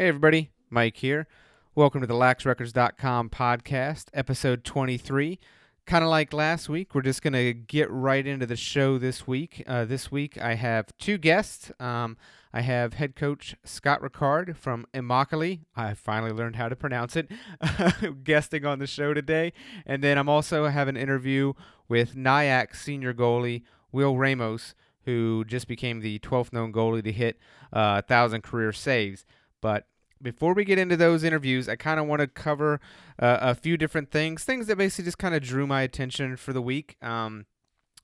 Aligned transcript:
Hey, 0.00 0.08
everybody. 0.08 0.48
Mike 0.70 0.96
here. 0.96 1.26
Welcome 1.74 2.00
to 2.00 2.06
the 2.06 2.14
laxrecords.com 2.14 3.28
podcast, 3.28 4.06
episode 4.14 4.64
23. 4.64 5.38
Kind 5.84 6.02
of 6.02 6.08
like 6.08 6.32
last 6.32 6.70
week, 6.70 6.94
we're 6.94 7.02
just 7.02 7.20
going 7.20 7.34
to 7.34 7.52
get 7.52 7.90
right 7.90 8.26
into 8.26 8.46
the 8.46 8.56
show 8.56 8.96
this 8.96 9.26
week. 9.26 9.62
Uh, 9.66 9.84
this 9.84 10.10
week, 10.10 10.38
I 10.40 10.54
have 10.54 10.86
two 10.96 11.18
guests. 11.18 11.70
Um, 11.78 12.16
I 12.50 12.62
have 12.62 12.94
head 12.94 13.14
coach 13.14 13.54
Scott 13.62 14.00
Ricard 14.00 14.56
from 14.56 14.86
Immokalee. 14.94 15.66
I 15.76 15.92
finally 15.92 16.32
learned 16.32 16.56
how 16.56 16.70
to 16.70 16.76
pronounce 16.76 17.14
it, 17.14 17.30
guesting 18.24 18.64
on 18.64 18.78
the 18.78 18.86
show 18.86 19.12
today. 19.12 19.52
And 19.84 20.02
then 20.02 20.16
I'm 20.16 20.30
also 20.30 20.66
have 20.68 20.88
an 20.88 20.96
interview 20.96 21.52
with 21.90 22.16
Nyack 22.16 22.74
senior 22.74 23.12
goalie 23.12 23.64
Will 23.92 24.16
Ramos, 24.16 24.74
who 25.04 25.44
just 25.46 25.68
became 25.68 26.00
the 26.00 26.18
12th 26.20 26.54
known 26.54 26.72
goalie 26.72 27.04
to 27.04 27.12
hit 27.12 27.38
uh, 27.70 28.00
1,000 28.08 28.42
career 28.42 28.72
saves. 28.72 29.26
But 29.60 29.86
before 30.22 30.54
we 30.54 30.64
get 30.64 30.78
into 30.78 30.96
those 30.96 31.24
interviews, 31.24 31.68
I 31.68 31.76
kind 31.76 31.98
of 31.98 32.06
want 32.06 32.20
to 32.20 32.26
cover 32.26 32.80
uh, 33.18 33.38
a 33.40 33.54
few 33.54 33.76
different 33.76 34.10
things, 34.10 34.44
things 34.44 34.66
that 34.66 34.76
basically 34.76 35.04
just 35.04 35.18
kind 35.18 35.34
of 35.34 35.42
drew 35.42 35.66
my 35.66 35.82
attention 35.82 36.36
for 36.36 36.52
the 36.52 36.62
week. 36.62 36.96
Um, 37.02 37.46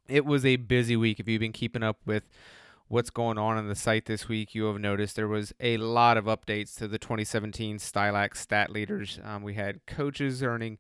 it 0.09 0.25
was 0.25 0.45
a 0.45 0.57
busy 0.57 0.97
week. 0.97 1.21
If 1.21 1.29
you've 1.29 1.41
been 1.41 1.53
keeping 1.53 1.83
up 1.83 1.99
with 2.07 2.25
what's 2.89 3.11
going 3.11 3.39
on 3.39 3.57
on 3.57 3.69
the 3.69 3.75
site 3.75 4.07
this 4.07 4.29
week, 4.29 4.55
you 4.55 4.65
have 4.65 4.79
noticed 4.79 5.17
there 5.17 5.29
was 5.29 5.53
a 5.61 5.77
lot 5.77 6.17
of 6.17 6.25
updates 6.27 6.77
to 6.79 6.89
the 6.89 6.99
2017 6.99 7.79
Stylax 7.79 8.37
stat 8.37 8.71
leaders. 8.71 9.19
Um, 9.25 9.43
we 9.43 9.55
had 9.55 9.85
coaches 9.87 10.43
earning 10.43 10.79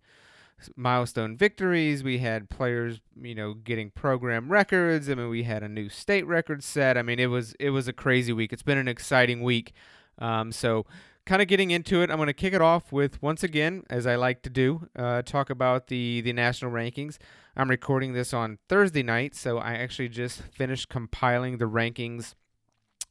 milestone 0.74 1.36
victories. 1.36 2.02
We 2.02 2.18
had 2.18 2.48
players, 2.48 3.00
you 3.20 3.34
know, 3.34 3.54
getting 3.54 3.90
program 3.90 4.50
records. 4.50 5.10
I 5.10 5.14
mean, 5.14 5.28
we 5.28 5.42
had 5.42 5.62
a 5.62 5.68
new 5.68 5.88
state 5.88 6.26
record 6.26 6.62
set. 6.62 6.96
I 6.96 7.02
mean, 7.02 7.18
it 7.18 7.26
was 7.26 7.54
it 7.60 7.70
was 7.70 7.88
a 7.88 7.92
crazy 7.92 8.32
week. 8.32 8.52
It's 8.52 8.62
been 8.62 8.78
an 8.78 8.88
exciting 8.88 9.42
week. 9.42 9.72
Um, 10.18 10.52
so 10.52 10.86
kind 11.26 11.42
of 11.42 11.48
getting 11.48 11.70
into 11.72 12.02
it, 12.02 12.10
I'm 12.10 12.16
going 12.16 12.28
to 12.28 12.32
kick 12.32 12.54
it 12.54 12.62
off 12.62 12.92
with 12.92 13.20
once 13.22 13.42
again, 13.42 13.82
as 13.90 14.06
I 14.06 14.14
like 14.14 14.42
to 14.42 14.50
do, 14.50 14.88
uh, 14.96 15.23
talk 15.23 15.50
about 15.50 15.88
the 15.88 16.20
the 16.20 16.32
national 16.32 16.70
rankings. 16.70 17.18
I'm 17.56 17.68
recording 17.68 18.12
this 18.12 18.32
on 18.32 18.58
Thursday 18.68 19.02
night, 19.02 19.34
so 19.34 19.58
I 19.58 19.74
actually 19.74 20.08
just 20.08 20.42
finished 20.42 20.88
compiling 20.88 21.58
the 21.58 21.64
rankings 21.64 22.34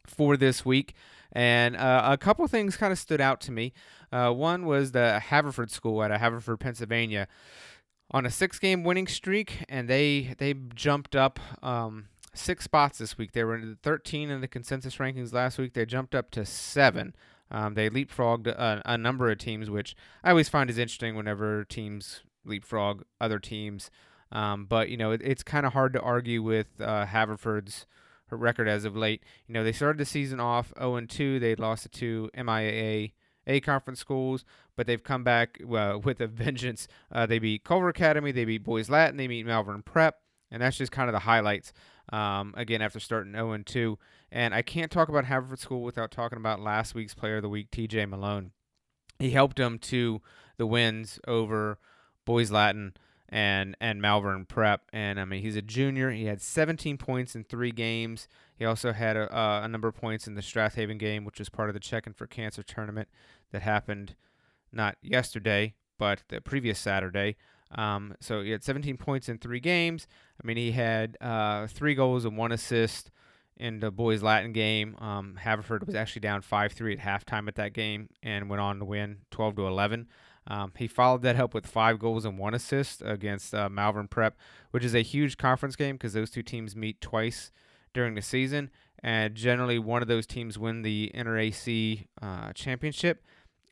for 0.05 0.37
this 0.37 0.63
week, 0.63 0.93
and 1.31 1.75
uh, 1.75 2.03
a 2.05 2.17
couple 2.17 2.47
things 2.47 2.77
kind 2.77 2.93
of 2.93 2.99
stood 2.99 3.19
out 3.19 3.41
to 3.41 3.51
me. 3.51 3.73
Uh, 4.11 4.31
one 4.31 4.65
was 4.65 4.91
the 4.91 5.19
Haverford 5.19 5.71
School 5.71 6.01
at 6.03 6.11
Haverford, 6.11 6.59
Pennsylvania, 6.59 7.27
on 8.11 8.25
a 8.25 8.29
six-game 8.29 8.83
winning 8.83 9.07
streak, 9.07 9.65
and 9.67 9.89
they 9.89 10.35
they 10.37 10.53
jumped 10.53 11.15
up. 11.15 11.39
Um, 11.63 12.05
six 12.37 12.63
spots 12.63 12.97
this 12.97 13.17
week. 13.17 13.31
They 13.31 13.43
were 13.43 13.55
in 13.55 13.77
13 13.81 14.29
in 14.29 14.41
the 14.41 14.47
consensus 14.47 14.97
rankings 14.97 15.33
last 15.33 15.57
week. 15.57 15.73
They 15.73 15.85
jumped 15.85 16.15
up 16.15 16.31
to 16.31 16.45
seven. 16.45 17.15
Um, 17.51 17.75
they 17.75 17.89
leapfrogged 17.89 18.47
a, 18.47 18.81
a, 18.85 18.97
number 18.97 19.29
of 19.29 19.37
teams, 19.37 19.69
which 19.69 19.95
I 20.23 20.31
always 20.31 20.49
find 20.49 20.69
is 20.69 20.77
interesting 20.77 21.15
whenever 21.15 21.63
teams 21.63 22.21
leapfrog 22.43 23.03
other 23.21 23.39
teams. 23.39 23.91
Um, 24.31 24.65
but 24.65 24.89
you 24.89 24.97
know, 24.97 25.11
it, 25.11 25.21
it's 25.23 25.43
kind 25.43 25.65
of 25.65 25.73
hard 25.73 25.93
to 25.93 26.01
argue 26.01 26.41
with 26.41 26.67
uh, 26.79 27.05
Haverford's 27.05 27.85
record 28.31 28.67
as 28.67 28.85
of 28.85 28.95
late. 28.95 29.23
You 29.47 29.53
know, 29.53 29.63
they 29.63 29.71
started 29.71 29.99
the 29.99 30.05
season 30.05 30.39
off 30.39 30.73
0 30.79 31.01
2. 31.01 31.39
They 31.39 31.55
lost 31.55 31.83
to 31.83 31.89
two 31.89 32.29
MIAA 32.35 33.13
A 33.47 33.59
conference 33.59 33.99
schools, 33.99 34.43
but 34.75 34.87
they've 34.87 35.03
come 35.03 35.23
back 35.23 35.59
uh, 35.61 35.99
with 36.03 36.19
a 36.21 36.27
vengeance. 36.27 36.87
Uh, 37.11 37.25
they 37.25 37.39
beat 37.39 37.63
Culver 37.63 37.89
Academy, 37.89 38.31
they 38.31 38.45
beat 38.45 38.63
Boys 38.63 38.89
Latin, 38.89 39.17
they 39.17 39.27
beat 39.27 39.45
Malvern 39.45 39.83
Prep, 39.83 40.19
and 40.51 40.61
that's 40.61 40.77
just 40.77 40.91
kind 40.91 41.09
of 41.09 41.13
the 41.13 41.19
highlights. 41.19 41.73
Um, 42.11 42.53
again, 42.55 42.81
after 42.81 42.99
starting 42.99 43.33
0 43.33 43.57
2. 43.65 43.97
And 44.31 44.53
I 44.53 44.61
can't 44.61 44.91
talk 44.91 45.09
about 45.09 45.25
Haverford 45.25 45.59
School 45.59 45.81
without 45.81 46.11
talking 46.11 46.37
about 46.37 46.59
last 46.59 46.93
week's 46.93 47.13
Player 47.13 47.37
of 47.37 47.43
the 47.43 47.49
Week, 47.49 47.71
TJ 47.71 48.09
Malone. 48.09 48.51
He 49.17 49.31
helped 49.31 49.57
them 49.57 49.79
to 49.79 50.21
the 50.57 50.67
wins 50.67 51.19
over 51.27 51.79
Boys 52.25 52.51
Latin 52.51 52.93
and 53.29 53.75
and 53.79 54.01
Malvern 54.01 54.45
Prep. 54.45 54.81
And 54.93 55.19
I 55.19 55.25
mean, 55.25 55.41
he's 55.41 55.55
a 55.55 55.61
junior. 55.61 56.11
He 56.11 56.25
had 56.25 56.41
17 56.41 56.97
points 56.97 57.35
in 57.35 57.43
three 57.43 57.71
games. 57.71 58.27
He 58.57 58.65
also 58.65 58.93
had 58.93 59.17
a, 59.17 59.63
a 59.63 59.67
number 59.67 59.87
of 59.87 59.95
points 59.95 60.27
in 60.27 60.35
the 60.35 60.41
Strathaven 60.41 60.99
game, 60.99 61.25
which 61.25 61.39
was 61.39 61.49
part 61.49 61.69
of 61.69 61.73
the 61.73 61.79
Checking 61.79 62.13
for 62.13 62.27
Cancer 62.27 62.63
tournament 62.63 63.09
that 63.51 63.61
happened 63.61 64.15
not 64.71 64.97
yesterday, 65.01 65.75
but 65.97 66.23
the 66.29 66.41
previous 66.41 66.79
Saturday. 66.79 67.35
Um, 67.71 68.15
so 68.19 68.41
he 68.41 68.51
had 68.51 68.63
17 68.63 68.97
points 68.97 69.29
in 69.29 69.37
three 69.37 69.59
games. 69.59 70.07
I 70.41 70.47
mean, 70.47 70.57
he 70.57 70.71
had 70.71 71.17
uh, 71.19 71.67
three 71.67 71.95
goals 71.95 72.25
and 72.25 72.37
one 72.37 72.51
assist 72.51 73.11
in 73.57 73.79
the 73.79 73.91
boys 73.91 74.21
Latin 74.21 74.53
game. 74.53 74.95
Um, 74.99 75.37
Haverford 75.37 75.85
was 75.85 75.95
actually 75.95 76.21
down 76.21 76.41
5-3 76.41 76.93
at 76.93 76.99
halftime 76.99 77.47
at 77.47 77.55
that 77.55 77.73
game 77.73 78.09
and 78.21 78.49
went 78.49 78.61
on 78.61 78.79
to 78.79 78.85
win 78.85 79.19
12 79.31 79.55
to 79.55 79.67
11. 79.67 80.07
Um, 80.47 80.71
he 80.77 80.87
followed 80.87 81.23
that 81.23 81.39
up 81.39 81.53
with 81.53 81.65
five 81.65 81.97
goals 81.97 82.25
and 82.25 82.37
one 82.37 82.53
assist 82.53 83.01
against 83.03 83.55
uh, 83.55 83.67
Malvern 83.69 84.07
Prep, 84.07 84.37
which 84.71 84.83
is 84.83 84.93
a 84.93 85.01
huge 85.01 85.37
conference 85.37 85.75
game 85.75 85.95
because 85.95 86.13
those 86.13 86.29
two 86.29 86.43
teams 86.43 86.75
meet 86.75 87.01
twice 87.01 87.51
during 87.93 88.13
the 88.13 88.21
season, 88.21 88.69
and 89.01 89.33
generally 89.33 89.79
one 89.79 90.01
of 90.01 90.07
those 90.07 90.27
teams 90.27 90.59
win 90.59 90.83
the 90.83 91.11
InterAC 91.15 92.07
uh, 92.21 92.53
championship, 92.53 93.23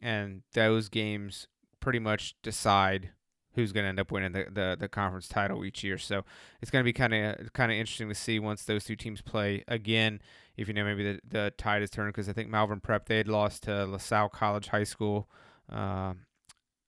and 0.02 0.42
those 0.53 0.90
games 0.90 1.48
pretty 1.80 2.00
much 2.00 2.36
decide 2.42 3.12
who's 3.56 3.72
going 3.72 3.84
to 3.84 3.90
end 3.90 4.00
up 4.00 4.12
winning 4.12 4.31
the, 4.31 4.46
the, 4.52 4.78
the 4.80 4.88
conference 4.88 5.28
title 5.28 5.64
each 5.64 5.84
year. 5.84 5.97
So 5.97 6.24
it's 6.62 6.72
going 6.72 6.81
to 6.81 6.86
be 6.86 6.94
kind 6.94 7.14
of 7.14 7.53
kind 7.53 7.72
of 7.72 7.78
interesting 7.78 8.09
to 8.09 8.16
see 8.16 8.40
once 8.40 8.66
those 8.66 8.84
two 8.84 8.96
teams 8.96 9.22
play 9.22 9.64
again. 9.68 10.22
If 10.58 10.68
you 10.68 10.74
know 10.74 10.84
maybe 10.84 11.14
the, 11.14 11.19
the 11.28 11.53
tide 11.58 11.81
is 11.81 11.90
turned 11.90 12.14
because 12.14 12.30
I 12.30 12.34
think 12.34 12.50
Malvern 12.50 12.80
Prep 12.80 13.08
they 13.08 13.18
had 13.18 13.28
lost 13.28 13.64
to 13.64 13.86
LaSalle 13.86 14.30
College 14.30 14.68
High 14.68 14.84
School 14.84 15.30
uh, 15.72 16.14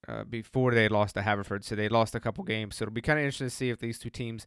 uh, 0.08 0.24
before 0.24 0.74
they 0.74 0.84
had 0.84 0.92
lost 0.92 1.16
to 1.16 1.22
Haverford, 1.22 1.64
so 1.64 1.76
they 1.76 1.90
lost 1.90 2.14
a 2.14 2.20
couple 2.20 2.44
games. 2.44 2.76
So 2.76 2.84
it'll 2.84 2.94
be 2.94 3.02
kind 3.02 3.18
of 3.18 3.26
interesting 3.26 3.48
to 3.48 3.56
see 3.56 3.70
if 3.70 3.80
these 3.80 3.98
two 3.98 4.10
teams 4.10 4.46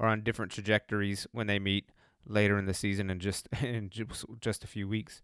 are 0.00 0.08
on 0.08 0.22
different 0.22 0.52
trajectories 0.52 1.26
when 1.32 1.46
they 1.46 1.58
meet 1.58 1.90
later 2.26 2.58
in 2.58 2.66
the 2.66 2.74
season 2.74 3.10
in 3.10 3.20
just 3.20 3.48
in 3.62 3.90
just 4.40 4.64
a 4.64 4.66
few 4.66 4.88
weeks. 4.88 5.22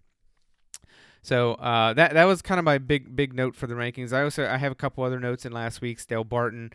So 1.22 1.54
uh, 1.54 1.92
that 1.94 2.14
that 2.14 2.24
was 2.24 2.42
kind 2.42 2.58
of 2.58 2.64
my 2.64 2.78
big 2.78 3.14
big 3.14 3.32
note 3.34 3.54
for 3.54 3.66
the 3.66 3.74
rankings. 3.74 4.12
I 4.12 4.22
also 4.22 4.46
I 4.46 4.56
have 4.56 4.72
a 4.72 4.76
couple 4.76 5.04
other 5.04 5.20
notes 5.20 5.46
in 5.46 5.52
last 5.52 5.80
week's. 5.80 6.04
Delbarton 6.04 6.72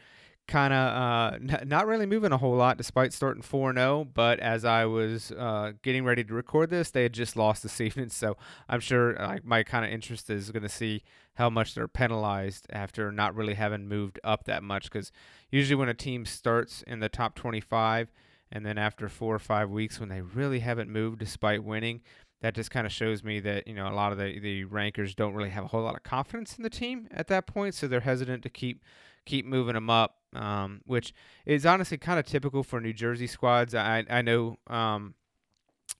kind 0.47 0.73
of 0.73 0.79
uh, 0.79 1.35
n- 1.35 1.67
not 1.67 1.85
really 1.87 2.05
moving 2.05 2.31
a 2.31 2.37
whole 2.37 2.55
lot 2.55 2.77
despite 2.77 3.11
starting 3.13 3.41
4 3.41 3.73
0. 3.73 4.07
But 4.13 4.39
as 4.39 4.65
I 4.65 4.85
was 4.85 5.31
uh, 5.31 5.73
getting 5.83 6.05
ready 6.05 6.23
to 6.23 6.33
record 6.33 6.69
this, 6.69 6.89
they 6.91 7.03
had 7.03 7.13
just 7.13 7.35
lost 7.35 7.63
this 7.63 7.81
evening. 7.81 8.09
So 8.09 8.37
I'm 8.69 8.79
sure 8.79 9.39
my 9.43 9.63
kind 9.63 9.85
of 9.85 9.91
interest 9.91 10.29
is 10.29 10.51
going 10.51 10.63
to 10.63 10.69
see 10.69 11.03
how 11.35 11.49
much 11.49 11.75
they're 11.75 11.87
penalized 11.87 12.65
after 12.71 13.11
not 13.11 13.35
really 13.35 13.53
having 13.53 13.87
moved 13.87 14.19
up 14.23 14.45
that 14.45 14.63
much. 14.63 14.85
Because 14.85 15.11
usually 15.51 15.75
when 15.75 15.89
a 15.89 15.93
team 15.93 16.25
starts 16.25 16.81
in 16.83 16.99
the 16.99 17.09
top 17.09 17.35
25, 17.35 18.09
and 18.49 18.65
then 18.65 18.77
after 18.77 19.09
four 19.09 19.35
or 19.35 19.39
five 19.39 19.69
weeks 19.69 19.99
when 19.99 20.07
they 20.07 20.21
really 20.21 20.59
haven't 20.59 20.89
moved 20.89 21.19
despite 21.19 21.63
winning, 21.65 22.01
that 22.41 22.53
just 22.53 22.69
kind 22.71 22.85
of 22.85 22.93
shows 22.93 23.23
me 23.23 23.39
that 23.39 23.67
you 23.67 23.73
know 23.73 23.87
a 23.87 23.93
lot 23.93 24.11
of 24.11 24.17
the 24.17 24.39
the 24.39 24.63
rankers 24.65 25.15
don't 25.15 25.33
really 25.33 25.49
have 25.49 25.63
a 25.63 25.67
whole 25.67 25.81
lot 25.81 25.95
of 25.95 26.03
confidence 26.03 26.57
in 26.57 26.63
the 26.63 26.69
team 26.69 27.07
at 27.11 27.27
that 27.27 27.47
point, 27.47 27.73
so 27.73 27.87
they're 27.87 28.01
hesitant 28.01 28.43
to 28.43 28.49
keep 28.49 28.83
keep 29.25 29.45
moving 29.45 29.73
them 29.73 29.89
up, 29.89 30.17
um, 30.33 30.81
which 30.85 31.13
is 31.45 31.65
honestly 31.65 31.97
kind 31.97 32.19
of 32.19 32.25
typical 32.25 32.63
for 32.63 32.79
New 32.79 32.93
Jersey 32.93 33.27
squads. 33.27 33.73
I 33.73 34.05
I 34.09 34.21
know 34.21 34.57
um, 34.67 35.15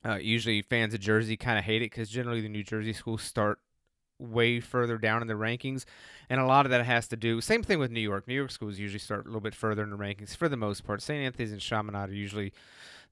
uh, 0.06 0.16
usually 0.16 0.62
fans 0.62 0.94
of 0.94 1.00
Jersey 1.00 1.38
kind 1.38 1.58
of 1.58 1.66
hate 1.66 1.82
it 1.82 1.92
because 1.92 2.10
generally 2.10 2.42
the 2.42 2.50
New 2.50 2.64
Jersey 2.64 2.94
schools 2.94 3.22
start 3.22 3.60
way 4.20 4.60
further 4.60 4.98
down 4.98 5.22
in 5.22 5.28
the 5.28 5.36
rankings, 5.36 5.86
and 6.30 6.40
a 6.40 6.46
lot 6.46 6.66
of 6.66 6.70
that 6.72 6.86
has 6.86 7.08
to 7.08 7.16
do. 7.16 7.42
Same 7.42 7.64
thing 7.64 7.80
with 7.80 7.92
New 7.92 8.02
York. 8.02 8.28
New 8.28 8.34
York 8.34 8.52
schools 8.52 8.80
usually 8.80 9.00
start 9.00 9.26
a 9.26 9.28
little 9.28 9.42
bit 9.42 9.56
further 9.56 9.84
in 9.84 9.90
the 9.90 9.98
rankings 9.98 10.36
for 10.36 10.50
the 10.50 10.58
most 10.58 10.84
part. 10.86 11.02
St. 11.02 11.24
Anthony's 11.24 11.52
and 11.52 11.62
Chaminade 11.62 12.10
are 12.10 12.14
usually 12.14 12.54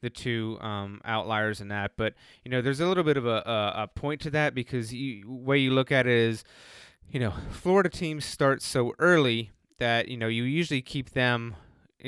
the 0.02 0.10
two 0.10 0.58
um, 0.62 1.02
outliers 1.06 1.62
in 1.62 1.70
that. 1.70 1.92
But 1.98 2.14
you 2.44 2.52
know, 2.52 2.62
there's 2.62 2.80
a 2.80 2.88
little 2.88 3.04
bit 3.04 3.18
of 3.18 3.26
a, 3.26 3.44
a, 3.46 3.74
a 3.84 3.88
point 3.94 4.22
to 4.22 4.30
that 4.32 4.54
because 4.54 4.90
the 4.90 5.24
way 5.26 5.58
you 5.58 5.72
look 5.72 5.92
at 5.92 6.08
it 6.08 6.14
is, 6.14 6.44
you 7.10 7.20
know, 7.20 7.34
Florida 7.52 7.90
teams 7.90 8.26
start 8.26 8.62
so 8.62 8.94
early 9.00 9.52
that 9.78 10.08
you 10.08 10.18
know 10.18 10.28
you 10.28 10.44
usually 10.44 10.82
keep 10.82 11.12
them 11.12 11.56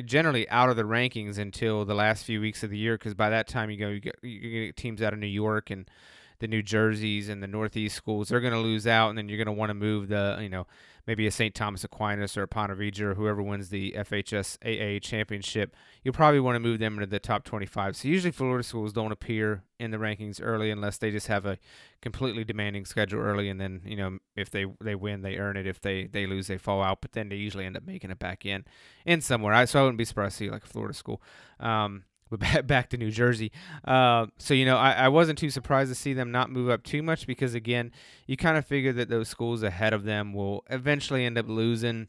generally 0.05 0.47
out 0.49 0.69
of 0.69 0.75
the 0.75 0.83
rankings 0.83 1.37
until 1.37 1.83
the 1.83 1.95
last 1.95 2.23
few 2.23 2.39
weeks 2.39 2.63
of 2.63 2.69
the 2.69 2.77
year 2.77 2.97
because 2.97 3.13
by 3.13 3.29
that 3.29 3.47
time 3.47 3.69
you 3.69 3.77
go 3.77 3.89
you 3.89 3.99
get, 3.99 4.15
you 4.21 4.65
get 4.65 4.75
teams 4.75 5.01
out 5.01 5.13
of 5.13 5.19
New 5.19 5.25
York 5.25 5.69
and 5.69 5.89
the 6.39 6.47
New 6.47 6.61
Jerseys 6.61 7.29
and 7.29 7.41
the 7.41 7.47
Northeast 7.47 7.95
schools, 7.95 8.29
they're 8.29 8.41
going 8.41 8.53
to 8.53 8.59
lose 8.59 8.87
out, 8.87 9.09
and 9.09 9.17
then 9.17 9.29
you're 9.29 9.37
going 9.37 9.47
to 9.47 9.51
want 9.51 9.69
to 9.69 9.73
move 9.73 10.07
the, 10.07 10.37
you 10.41 10.49
know, 10.49 10.67
maybe 11.07 11.25
a 11.25 11.31
St. 11.31 11.55
Thomas 11.55 11.83
Aquinas 11.83 12.37
or 12.37 12.43
a 12.43 12.47
Ponte 12.47 12.77
Vedra 12.77 13.01
or 13.01 13.13
whoever 13.15 13.41
wins 13.41 13.69
the 13.69 13.93
FHSAA 13.97 15.01
championship. 15.01 15.73
You'll 16.03 16.13
probably 16.13 16.41
want 16.41 16.55
to 16.55 16.59
move 16.59 16.79
them 16.79 16.95
into 16.95 17.07
the 17.07 17.19
top 17.19 17.45
25. 17.45 17.95
So 17.95 18.07
usually 18.09 18.31
Florida 18.31 18.63
schools 18.63 18.91
don't 18.93 19.13
appear 19.13 19.63
in 19.79 19.91
the 19.91 19.97
rankings 19.97 20.39
early 20.43 20.69
unless 20.69 20.97
they 20.97 21.09
just 21.09 21.27
have 21.27 21.45
a 21.45 21.57
completely 22.01 22.43
demanding 22.43 22.85
schedule 22.85 23.19
early, 23.19 23.49
and 23.49 23.59
then 23.59 23.81
you 23.85 23.95
know 23.95 24.17
if 24.35 24.49
they 24.49 24.65
they 24.81 24.95
win, 24.95 25.21
they 25.21 25.37
earn 25.37 25.55
it. 25.55 25.65
If 25.65 25.81
they 25.81 26.05
they 26.05 26.25
lose, 26.25 26.47
they 26.47 26.57
fall 26.57 26.81
out. 26.81 27.01
But 27.01 27.13
then 27.13 27.29
they 27.29 27.35
usually 27.35 27.65
end 27.65 27.77
up 27.77 27.85
making 27.85 28.11
it 28.11 28.19
back 28.19 28.45
in 28.45 28.65
in 29.05 29.21
somewhere. 29.21 29.53
I 29.53 29.65
so 29.65 29.79
I 29.79 29.83
wouldn't 29.83 29.97
be 29.97 30.05
surprised 30.05 30.37
to 30.37 30.45
see 30.45 30.49
like 30.49 30.63
a 30.63 30.67
Florida 30.67 30.93
school. 30.93 31.21
Um, 31.59 32.03
but 32.39 32.67
back 32.67 32.89
to 32.89 32.97
New 32.97 33.11
Jersey. 33.11 33.51
Uh, 33.85 34.27
so 34.37 34.53
you 34.53 34.65
know, 34.65 34.77
I, 34.77 34.93
I 34.93 35.07
wasn't 35.09 35.39
too 35.39 35.49
surprised 35.49 35.91
to 35.91 35.95
see 35.95 36.13
them 36.13 36.31
not 36.31 36.51
move 36.51 36.69
up 36.69 36.83
too 36.83 37.01
much 37.01 37.27
because 37.27 37.53
again, 37.53 37.91
you 38.25 38.37
kind 38.37 38.57
of 38.57 38.65
figure 38.65 38.93
that 38.93 39.09
those 39.09 39.29
schools 39.29 39.63
ahead 39.63 39.93
of 39.93 40.03
them 40.03 40.33
will 40.33 40.63
eventually 40.69 41.25
end 41.25 41.37
up 41.37 41.47
losing 41.47 42.07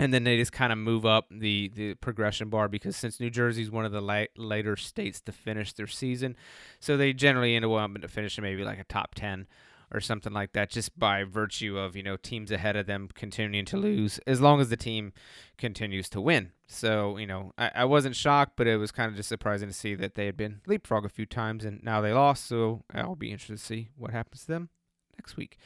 and 0.00 0.14
then 0.14 0.24
they 0.24 0.36
just 0.36 0.52
kind 0.52 0.72
of 0.72 0.78
move 0.78 1.04
up 1.04 1.26
the 1.30 1.72
the 1.74 1.94
progression 1.94 2.48
bar 2.48 2.68
because 2.68 2.96
since 2.96 3.18
New 3.18 3.30
Jersey 3.30 3.62
is 3.62 3.70
one 3.70 3.84
of 3.84 3.92
the 3.92 4.00
la- 4.00 4.24
later 4.36 4.76
states 4.76 5.20
to 5.22 5.32
finish 5.32 5.72
their 5.72 5.86
season, 5.86 6.36
so 6.80 6.96
they 6.96 7.12
generally 7.12 7.56
end 7.56 7.64
up 7.64 8.00
to 8.00 8.08
finish 8.08 8.38
maybe 8.40 8.64
like 8.64 8.78
a 8.78 8.84
top 8.84 9.14
ten 9.14 9.46
or 9.92 10.00
something 10.00 10.32
like 10.32 10.52
that, 10.52 10.70
just 10.70 10.98
by 10.98 11.24
virtue 11.24 11.78
of 11.78 11.96
you 11.96 12.02
know 12.02 12.16
teams 12.16 12.50
ahead 12.50 12.76
of 12.76 12.86
them 12.86 13.08
continuing 13.14 13.64
to 13.66 13.76
lose, 13.76 14.18
as 14.26 14.40
long 14.40 14.60
as 14.60 14.68
the 14.68 14.76
team 14.76 15.12
continues 15.56 16.08
to 16.10 16.20
win. 16.20 16.52
So 16.66 17.16
you 17.16 17.26
know 17.26 17.52
I, 17.58 17.70
I 17.76 17.84
wasn't 17.84 18.16
shocked, 18.16 18.52
but 18.56 18.66
it 18.66 18.76
was 18.76 18.92
kind 18.92 19.10
of 19.10 19.16
just 19.16 19.28
surprising 19.28 19.68
to 19.68 19.74
see 19.74 19.94
that 19.94 20.14
they 20.14 20.26
had 20.26 20.36
been 20.36 20.60
leapfrog 20.66 21.04
a 21.04 21.10
few 21.10 21.26
times 21.26 21.64
and 21.64 21.82
now 21.82 22.00
they 22.00 22.12
lost. 22.12 22.46
So 22.46 22.84
I'll 22.94 23.16
be 23.16 23.30
interested 23.30 23.58
to 23.58 23.64
see 23.64 23.90
what 23.96 24.10
happens 24.10 24.42
to 24.42 24.48
them 24.48 24.68
next 25.16 25.36
week. 25.36 25.58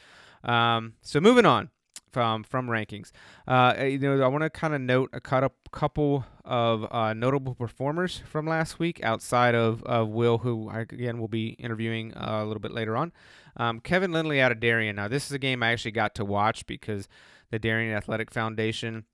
Um, 0.43 0.93
so 1.01 1.19
moving 1.19 1.45
on 1.45 1.69
from 2.13 2.43
from 2.43 2.67
rankings. 2.67 3.11
Uh, 3.47 3.73
you 3.83 3.97
know, 3.97 4.21
I 4.21 4.27
want 4.27 4.43
to 4.43 4.49
kind 4.49 4.73
of 4.73 4.81
note 4.81 5.09
a 5.11 5.19
cut 5.19 5.43
up 5.43 5.53
couple 5.71 6.25
of 6.45 6.85
uh, 6.93 7.13
notable 7.13 7.55
performers 7.55 8.21
from 8.29 8.45
last 8.45 8.77
week 8.77 9.03
outside 9.03 9.55
of, 9.55 9.83
of 9.83 10.09
Will, 10.09 10.37
who 10.37 10.69
I, 10.69 10.81
again 10.81 11.19
will 11.19 11.27
be 11.27 11.49
interviewing 11.49 12.13
uh, 12.13 12.41
a 12.43 12.45
little 12.45 12.61
bit 12.61 12.71
later 12.71 12.95
on. 12.95 13.11
Um, 13.57 13.79
Kevin 13.79 14.11
Lindley 14.11 14.41
out 14.41 14.51
of 14.51 14.59
Darien. 14.59 14.95
Now, 14.95 15.07
this 15.07 15.25
is 15.25 15.31
a 15.31 15.39
game 15.39 15.63
I 15.63 15.71
actually 15.71 15.91
got 15.91 16.15
to 16.15 16.25
watch 16.25 16.65
because 16.65 17.07
the 17.51 17.59
Darien 17.59 17.95
Athletic 17.95 18.31
Foundation 18.31 19.05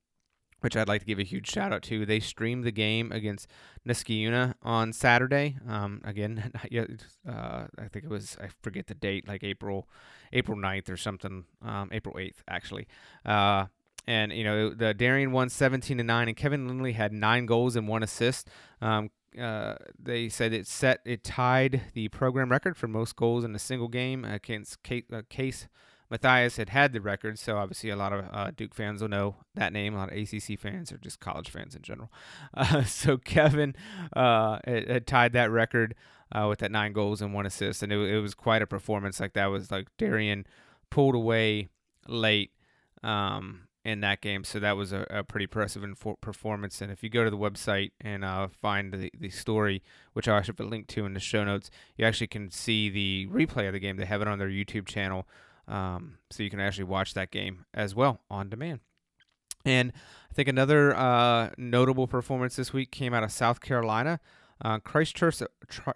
which 0.61 0.75
I'd 0.75 0.87
like 0.87 1.01
to 1.01 1.05
give 1.05 1.19
a 1.19 1.23
huge 1.23 1.49
shout 1.49 1.71
out 1.71 1.83
to. 1.83 2.05
They 2.05 2.19
streamed 2.19 2.63
the 2.63 2.71
game 2.71 3.11
against 3.11 3.47
Niskayuna 3.87 4.55
on 4.61 4.93
Saturday. 4.93 5.57
Um, 5.67 6.01
again, 6.03 6.51
uh, 7.27 7.65
I 7.77 7.87
think 7.91 8.05
it 8.05 8.09
was 8.09 8.37
I 8.41 8.49
forget 8.61 8.87
the 8.87 8.95
date, 8.95 9.27
like 9.27 9.43
April, 9.43 9.87
April 10.33 10.57
9th 10.57 10.89
or 10.89 10.97
something. 10.97 11.45
Um, 11.61 11.89
April 11.91 12.15
8th 12.15 12.37
actually. 12.47 12.87
Uh, 13.25 13.65
and 14.07 14.31
you 14.31 14.43
know 14.43 14.69
the 14.69 14.93
Darien 14.93 15.31
won 15.31 15.49
17 15.49 15.97
to 15.97 16.03
nine, 16.03 16.27
and 16.27 16.35
Kevin 16.35 16.67
Lindley 16.67 16.93
had 16.93 17.13
nine 17.13 17.45
goals 17.45 17.75
and 17.75 17.87
one 17.87 18.01
assist. 18.01 18.49
Um, 18.81 19.11
uh, 19.39 19.75
they 19.97 20.29
said 20.29 20.53
it 20.53 20.67
set 20.67 21.01
it 21.05 21.23
tied 21.23 21.81
the 21.93 22.07
program 22.09 22.49
record 22.49 22.77
for 22.77 22.87
most 22.87 23.15
goals 23.15 23.43
in 23.43 23.53
a 23.55 23.59
single 23.59 23.87
game 23.87 24.25
against 24.25 24.81
Case, 24.83 25.03
uh, 25.11 25.21
Case 25.29 25.67
Matthews 26.09 26.57
had 26.57 26.69
had 26.69 26.91
the 26.91 27.01
record, 27.01 27.37
so 27.37 27.57
obviously 27.57 27.91
a 27.91 27.95
lot 27.95 28.13
of 28.13 28.25
uh, 28.31 28.51
Duke 28.55 28.73
fans 28.73 29.01
will 29.01 29.09
know 29.09 29.35
that 29.53 29.71
name. 29.71 29.93
A 29.93 29.97
lot 29.97 30.11
of 30.11 30.17
ACC 30.17 30.59
fans 30.59 30.91
or 30.91 30.97
just 30.97 31.19
college 31.19 31.49
fans 31.49 31.75
in 31.75 31.81
general. 31.81 32.11
Uh, 32.53 32.83
so 32.83 33.17
Kevin 33.17 33.75
uh, 34.13 34.57
had, 34.65 34.89
had, 34.89 35.07
tied 35.07 35.33
that 35.33 35.51
record 35.51 35.93
uh, 36.31 36.47
with 36.49 36.59
that 36.59 36.71
nine 36.71 36.93
goals 36.93 37.21
and 37.21 37.33
one 37.33 37.45
assist, 37.45 37.83
and 37.83 37.93
it, 37.93 37.97
it, 37.97 38.19
was 38.19 38.33
quite 38.33 38.61
a 38.61 38.67
performance. 38.67 39.19
Like 39.19 39.33
that 39.33 39.45
was 39.47 39.71
like 39.71 39.87
Darien 39.97 40.45
pulled 40.89 41.15
away 41.15 41.69
late 42.07 42.51
um, 43.03 43.67
in 43.85 44.01
that 44.01 44.21
game, 44.21 44.43
so 44.43 44.59
that 44.59 44.75
was 44.75 44.91
a, 44.91 45.05
a 45.09 45.23
pretty 45.23 45.45
impressive 45.45 45.83
performance. 46.21 46.81
And 46.81 46.91
if 46.91 47.01
you 47.01 47.09
go 47.09 47.23
to 47.23 47.29
the 47.29 47.37
website 47.37 47.91
and 48.01 48.25
uh, 48.25 48.47
find 48.49 48.93
the, 48.93 49.11
the 49.17 49.29
story, 49.29 49.81
which 50.13 50.27
I'll 50.27 50.37
actually 50.37 50.55
put 50.55 50.65
a 50.65 50.69
link 50.69 50.87
to 50.89 51.05
in 51.05 51.13
the 51.13 51.19
show 51.19 51.43
notes, 51.43 51.71
you 51.95 52.05
actually 52.05 52.27
can 52.27 52.51
see 52.51 52.89
the 52.89 53.27
replay 53.31 53.67
of 53.67 53.73
the 53.73 53.79
game. 53.79 53.97
They 53.97 54.05
have 54.05 54.21
it 54.21 54.27
on 54.27 54.37
their 54.37 54.49
YouTube 54.49 54.85
channel. 54.85 55.27
Um, 55.67 56.17
so 56.29 56.43
you 56.43 56.49
can 56.49 56.59
actually 56.59 56.85
watch 56.85 57.13
that 57.13 57.31
game 57.31 57.65
as 57.73 57.93
well 57.95 58.21
on 58.29 58.49
demand. 58.49 58.79
And 59.65 59.93
I 60.29 60.33
think 60.33 60.49
another 60.49 60.95
uh, 60.95 61.51
notable 61.57 62.07
performance 62.07 62.55
this 62.55 62.73
week 62.73 62.91
came 62.91 63.13
out 63.13 63.23
of 63.23 63.31
South 63.31 63.61
Carolina. 63.61 64.19
Uh, 64.63 64.79
Christ 64.79 65.15
Church, 65.15 65.41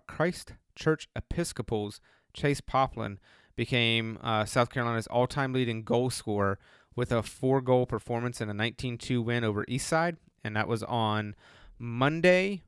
Christ 0.07 0.53
Church 0.75 1.09
Episcopal's 1.15 2.00
Chase 2.33 2.62
Poplin 2.62 3.19
became 3.56 4.18
uh, 4.21 4.45
South 4.45 4.69
Carolina's 4.69 5.07
all-time 5.07 5.53
leading 5.53 5.83
goal 5.83 6.09
scorer 6.09 6.59
with 6.95 7.12
a 7.12 7.24
four-goal 7.24 7.86
performance 7.86 8.42
and 8.42 8.50
a 8.50 8.54
19-2 8.54 9.24
win 9.24 9.44
over 9.44 9.66
Eastside, 9.66 10.18
and 10.44 10.56
that 10.56 10.68
was 10.68 10.84
on 10.84 11.36
Monday, 11.80 12.63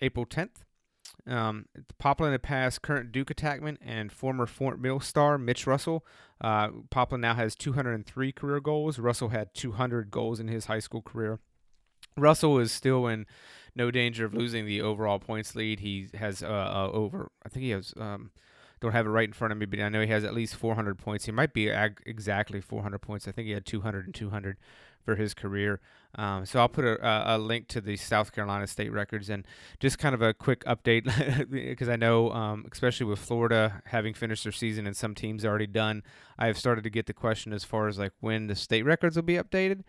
April 0.00 0.26
10th. 0.26 0.64
Um, 1.26 1.66
Poplin 1.98 2.32
had 2.32 2.42
passed 2.42 2.82
current 2.82 3.12
Duke 3.12 3.28
attackman 3.28 3.78
and 3.80 4.12
former 4.12 4.46
Fort 4.46 4.78
Mill 4.80 5.00
star 5.00 5.38
Mitch 5.38 5.66
Russell. 5.66 6.04
Uh, 6.40 6.68
Poplin 6.90 7.20
now 7.20 7.34
has 7.34 7.54
203 7.54 8.32
career 8.32 8.60
goals. 8.60 8.98
Russell 8.98 9.30
had 9.30 9.54
200 9.54 10.10
goals 10.10 10.40
in 10.40 10.48
his 10.48 10.66
high 10.66 10.78
school 10.80 11.02
career. 11.02 11.40
Russell 12.16 12.58
is 12.58 12.72
still 12.72 13.06
in 13.06 13.26
no 13.74 13.90
danger 13.90 14.24
of 14.24 14.34
losing 14.34 14.66
the 14.66 14.80
overall 14.80 15.18
points 15.18 15.54
lead. 15.56 15.80
He 15.80 16.08
has 16.14 16.42
uh, 16.42 16.46
uh, 16.46 16.90
over, 16.92 17.30
I 17.44 17.48
think 17.48 17.64
he 17.64 17.70
has, 17.70 17.94
um, 17.96 18.30
don't 18.84 18.92
have 18.92 19.06
it 19.06 19.10
right 19.10 19.28
in 19.28 19.32
front 19.32 19.52
of 19.52 19.58
me, 19.58 19.66
but 19.66 19.80
I 19.80 19.88
know 19.88 20.02
he 20.02 20.08
has 20.08 20.24
at 20.24 20.34
least 20.34 20.56
400 20.56 20.98
points. 20.98 21.24
He 21.24 21.32
might 21.32 21.52
be 21.52 21.70
ag- 21.70 22.02
exactly 22.06 22.60
400 22.60 22.98
points. 22.98 23.26
I 23.26 23.32
think 23.32 23.46
he 23.46 23.52
had 23.52 23.66
200 23.66 24.06
and 24.06 24.14
200 24.14 24.56
for 25.04 25.16
his 25.16 25.34
career. 25.34 25.80
Um, 26.14 26.46
so 26.46 26.60
I'll 26.60 26.68
put 26.68 26.84
a, 26.84 27.34
a, 27.34 27.38
link 27.38 27.66
to 27.68 27.80
the 27.80 27.96
South 27.96 28.32
Carolina 28.32 28.66
state 28.66 28.92
records 28.92 29.28
and 29.28 29.46
just 29.80 29.98
kind 29.98 30.14
of 30.14 30.22
a 30.22 30.32
quick 30.32 30.64
update 30.64 31.04
because 31.50 31.88
I 31.88 31.96
know, 31.96 32.30
um, 32.30 32.66
especially 32.70 33.06
with 33.06 33.18
Florida 33.18 33.82
having 33.86 34.14
finished 34.14 34.44
their 34.44 34.52
season 34.52 34.86
and 34.86 34.96
some 34.96 35.14
teams 35.14 35.44
already 35.44 35.66
done, 35.66 36.02
I 36.38 36.46
have 36.46 36.56
started 36.56 36.84
to 36.84 36.90
get 36.90 37.06
the 37.06 37.12
question 37.12 37.52
as 37.52 37.64
far 37.64 37.88
as 37.88 37.98
like 37.98 38.12
when 38.20 38.46
the 38.46 38.54
state 38.54 38.84
records 38.84 39.16
will 39.16 39.24
be 39.24 39.34
updated. 39.34 39.82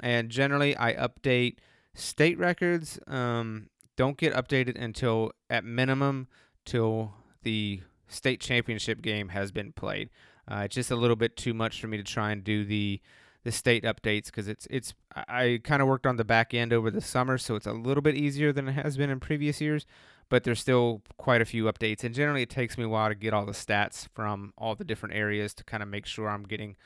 And 0.00 0.30
generally, 0.30 0.76
I 0.76 0.94
update 0.94 1.56
state 1.94 2.38
records. 2.38 2.98
Um, 3.06 3.68
don't 3.96 4.16
get 4.16 4.32
updated 4.34 4.80
until 4.80 5.32
at 5.50 5.64
minimum 5.64 6.28
till 6.64 7.12
the 7.42 7.82
state 8.12 8.40
championship 8.40 9.02
game 9.02 9.30
has 9.30 9.50
been 9.52 9.72
played. 9.72 10.10
Uh, 10.50 10.62
it's 10.64 10.74
just 10.74 10.90
a 10.90 10.96
little 10.96 11.16
bit 11.16 11.36
too 11.36 11.54
much 11.54 11.80
for 11.80 11.86
me 11.86 11.96
to 11.96 12.02
try 12.02 12.30
and 12.30 12.44
do 12.44 12.64
the 12.64 13.00
the 13.44 13.52
state 13.52 13.82
updates 13.82 14.26
because 14.26 14.46
it's 14.46 14.68
it's 14.70 14.94
I 15.14 15.60
kind 15.64 15.82
of 15.82 15.88
worked 15.88 16.06
on 16.06 16.16
the 16.16 16.24
back 16.24 16.54
end 16.54 16.72
over 16.72 16.90
the 16.90 17.00
summer, 17.00 17.38
so 17.38 17.56
it's 17.56 17.66
a 17.66 17.72
little 17.72 18.02
bit 18.02 18.14
easier 18.14 18.52
than 18.52 18.68
it 18.68 18.72
has 18.72 18.96
been 18.96 19.10
in 19.10 19.20
previous 19.20 19.60
years. 19.60 19.86
But 20.28 20.44
there's 20.44 20.60
still 20.60 21.02
quite 21.18 21.42
a 21.42 21.44
few 21.44 21.64
updates, 21.64 22.04
and 22.04 22.14
generally 22.14 22.42
it 22.42 22.50
takes 22.50 22.78
me 22.78 22.84
a 22.84 22.88
while 22.88 23.08
to 23.08 23.14
get 23.14 23.34
all 23.34 23.44
the 23.44 23.52
stats 23.52 24.08
from 24.14 24.52
all 24.56 24.74
the 24.74 24.84
different 24.84 25.14
areas 25.14 25.52
to 25.54 25.64
kind 25.64 25.82
of 25.82 25.88
make 25.88 26.06
sure 26.06 26.28
I'm 26.28 26.44
getting 26.44 26.76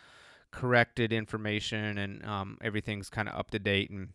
corrected 0.50 1.12
information 1.12 1.98
and 1.98 2.24
um, 2.24 2.56
everything's 2.62 3.10
kind 3.10 3.28
of 3.28 3.34
up 3.34 3.50
to 3.50 3.58
date 3.58 3.90
and 3.90 4.08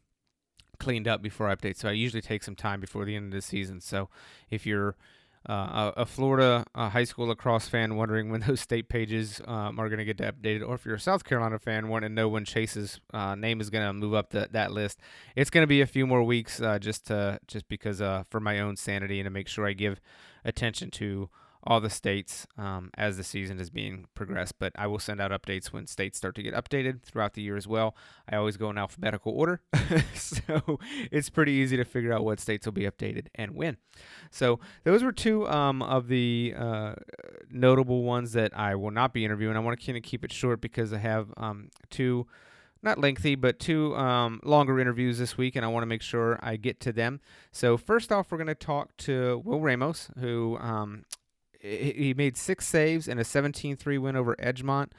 cleaned 0.79 1.07
up 1.07 1.21
before 1.21 1.47
I 1.47 1.55
update. 1.55 1.77
So 1.77 1.87
I 1.87 1.91
usually 1.91 2.21
take 2.21 2.43
some 2.43 2.55
time 2.55 2.79
before 2.79 3.05
the 3.05 3.15
end 3.15 3.27
of 3.27 3.31
the 3.31 3.41
season. 3.41 3.79
So 3.79 4.09
if 4.49 4.65
you're 4.65 4.95
uh, 5.49 5.91
a, 5.97 6.05
Florida 6.05 6.65
uh, 6.75 6.89
high 6.89 7.03
school 7.03 7.27
lacrosse 7.27 7.67
fan 7.67 7.95
wondering 7.95 8.29
when 8.29 8.41
those 8.47 8.61
state 8.61 8.89
pages 8.89 9.41
um, 9.45 9.79
are 9.79 9.89
going 9.89 9.97
to 9.99 10.05
get 10.05 10.17
updated, 10.17 10.67
or 10.67 10.75
if 10.75 10.85
you're 10.85 10.95
a 10.95 10.99
South 10.99 11.23
Carolina 11.23 11.57
fan 11.57 11.88
wanting 11.88 12.09
to 12.09 12.13
know 12.13 12.27
when 12.27 12.45
Chase's 12.45 12.99
uh, 13.13 13.35
name 13.35 13.59
is 13.59 13.69
going 13.69 13.85
to 13.85 13.94
move 13.94 14.13
up 14.13 14.30
the, 14.30 14.47
that 14.51 14.71
list, 14.71 14.99
it's 15.35 15.49
going 15.49 15.63
to 15.63 15.68
be 15.68 15.81
a 15.81 15.87
few 15.87 16.06
more 16.06 16.23
weeks 16.23 16.61
uh, 16.61 16.77
just 16.77 17.07
to 17.07 17.39
just 17.47 17.68
because 17.68 18.01
uh, 18.01 18.23
for 18.30 18.39
my 18.39 18.59
own 18.59 18.75
sanity 18.75 19.19
and 19.19 19.25
to 19.25 19.31
make 19.31 19.47
sure 19.47 19.66
I 19.66 19.73
give 19.73 19.99
attention 20.45 20.92
to 20.92 21.30
all 21.63 21.80
the 21.80 21.89
states 21.89 22.47
um, 22.57 22.89
as 22.97 23.18
the 23.18 23.23
season 23.23 23.59
is 23.59 23.69
being 23.69 24.06
progressed. 24.15 24.56
But 24.59 24.73
I 24.75 24.87
will 24.87 24.99
send 24.99 25.21
out 25.21 25.31
updates 25.31 25.68
when 25.68 25.87
states 25.87 26.18
start 26.18 26.35
to 26.35 26.44
get 26.44 26.53
updated 26.53 27.03
throughout 27.03 27.33
the 27.33 27.41
year 27.41 27.57
as 27.57 27.68
well. 27.68 27.95
I 28.30 28.35
always 28.35 28.57
go 28.57 28.69
in 28.69 28.77
alphabetical 28.77 29.33
order, 29.33 29.61
so 30.13 30.80
it's 31.11 31.30
pretty 31.30 31.53
easy 31.53 31.77
to 31.77 31.85
figure 31.85 32.13
out 32.13 32.23
what 32.23 32.39
states 32.39 32.65
will 32.65 32.73
be 32.73 32.83
updated 32.83 33.27
and 33.35 33.51
when. 33.56 33.77
So 34.30 34.59
those 34.83 35.03
were 35.03 35.11
two 35.11 35.47
um, 35.47 35.81
of 35.81 36.07
the 36.07 36.53
uh, 36.57 36.94
notable 37.49 38.03
ones 38.03 38.33
that 38.33 38.57
I 38.57 38.75
will 38.75 38.91
not 38.91 39.13
be 39.13 39.25
interviewing. 39.25 39.56
I 39.56 39.59
want 39.59 39.80
to 39.80 39.85
kind 39.85 39.97
of 39.97 40.03
keep 40.03 40.25
it 40.25 40.31
short 40.31 40.61
because 40.61 40.94
I 40.94 40.97
have 40.97 41.33
um, 41.37 41.69
two 41.89 42.27
not 42.83 42.97
lengthy, 42.97 43.35
but 43.35 43.59
two 43.59 43.95
um, 43.95 44.39
longer 44.44 44.80
interviews 44.80 45.19
this 45.19 45.37
week, 45.37 45.56
and 45.56 45.63
I 45.63 45.68
want 45.68 45.83
to 45.83 45.87
make 45.87 46.01
sure 46.01 46.39
I 46.41 46.56
get 46.56 46.80
to 46.81 46.91
them. 46.91 47.19
So, 47.51 47.77
first 47.77 48.11
off, 48.11 48.31
we're 48.31 48.39
going 48.39 48.47
to 48.47 48.56
talk 48.56 48.97
to 48.97 49.41
Will 49.45 49.61
Ramos, 49.61 50.09
who 50.19 50.57
um, 50.59 51.06
he 51.61 52.13
made 52.15 52.37
six 52.37 52.68
saves 52.68 53.07
in 53.07 53.19
a 53.19 53.23
17-3 53.23 53.99
win 53.99 54.15
over 54.15 54.35
Edgemont 54.37 54.89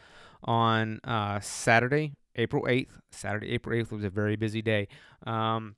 on 0.44 1.00
uh, 1.04 1.40
Saturday, 1.40 2.14
April 2.36 2.64
8th. 2.64 2.90
Saturday, 3.10 3.50
April 3.50 3.78
8th 3.78 3.90
was 3.90 4.04
a 4.04 4.10
very 4.10 4.36
busy 4.36 4.62
day. 4.62 4.88
Um, 5.26 5.76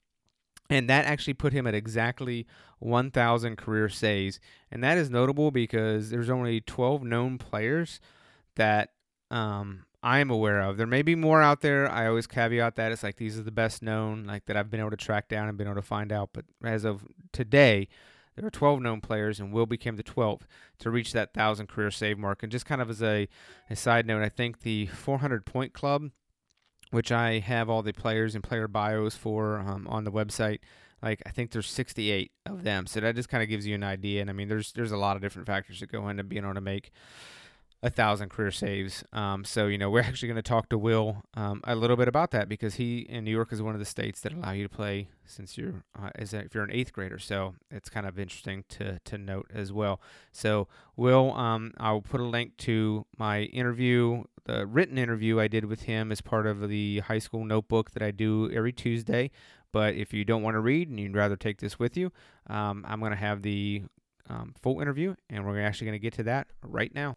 and 0.71 0.89
that 0.89 1.05
actually 1.05 1.35
put 1.35 1.53
him 1.53 1.67
at 1.67 1.75
exactly 1.75 2.47
1,000 2.79 3.57
career 3.57 3.89
saves. 3.89 4.41
And 4.71 4.83
that 4.83 4.99
is 4.99 5.11
notable 5.11 5.51
because 5.51 6.11
there's 6.11 6.31
only 6.31 6.61
12 6.61 7.03
known 7.03 7.39
players 7.39 8.01
that 8.57 8.91
um, 9.31 9.85
I'm 10.03 10.31
aware 10.31 10.61
of. 10.61 10.77
There 10.77 10.87
may 10.87 11.03
be 11.03 11.15
more 11.15 11.43
out 11.43 11.61
there. 11.61 11.91
I 11.91 12.07
always 12.07 12.27
caveat 12.27 12.77
that. 12.77 12.93
It's 12.93 13.03
like 13.03 13.17
these 13.17 13.39
are 13.39 13.43
the 13.43 13.51
best 13.51 13.83
known, 13.83 14.25
like 14.25 14.47
that 14.47 14.57
I've 14.57 14.71
been 14.71 14.81
able 14.81 14.91
to 14.91 14.97
track 14.97 15.29
down 15.29 15.49
and 15.49 15.59
been 15.59 15.67
able 15.67 15.77
to 15.77 15.83
find 15.83 16.13
out. 16.13 16.31
But 16.33 16.45
as 16.63 16.85
of 16.85 17.05
today, 17.33 17.89
there 18.37 18.47
are 18.47 18.51
12 18.51 18.81
known 18.81 19.01
players, 19.01 19.39
and 19.41 19.53
Will 19.53 19.67
became 19.67 19.97
the 19.97 20.03
12th 20.03 20.43
to 20.79 20.91
reach 20.91 21.13
that 21.13 21.31
1,000 21.35 21.69
career 21.69 21.91
save 21.91 22.19
mark. 22.19 22.43
And 22.43 22.51
just 22.51 22.67
kind 22.67 22.81
of 22.81 22.91
as 22.91 23.03
a, 23.03 23.29
a 23.71 23.77
side 23.77 24.07
note, 24.07 24.23
I 24.23 24.29
think 24.29 24.61
the 24.61 24.87
400 24.87 25.47
point 25.47 25.73
club, 25.73 26.11
which 26.91 27.13
I 27.13 27.39
have 27.39 27.71
all 27.71 27.83
the 27.83 27.93
players 27.93 28.35
and 28.35 28.43
player 28.43 28.69
bios 28.69 29.17
for 29.17 29.59
um, 29.59 29.87
on 29.89 30.05
the 30.05 30.13
website, 30.13 30.59
like 31.03 31.23
I 31.27 31.31
think 31.31 31.51
there's 31.51 31.69
68 31.69 32.33
of 32.47 32.65
them. 32.65 32.87
So 32.87 33.01
that 33.01 33.15
just 33.15 33.29
kind 33.29 33.43
of 33.43 33.49
gives 33.49 33.67
you 33.67 33.75
an 33.75 33.85
idea. 33.85 34.21
And 34.21 34.31
I 34.31 34.33
mean, 34.33 34.49
there's 34.49 34.73
there's 34.73 34.93
a 34.93 34.97
lot 34.97 35.17
of 35.17 35.23
different 35.23 35.47
factors 35.47 35.81
that 35.81 35.93
go 35.93 36.09
into 36.09 36.25
being 36.25 36.45
able 36.45 36.55
to 36.55 36.61
make 36.61 36.91
a 37.85 37.91
thousand 37.91 38.31
career 38.31 38.51
saves. 38.51 39.05
Um, 39.13 39.45
so 39.45 39.67
you 39.67 39.77
know, 39.77 39.91
we're 39.91 40.01
actually 40.09 40.29
going 40.29 40.37
to 40.37 40.43
talk 40.43 40.71
to 40.71 40.79
Will 40.79 41.23
um, 41.35 41.61
a 41.65 41.77
little 41.77 41.97
bit 41.97 42.09
about 42.09 42.31
that 42.31 42.49
because 42.49 42.77
he 42.77 43.01
in 43.01 43.25
New 43.25 43.31
York 43.31 43.53
is 43.53 43.61
one 43.61 43.75
of 43.75 43.79
the 43.79 43.85
states 43.85 44.21
that 44.23 44.33
allow 44.33 44.53
you 44.53 44.63
to 44.65 44.75
play 44.75 45.09
since 45.27 45.57
you're 45.59 45.85
uh, 46.01 46.11
as 46.17 46.33
a, 46.33 46.39
if 46.39 46.55
you're 46.55 46.65
an 46.65 46.73
eighth 46.73 46.93
grader. 46.93 47.19
So 47.19 47.55
it's 47.71 47.91
kind 47.91 48.07
of 48.07 48.19
interesting 48.19 48.65
to 48.71 48.99
to 49.05 49.19
note 49.19 49.51
as 49.55 49.73
well. 49.73 50.01
So 50.33 50.67
Will, 50.97 51.33
um, 51.35 51.75
I'll 51.79 52.01
put 52.01 52.21
a 52.21 52.25
link 52.25 52.57
to 52.59 53.05
my 53.19 53.43
interview, 53.43 54.25
the 54.45 54.67
written 54.67 54.97
interview 54.97 55.39
I 55.39 55.49
did 55.49 55.67
with 55.67 55.83
him 55.83 56.11
as 56.11 56.23
part 56.23 56.47
of 56.47 56.69
the 56.69 57.01
high 57.01 57.19
school 57.19 57.45
notebook 57.45 57.91
that 57.91 58.03
I 58.03 58.11
do 58.11 58.51
every 58.51 58.73
Tuesday. 58.73 59.31
But 59.73 59.95
if 59.97 60.15
you 60.15 60.25
don't 60.25 60.43
want 60.43 60.55
to 60.55 60.61
read 60.61 60.89
and 60.89 61.01
you'd 61.01 61.17
rather 61.17 61.35
take 61.35 61.59
this 61.59 61.81
with 61.81 61.97
you, 61.97 62.13
um, 62.47 62.85
I'm 62.89 63.01
going 63.01 63.11
to 63.11 63.17
have 63.17 63.43
the 63.43 63.83
um, 64.29 64.55
full 64.63 64.81
interview, 64.81 65.15
and 65.29 65.45
we're 65.45 65.61
actually 65.61 65.87
going 65.87 65.99
to 65.99 66.03
get 66.03 66.15
to 66.15 66.23
that 66.25 66.47
right 66.63 66.95
now. 66.95 67.15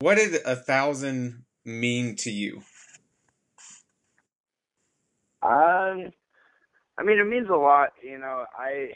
What 0.00 0.16
did 0.16 0.34
a 0.44 0.56
thousand 0.56 1.44
mean 1.64 2.16
to 2.16 2.30
you? 2.30 2.62
Um, 5.42 6.10
I 6.98 7.02
mean, 7.04 7.18
it 7.18 7.26
means 7.26 7.48
a 7.48 7.56
lot. 7.56 7.90
You 8.02 8.18
know, 8.18 8.44
I 8.56 8.90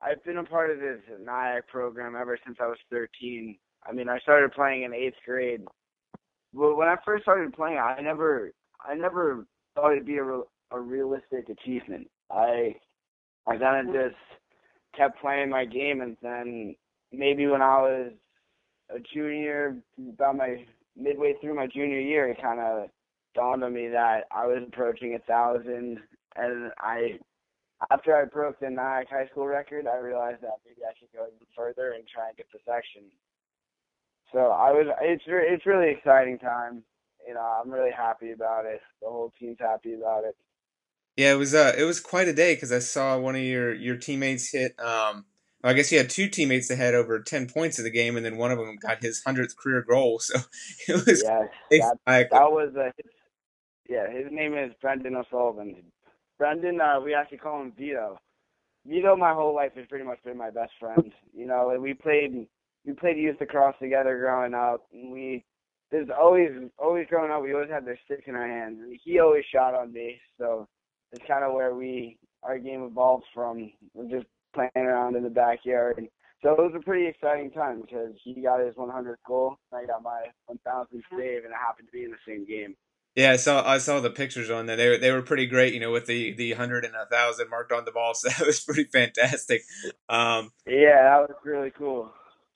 I've 0.00 0.22
been 0.24 0.38
a 0.38 0.44
part 0.44 0.70
of 0.70 0.78
this 0.78 1.00
Nyack 1.24 1.68
program 1.68 2.16
ever 2.16 2.38
since 2.44 2.58
I 2.60 2.66
was 2.66 2.78
13. 2.90 3.56
I 3.84 3.92
mean, 3.92 4.08
I 4.08 4.18
started 4.20 4.52
playing 4.52 4.82
in 4.82 4.94
eighth 4.94 5.16
grade. 5.24 5.62
Well, 6.52 6.76
when 6.76 6.88
I 6.88 6.96
first 7.04 7.22
started 7.22 7.52
playing, 7.52 7.78
I 7.78 8.00
never 8.00 8.52
I 8.84 8.94
never 8.94 9.46
thought 9.74 9.92
it'd 9.92 10.06
be 10.06 10.18
a, 10.18 10.40
a 10.70 10.80
realistic 10.80 11.48
achievement. 11.48 12.08
I 12.30 12.76
I 13.46 13.56
kind 13.56 13.88
of 13.88 13.94
just 13.94 14.16
kept 14.96 15.20
playing 15.20 15.50
my 15.50 15.64
game, 15.64 16.00
and 16.00 16.16
then 16.22 16.76
maybe 17.12 17.46
when 17.46 17.62
I 17.62 17.78
was 17.78 18.12
a 18.94 18.98
junior, 19.14 19.76
about 20.14 20.36
my 20.36 20.64
midway 20.96 21.34
through 21.40 21.54
my 21.54 21.66
junior 21.66 22.00
year, 22.00 22.28
it 22.28 22.40
kind 22.40 22.60
of 22.60 22.88
dawned 23.34 23.64
on 23.64 23.72
me 23.72 23.88
that 23.88 24.24
I 24.30 24.46
was 24.46 24.62
approaching 24.66 25.14
a 25.14 25.18
thousand, 25.20 25.98
and 26.36 26.72
I, 26.78 27.18
after 27.90 28.14
I 28.14 28.24
broke 28.26 28.60
the 28.60 28.70
Nyack 28.70 29.08
high 29.08 29.26
school 29.30 29.46
record, 29.46 29.86
I 29.86 29.98
realized 29.98 30.42
that 30.42 30.60
maybe 30.64 30.82
I 30.84 30.92
should 30.98 31.12
go 31.12 31.26
even 31.26 31.46
further 31.56 31.92
and 31.92 32.04
try 32.06 32.28
and 32.28 32.36
get 32.36 32.46
the 32.52 32.58
section. 32.66 33.10
So 34.32 34.38
I 34.38 34.70
was, 34.70 34.86
it's 35.00 35.24
it's 35.26 35.66
really 35.66 35.90
exciting 35.90 36.38
time. 36.38 36.82
You 37.26 37.34
know, 37.34 37.40
I'm 37.40 37.70
really 37.70 37.90
happy 37.90 38.32
about 38.32 38.64
it. 38.66 38.80
The 39.00 39.08
whole 39.08 39.32
team's 39.38 39.58
happy 39.60 39.94
about 39.94 40.24
it. 40.24 40.36
Yeah, 41.16 41.32
it 41.32 41.36
was 41.36 41.54
uh 41.54 41.74
it 41.76 41.84
was 41.84 42.00
quite 42.00 42.28
a 42.28 42.32
day 42.32 42.54
because 42.54 42.72
I 42.72 42.78
saw 42.78 43.18
one 43.18 43.36
of 43.36 43.42
your 43.42 43.74
your 43.74 43.96
teammates 43.96 44.50
hit. 44.50 44.78
Um, 44.80 45.26
I 45.64 45.74
guess 45.74 45.92
you 45.92 45.98
had 45.98 46.10
two 46.10 46.28
teammates 46.28 46.68
that 46.68 46.76
had 46.76 46.94
over 46.94 47.20
ten 47.20 47.48
points 47.48 47.78
in 47.78 47.84
the 47.84 47.90
game, 47.90 48.16
and 48.16 48.24
then 48.24 48.36
one 48.36 48.50
of 48.50 48.58
them 48.58 48.76
got 48.80 49.02
his 49.02 49.22
hundredth 49.24 49.56
career 49.56 49.84
goal. 49.88 50.20
So 50.32 50.38
it 50.88 51.06
was 51.06 51.22
yeah, 51.24 51.44
that, 51.70 52.30
that 52.30 52.50
was 52.50 52.74
a, 52.76 52.92
yeah. 53.88 54.10
His 54.10 54.26
name 54.30 54.54
is 54.56 54.72
Brendan 54.80 55.16
O'Sullivan. 55.16 55.76
Brendan, 56.38 56.80
uh, 56.80 57.00
we 57.00 57.14
actually 57.14 57.38
call 57.38 57.60
him 57.60 57.72
Vito. 57.78 58.18
Vito, 58.86 59.14
my 59.16 59.32
whole 59.32 59.54
life 59.54 59.72
has 59.76 59.86
pretty 59.88 60.04
much 60.04 60.18
been 60.24 60.36
my 60.36 60.50
best 60.50 60.72
friend. 60.80 61.12
You 61.34 61.46
know, 61.46 61.76
we 61.80 61.94
played 61.94 62.46
we 62.84 62.92
played 62.94 63.16
youth 63.16 63.36
lacrosse 63.40 63.76
together 63.80 64.18
growing 64.18 64.54
up. 64.54 64.86
And 64.92 65.12
we 65.12 65.44
there's 65.90 66.08
always 66.10 66.50
always 66.78 67.06
growing 67.08 67.30
up. 67.30 67.42
We 67.42 67.52
always 67.52 67.70
had 67.70 67.86
their 67.86 67.98
stick 68.04 68.24
in 68.26 68.34
our 68.34 68.48
hands. 68.48 68.78
And 68.80 68.98
he 69.04 69.18
always 69.20 69.44
shot 69.52 69.74
on 69.74 69.92
base, 69.92 70.18
so 70.38 70.68
it's 71.12 71.24
kind 71.26 71.44
of 71.44 71.52
where 71.52 71.74
we 71.74 72.18
our 72.42 72.58
game 72.58 72.82
evolved 72.82 73.24
from. 73.34 73.70
We're 73.94 74.10
just 74.10 74.26
playing 74.54 74.70
around 74.76 75.16
in 75.16 75.22
the 75.22 75.30
backyard. 75.30 76.06
So 76.42 76.50
it 76.50 76.58
was 76.58 76.72
a 76.74 76.80
pretty 76.80 77.06
exciting 77.06 77.52
time 77.52 77.80
because 77.80 78.14
he 78.24 78.42
got 78.42 78.60
his 78.60 78.74
100th 78.74 79.14
goal, 79.26 79.56
and 79.70 79.80
I 79.80 79.86
got 79.86 80.02
my 80.02 80.22
1,000th 80.50 80.86
save, 81.16 81.44
and 81.44 81.52
it 81.52 81.56
happened 81.56 81.86
to 81.86 81.92
be 81.92 82.04
in 82.04 82.10
the 82.10 82.16
same 82.26 82.44
game. 82.44 82.74
Yeah, 83.14 83.32
I 83.32 83.36
saw 83.36 83.62
I 83.68 83.76
saw 83.76 84.00
the 84.00 84.08
pictures 84.08 84.48
on 84.48 84.64
there. 84.64 84.76
They 84.76 84.88
were, 84.88 84.96
they 84.96 85.12
were 85.12 85.20
pretty 85.20 85.46
great, 85.46 85.74
you 85.74 85.80
know, 85.80 85.90
with 85.90 86.06
the 86.06 86.32
the 86.32 86.52
hundred 86.52 86.86
and 86.86 86.94
a 86.94 87.04
thousand 87.04 87.50
marked 87.50 87.70
on 87.70 87.84
the 87.84 87.92
ball. 87.92 88.14
So 88.22 88.30
that 88.30 88.46
was 88.46 88.60
pretty 88.60 88.84
fantastic. 88.84 89.64
Um, 90.08 90.50
yeah, 90.66 91.02
that 91.02 91.28
was 91.28 91.36
really 91.44 91.70
cool. 91.76 92.10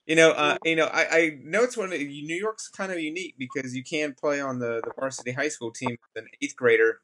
You 0.07 0.17
know, 0.17 0.31
uh, 0.31 0.57
you 0.65 0.77
know, 0.77 0.87
I, 0.87 1.07
I 1.11 1.39
know 1.43 1.63
it's 1.63 1.77
one 1.77 1.93
of 1.93 1.99
New 2.01 2.37
York's 2.37 2.69
kind 2.69 2.91
of 2.91 2.99
unique 2.99 3.35
because 3.39 3.77
you 3.77 3.85
can 3.85 4.15
play 4.19 4.41
on 4.41 4.59
the 4.59 4.81
the 4.83 4.93
varsity 4.99 5.33
high 5.33 5.49
school 5.49 5.73
team 5.73 5.99
as 6.17 6.23
an 6.23 6.29
eighth 6.41 6.57
grader 6.57 7.01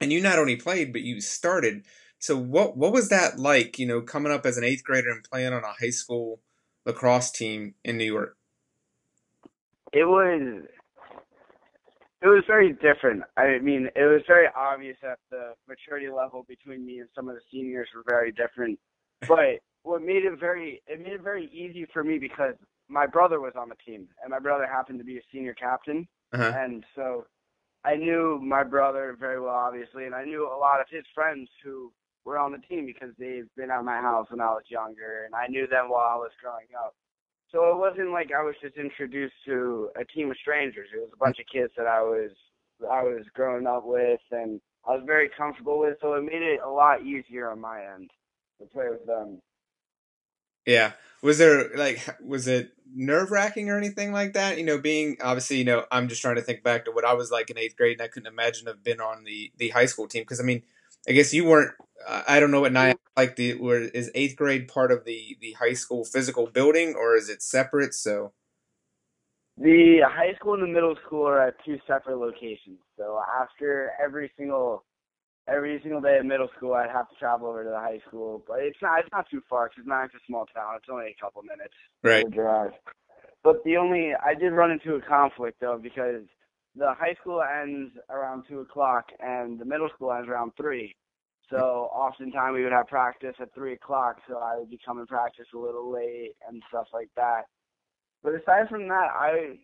and 0.00 0.12
you 0.12 0.20
not 0.20 0.38
only 0.38 0.56
played 0.56 0.92
but 0.92 1.02
you 1.02 1.20
started. 1.20 1.84
So 2.18 2.36
what 2.36 2.76
what 2.76 2.92
was 2.92 3.08
that 3.10 3.38
like? 3.38 3.78
You 3.78 3.86
know, 3.86 4.00
coming 4.00 4.32
up 4.32 4.46
as 4.46 4.56
an 4.56 4.64
eighth 4.64 4.84
grader 4.84 5.10
and 5.10 5.24
playing 5.24 5.52
on 5.52 5.64
a 5.64 5.72
high 5.80 5.90
school 5.90 6.40
lacrosse 6.84 7.30
team 7.30 7.74
in 7.84 7.98
New 7.98 8.04
York. 8.04 8.36
It 9.92 10.04
was 10.04 10.64
it 12.22 12.28
was 12.28 12.44
very 12.46 12.72
different. 12.72 13.22
I 13.36 13.58
mean, 13.58 13.88
it 13.94 14.04
was 14.04 14.22
very 14.26 14.46
obvious 14.56 14.96
that 15.02 15.18
the 15.30 15.52
maturity 15.68 16.08
level 16.08 16.44
between 16.48 16.84
me 16.84 17.00
and 17.00 17.08
some 17.14 17.28
of 17.28 17.34
the 17.34 17.40
seniors 17.52 17.88
were 17.94 18.04
very 18.08 18.32
different. 18.32 18.78
But 19.28 19.60
what 19.82 20.02
made 20.02 20.24
it 20.24 20.38
very 20.38 20.82
it 20.86 21.00
made 21.00 21.12
it 21.12 21.22
very 21.22 21.46
easy 21.46 21.86
for 21.92 22.04
me 22.04 22.18
because 22.18 22.54
my 22.88 23.06
brother 23.06 23.40
was 23.40 23.54
on 23.58 23.68
the 23.68 23.74
team 23.76 24.08
and 24.22 24.30
my 24.30 24.38
brother 24.38 24.66
happened 24.66 24.98
to 24.98 25.04
be 25.04 25.16
a 25.16 25.22
senior 25.32 25.54
captain. 25.54 26.06
Uh-huh. 26.32 26.52
And 26.54 26.84
so 26.94 27.24
I 27.86 27.94
knew 27.94 28.40
my 28.42 28.64
brother 28.64 29.16
very 29.18 29.40
well, 29.40 29.54
obviously, 29.54 30.06
and 30.06 30.14
I 30.14 30.24
knew 30.24 30.46
a 30.46 30.58
lot 30.58 30.80
of 30.80 30.86
his 30.90 31.04
friends 31.14 31.48
who 31.62 31.92
were 32.24 32.36
on 32.36 32.50
the 32.50 32.58
team 32.58 32.84
because 32.84 33.14
they've 33.16 33.48
been 33.56 33.70
at 33.70 33.84
my 33.84 34.00
house 34.00 34.26
when 34.28 34.40
I 34.40 34.50
was 34.50 34.64
younger, 34.68 35.24
and 35.24 35.34
I 35.34 35.46
knew 35.46 35.68
them 35.68 35.88
while 35.88 36.08
I 36.10 36.16
was 36.16 36.32
growing 36.42 36.66
up. 36.76 36.96
So 37.52 37.70
it 37.70 37.78
wasn't 37.78 38.10
like 38.10 38.30
I 38.36 38.42
was 38.42 38.56
just 38.60 38.76
introduced 38.76 39.34
to 39.46 39.90
a 39.94 40.04
team 40.04 40.32
of 40.32 40.36
strangers. 40.36 40.88
It 40.92 40.98
was 40.98 41.10
a 41.14 41.24
bunch 41.24 41.38
of 41.38 41.46
kids 41.46 41.72
that 41.76 41.86
I 41.86 42.02
was 42.02 42.32
I 42.82 43.04
was 43.04 43.24
growing 43.34 43.68
up 43.68 43.84
with, 43.86 44.20
and 44.32 44.60
I 44.84 44.90
was 44.90 45.04
very 45.06 45.30
comfortable 45.38 45.78
with. 45.78 45.96
So 46.02 46.14
it 46.14 46.22
made 46.24 46.42
it 46.42 46.60
a 46.66 46.68
lot 46.68 47.02
easier 47.02 47.50
on 47.50 47.60
my 47.60 47.80
end 47.94 48.10
to 48.60 48.66
play 48.66 48.86
with 48.90 49.06
them. 49.06 49.40
Yeah. 50.66 50.92
Was 51.22 51.38
there 51.38 51.70
like 51.76 52.06
was 52.20 52.46
it 52.46 52.72
nerve 52.94 53.30
wracking 53.30 53.70
or 53.70 53.78
anything 53.78 54.12
like 54.12 54.34
that? 54.34 54.58
You 54.58 54.64
know, 54.64 54.78
being 54.78 55.16
obviously, 55.22 55.58
you 55.58 55.64
know, 55.64 55.86
I'm 55.90 56.08
just 56.08 56.20
trying 56.20 56.36
to 56.36 56.42
think 56.42 56.62
back 56.62 56.84
to 56.84 56.92
what 56.92 57.04
I 57.04 57.14
was 57.14 57.30
like 57.30 57.50
in 57.50 57.58
eighth 57.58 57.76
grade, 57.76 57.98
and 57.98 58.02
I 58.02 58.08
couldn't 58.08 58.32
imagine 58.32 58.66
have 58.66 58.84
been 58.84 59.00
on 59.00 59.24
the 59.24 59.52
the 59.56 59.70
high 59.70 59.86
school 59.86 60.08
team 60.08 60.22
because 60.22 60.40
I 60.40 60.44
mean, 60.44 60.62
I 61.08 61.12
guess 61.12 61.32
you 61.32 61.44
weren't. 61.44 61.72
Uh, 62.06 62.22
I 62.28 62.40
don't 62.40 62.50
know 62.50 62.60
what 62.60 62.72
nine 62.72 62.96
like 63.16 63.36
the 63.36 63.54
where 63.54 63.80
is 63.80 64.10
eighth 64.14 64.36
grade 64.36 64.68
part 64.68 64.92
of 64.92 65.04
the 65.04 65.36
the 65.40 65.52
high 65.52 65.72
school 65.72 66.04
physical 66.04 66.46
building 66.46 66.94
or 66.94 67.16
is 67.16 67.28
it 67.28 67.42
separate? 67.42 67.94
So 67.94 68.32
the 69.56 70.00
high 70.04 70.34
school 70.34 70.54
and 70.54 70.62
the 70.62 70.68
middle 70.68 70.96
school 71.06 71.26
are 71.26 71.48
at 71.48 71.54
two 71.64 71.78
separate 71.86 72.18
locations. 72.18 72.78
So 72.98 73.20
after 73.40 73.92
every 74.02 74.30
single 74.36 74.84
every 75.48 75.80
single 75.82 76.00
day 76.00 76.18
at 76.18 76.26
middle 76.26 76.48
school, 76.56 76.74
I'd 76.74 76.90
have 76.90 77.08
to 77.08 77.14
travel 77.16 77.48
over 77.48 77.64
to 77.64 77.70
the 77.70 77.76
high 77.76 78.00
school, 78.06 78.42
but 78.46 78.60
it's 78.60 78.78
not 78.82 79.00
it's 79.00 79.08
not 79.12 79.26
too 79.30 79.42
far 79.48 79.66
because 79.68 79.80
it's 79.80 79.88
not 79.88 80.06
a 80.06 80.08
small 80.26 80.46
town. 80.46 80.74
It's 80.76 80.88
only 80.90 81.06
a 81.06 81.22
couple 81.22 81.42
minutes 81.42 81.74
right. 82.02 82.28
drive. 82.30 82.72
But 83.42 83.62
the 83.64 83.76
only 83.76 84.12
I 84.14 84.34
did 84.34 84.52
run 84.52 84.70
into 84.70 84.94
a 84.94 85.00
conflict 85.00 85.60
though 85.60 85.78
because 85.80 86.24
the 86.74 86.92
high 86.98 87.14
school 87.20 87.42
ends 87.42 87.92
around 88.10 88.44
two 88.48 88.60
o'clock 88.60 89.06
and 89.20 89.58
the 89.58 89.64
middle 89.64 89.88
school 89.94 90.12
ends 90.12 90.28
around 90.28 90.52
three. 90.56 90.94
So 91.50 91.88
oftentimes 91.92 92.54
we 92.54 92.64
would 92.64 92.72
have 92.72 92.88
practice 92.88 93.34
at 93.40 93.54
three 93.54 93.74
o'clock, 93.74 94.16
so 94.28 94.38
I 94.38 94.58
would 94.58 94.68
be 94.68 94.80
coming 94.84 95.06
practice 95.06 95.46
a 95.54 95.58
little 95.58 95.92
late 95.92 96.32
and 96.48 96.62
stuff 96.68 96.86
like 96.92 97.08
that. 97.14 97.42
But 98.22 98.34
aside 98.34 98.68
from 98.68 98.88
that, 98.88 99.08
I 99.14 99.58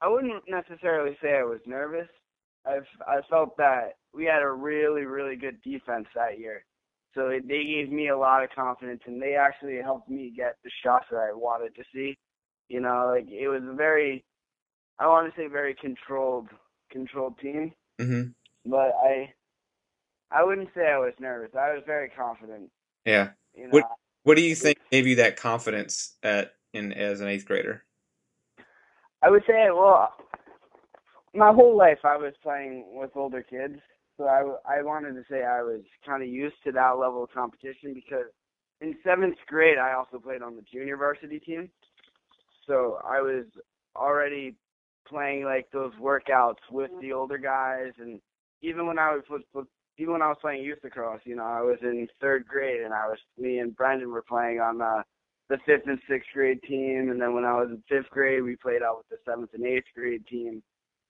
I 0.00 0.08
wouldn't 0.08 0.44
necessarily 0.48 1.16
say 1.22 1.36
I 1.36 1.44
was 1.44 1.60
nervous. 1.66 2.08
I've 2.66 2.86
I 3.06 3.20
felt 3.28 3.56
that 3.58 3.96
we 4.12 4.24
had 4.24 4.42
a 4.42 4.50
really 4.50 5.02
really 5.02 5.36
good 5.36 5.60
defense 5.62 6.06
that 6.14 6.38
year, 6.38 6.64
so 7.14 7.28
it, 7.28 7.46
they 7.46 7.64
gave 7.64 7.90
me 7.90 8.08
a 8.08 8.18
lot 8.18 8.42
of 8.42 8.50
confidence, 8.50 9.02
and 9.06 9.20
they 9.20 9.34
actually 9.34 9.80
helped 9.82 10.08
me 10.08 10.32
get 10.36 10.56
the 10.64 10.70
shots 10.84 11.06
that 11.10 11.18
I 11.18 11.32
wanted 11.32 11.74
to 11.76 11.84
see. 11.94 12.18
You 12.68 12.80
know, 12.80 13.12
like 13.14 13.30
it 13.30 13.48
was 13.48 13.62
a 13.62 13.74
very, 13.74 14.24
I 14.98 15.06
want 15.06 15.32
to 15.32 15.40
say 15.40 15.46
very 15.48 15.74
controlled 15.74 16.48
controlled 16.90 17.38
team. 17.38 17.72
Mm-hmm. 18.00 18.30
But 18.70 18.92
I, 19.04 19.32
I 20.30 20.42
wouldn't 20.42 20.70
say 20.74 20.88
I 20.88 20.98
was 20.98 21.12
nervous. 21.20 21.50
I 21.54 21.74
was 21.74 21.82
very 21.86 22.08
confident. 22.08 22.70
Yeah. 23.04 23.30
You 23.54 23.64
know, 23.64 23.70
what 23.70 23.84
What 24.24 24.36
do 24.36 24.42
you 24.42 24.54
think 24.54 24.78
gave 24.90 25.06
you 25.06 25.16
that 25.16 25.36
confidence 25.36 26.16
at 26.22 26.54
in 26.72 26.92
as 26.92 27.20
an 27.20 27.28
eighth 27.28 27.46
grader? 27.46 27.84
I 29.22 29.30
would 29.30 29.42
say, 29.46 29.68
well, 29.70 30.12
my 31.34 31.52
whole 31.52 31.76
life 31.76 31.98
I 32.04 32.16
was 32.16 32.32
playing 32.42 32.84
with 32.92 33.10
older 33.16 33.42
kids, 33.42 33.80
so 34.16 34.24
I, 34.24 34.78
I 34.78 34.82
wanted 34.82 35.14
to 35.14 35.24
say 35.28 35.42
I 35.44 35.62
was 35.62 35.80
kind 36.06 36.22
of 36.22 36.28
used 36.28 36.56
to 36.64 36.72
that 36.72 36.98
level 36.98 37.24
of 37.24 37.32
competition 37.32 37.94
because 37.94 38.26
in 38.80 38.94
seventh 39.04 39.36
grade 39.48 39.78
I 39.78 39.94
also 39.94 40.18
played 40.18 40.42
on 40.42 40.56
the 40.56 40.62
junior 40.62 40.96
varsity 40.96 41.40
team, 41.40 41.70
so 42.66 42.98
I 43.04 43.20
was 43.20 43.44
already 43.96 44.54
playing 45.06 45.44
like 45.44 45.68
those 45.72 45.92
workouts 46.00 46.62
with 46.70 46.90
the 47.00 47.12
older 47.12 47.38
guys, 47.38 47.92
and 47.98 48.20
even 48.62 48.86
when 48.86 48.98
I 48.98 49.18
would 49.28 49.66
even 49.98 50.12
when 50.12 50.22
I 50.22 50.28
was 50.28 50.38
playing 50.40 50.64
youth 50.64 50.78
lacrosse, 50.82 51.20
you 51.24 51.36
know, 51.36 51.44
I 51.44 51.60
was 51.60 51.78
in 51.82 52.08
third 52.20 52.46
grade 52.46 52.82
and 52.82 52.92
I 52.92 53.06
was 53.06 53.18
me 53.38 53.58
and 53.58 53.76
Brendan 53.76 54.10
were 54.10 54.22
playing 54.22 54.60
on 54.60 54.78
the 54.78 55.02
the 55.50 55.58
fifth 55.66 55.86
and 55.86 55.98
sixth 56.08 56.30
grade 56.32 56.62
team, 56.62 57.10
and 57.10 57.20
then 57.20 57.34
when 57.34 57.44
I 57.44 57.52
was 57.52 57.68
in 57.70 57.82
fifth 57.88 58.10
grade, 58.10 58.42
we 58.42 58.56
played 58.56 58.82
out 58.82 58.96
with 58.98 59.08
the 59.10 59.30
seventh 59.30 59.50
and 59.52 59.66
eighth 59.66 59.84
grade 59.94 60.26
team. 60.26 60.62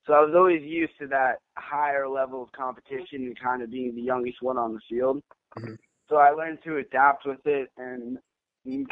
So 0.06 0.12
I 0.12 0.20
was 0.20 0.34
always 0.34 0.62
used 0.62 0.92
to 1.00 1.06
that 1.08 1.36
higher 1.56 2.08
level 2.08 2.42
of 2.42 2.52
competition 2.52 3.24
and 3.24 3.40
kind 3.40 3.62
of 3.62 3.70
being 3.70 3.94
the 3.94 4.02
youngest 4.02 4.42
one 4.42 4.58
on 4.58 4.74
the 4.74 4.80
field. 4.88 5.22
Mm-hmm. 5.58 5.74
So 6.08 6.16
I 6.16 6.30
learned 6.30 6.58
to 6.64 6.76
adapt 6.76 7.26
with 7.26 7.44
it 7.46 7.70
and 7.78 8.18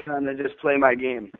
kind 0.04 0.28
of 0.28 0.38
just 0.38 0.58
play 0.58 0.76
my 0.76 0.94
game. 0.94 1.30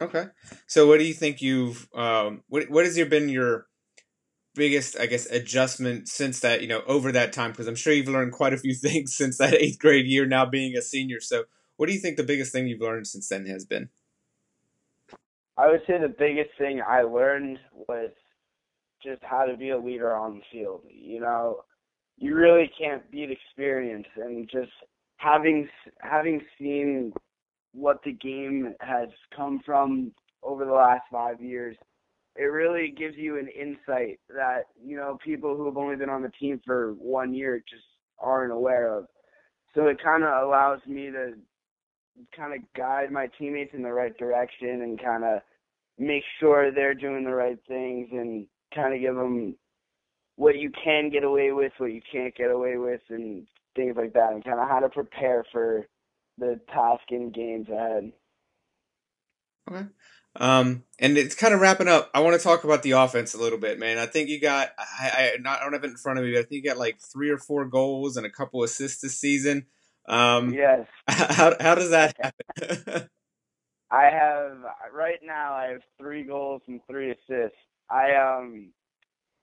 Okay. 0.00 0.26
So 0.66 0.86
what 0.86 0.98
do 0.98 1.04
you 1.04 1.12
think 1.12 1.42
you've 1.42 1.86
um 1.94 2.42
what 2.48 2.70
what 2.70 2.86
has 2.86 2.96
your 2.96 3.06
been 3.06 3.28
your 3.28 3.66
biggest 4.54 4.98
I 4.98 5.06
guess 5.06 5.26
adjustment 5.26 6.08
since 6.08 6.40
that, 6.40 6.62
you 6.62 6.68
know, 6.68 6.82
over 6.86 7.12
that 7.12 7.34
time 7.34 7.50
because 7.50 7.66
I'm 7.66 7.74
sure 7.74 7.92
you've 7.92 8.08
learned 8.08 8.32
quite 8.32 8.54
a 8.54 8.58
few 8.58 8.74
things 8.86 9.14
since 9.14 9.36
that 9.38 9.52
8th 9.52 9.78
grade 9.78 10.06
year 10.06 10.24
now 10.24 10.46
being 10.46 10.76
a 10.76 10.82
senior. 10.82 11.20
So 11.20 11.44
what 11.76 11.86
do 11.86 11.92
you 11.92 12.00
think 12.00 12.16
the 12.16 12.24
biggest 12.24 12.52
thing 12.52 12.66
you've 12.66 12.80
learned 12.80 13.06
since 13.06 13.28
then 13.28 13.44
has 13.46 13.66
been? 13.66 13.90
I 15.58 15.70
would 15.70 15.82
say 15.86 15.98
the 15.98 16.08
biggest 16.08 16.50
thing 16.56 16.80
I 16.86 17.02
learned 17.02 17.58
was 17.86 18.10
just 19.02 19.22
how 19.22 19.44
to 19.44 19.56
be 19.56 19.70
a 19.70 19.78
leader 19.78 20.14
on 20.14 20.36
the 20.36 20.42
field. 20.52 20.82
You 20.88 21.20
know, 21.20 21.60
you 22.16 22.34
really 22.34 22.70
can't 22.78 23.08
beat 23.10 23.30
experience 23.30 24.06
and 24.16 24.48
just 24.50 24.72
having 25.16 25.68
having 26.00 26.40
seen 26.58 27.12
what 27.72 28.00
the 28.04 28.12
game 28.12 28.74
has 28.80 29.08
come 29.34 29.60
from 29.64 30.12
over 30.42 30.64
the 30.64 30.72
last 30.72 31.02
five 31.10 31.40
years, 31.40 31.76
it 32.36 32.44
really 32.44 32.94
gives 32.96 33.16
you 33.16 33.38
an 33.38 33.48
insight 33.48 34.18
that 34.28 34.62
you 34.82 34.96
know 34.96 35.18
people 35.24 35.56
who 35.56 35.66
have 35.66 35.76
only 35.76 35.96
been 35.96 36.08
on 36.08 36.22
the 36.22 36.32
team 36.40 36.60
for 36.64 36.92
one 36.94 37.34
year 37.34 37.62
just 37.68 37.84
aren't 38.18 38.52
aware 38.52 38.92
of. 38.96 39.06
So 39.74 39.86
it 39.86 40.02
kind 40.02 40.24
of 40.24 40.46
allows 40.46 40.80
me 40.86 41.10
to 41.10 41.34
kind 42.36 42.54
of 42.54 42.60
guide 42.76 43.10
my 43.10 43.28
teammates 43.38 43.72
in 43.74 43.82
the 43.82 43.92
right 43.92 44.16
direction 44.18 44.82
and 44.82 45.02
kind 45.02 45.24
of 45.24 45.40
make 45.98 46.22
sure 46.38 46.72
they're 46.72 46.94
doing 46.94 47.24
the 47.24 47.34
right 47.34 47.58
things 47.68 48.08
and 48.12 48.46
kind 48.74 48.94
of 48.94 49.00
give 49.00 49.14
them 49.14 49.56
what 50.36 50.56
you 50.56 50.70
can 50.70 51.10
get 51.10 51.24
away 51.24 51.52
with, 51.52 51.72
what 51.78 51.92
you 51.92 52.00
can't 52.12 52.34
get 52.34 52.50
away 52.50 52.76
with, 52.76 53.02
and 53.10 53.46
things 53.76 53.96
like 53.96 54.14
that, 54.14 54.32
and 54.32 54.44
kind 54.44 54.58
of 54.58 54.68
how 54.68 54.80
to 54.80 54.88
prepare 54.88 55.44
for 55.52 55.86
the 56.38 56.60
task 56.72 57.02
and 57.10 57.34
games 57.34 57.68
ahead. 57.68 58.12
Okay. 59.70 59.86
Um, 60.36 60.84
and 60.98 61.18
it's 61.18 61.34
kind 61.34 61.52
of 61.52 61.60
wrapping 61.60 61.88
up. 61.88 62.10
I 62.14 62.20
want 62.20 62.38
to 62.38 62.42
talk 62.42 62.64
about 62.64 62.82
the 62.82 62.92
offense 62.92 63.34
a 63.34 63.38
little 63.38 63.58
bit, 63.58 63.78
man. 63.78 63.98
I 63.98 64.06
think 64.06 64.28
you 64.28 64.40
got 64.40 64.70
I, 64.78 65.10
I 65.10 65.36
not 65.40 65.60
I 65.60 65.64
don't 65.64 65.72
have 65.72 65.84
it 65.84 65.90
in 65.90 65.96
front 65.96 66.18
of 66.18 66.24
me, 66.24 66.32
but 66.32 66.40
I 66.40 66.42
think 66.42 66.64
you 66.64 66.70
got 66.70 66.78
like 66.78 67.00
three 67.00 67.30
or 67.30 67.38
four 67.38 67.64
goals 67.64 68.16
and 68.16 68.24
a 68.24 68.30
couple 68.30 68.62
assists 68.62 69.00
this 69.00 69.18
season. 69.18 69.66
Um, 70.08 70.52
yes. 70.54 70.86
How 71.08 71.54
how 71.60 71.74
does 71.74 71.90
that 71.90 72.16
happen? 72.22 73.08
I 73.90 74.04
have 74.04 74.58
right 74.94 75.18
now. 75.22 75.52
I 75.52 75.72
have 75.72 75.82
three 75.98 76.22
goals 76.22 76.62
and 76.68 76.80
three 76.88 77.10
assists. 77.10 77.58
I 77.90 78.14
um, 78.14 78.70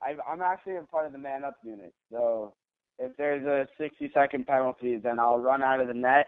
I, 0.02 0.16
I'm 0.30 0.42
actually 0.42 0.78
a 0.78 0.84
part 0.84 1.06
of 1.06 1.12
the 1.12 1.18
man 1.18 1.44
up 1.44 1.58
unit. 1.64 1.94
So 2.12 2.54
if 3.00 3.16
there's 3.18 3.46
a 3.46 3.68
60 3.78 4.12
second 4.14 4.48
penalty, 4.48 4.98
then 4.98 5.20
I'll 5.20 5.40
run 5.40 5.64
out 5.64 5.82
of 5.82 5.88
the 5.88 5.94
net 5.94 6.28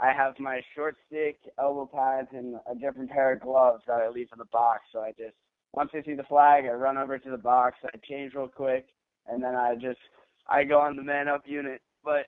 I 0.00 0.12
have 0.12 0.38
my 0.38 0.60
short 0.74 0.96
stick, 1.06 1.38
elbow 1.58 1.86
pads, 1.86 2.28
and 2.32 2.56
a 2.70 2.74
different 2.74 3.10
pair 3.10 3.32
of 3.32 3.40
gloves 3.40 3.82
that 3.86 4.00
I 4.00 4.08
leave 4.08 4.28
in 4.32 4.38
the 4.38 4.44
box. 4.46 4.82
So 4.92 5.00
I 5.00 5.10
just 5.10 5.34
once 5.72 5.90
I 5.92 6.02
see 6.02 6.14
the 6.14 6.22
flag, 6.24 6.64
I 6.64 6.70
run 6.70 6.96
over 6.96 7.18
to 7.18 7.30
the 7.30 7.36
box, 7.36 7.76
I 7.84 7.96
change 8.08 8.34
real 8.34 8.48
quick, 8.48 8.86
and 9.26 9.42
then 9.42 9.54
I 9.54 9.74
just 9.74 9.98
I 10.48 10.64
go 10.64 10.80
on 10.80 10.96
the 10.96 11.02
man 11.02 11.28
up 11.28 11.42
unit. 11.46 11.80
But 12.04 12.26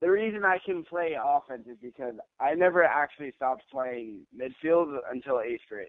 the 0.00 0.10
reason 0.10 0.44
I 0.44 0.58
can 0.64 0.84
play 0.84 1.16
offense 1.20 1.66
is 1.70 1.76
because 1.82 2.14
I 2.40 2.54
never 2.54 2.84
actually 2.84 3.32
stopped 3.36 3.64
playing 3.70 4.20
midfield 4.36 4.96
until 5.10 5.40
eighth 5.40 5.62
grade. 5.68 5.88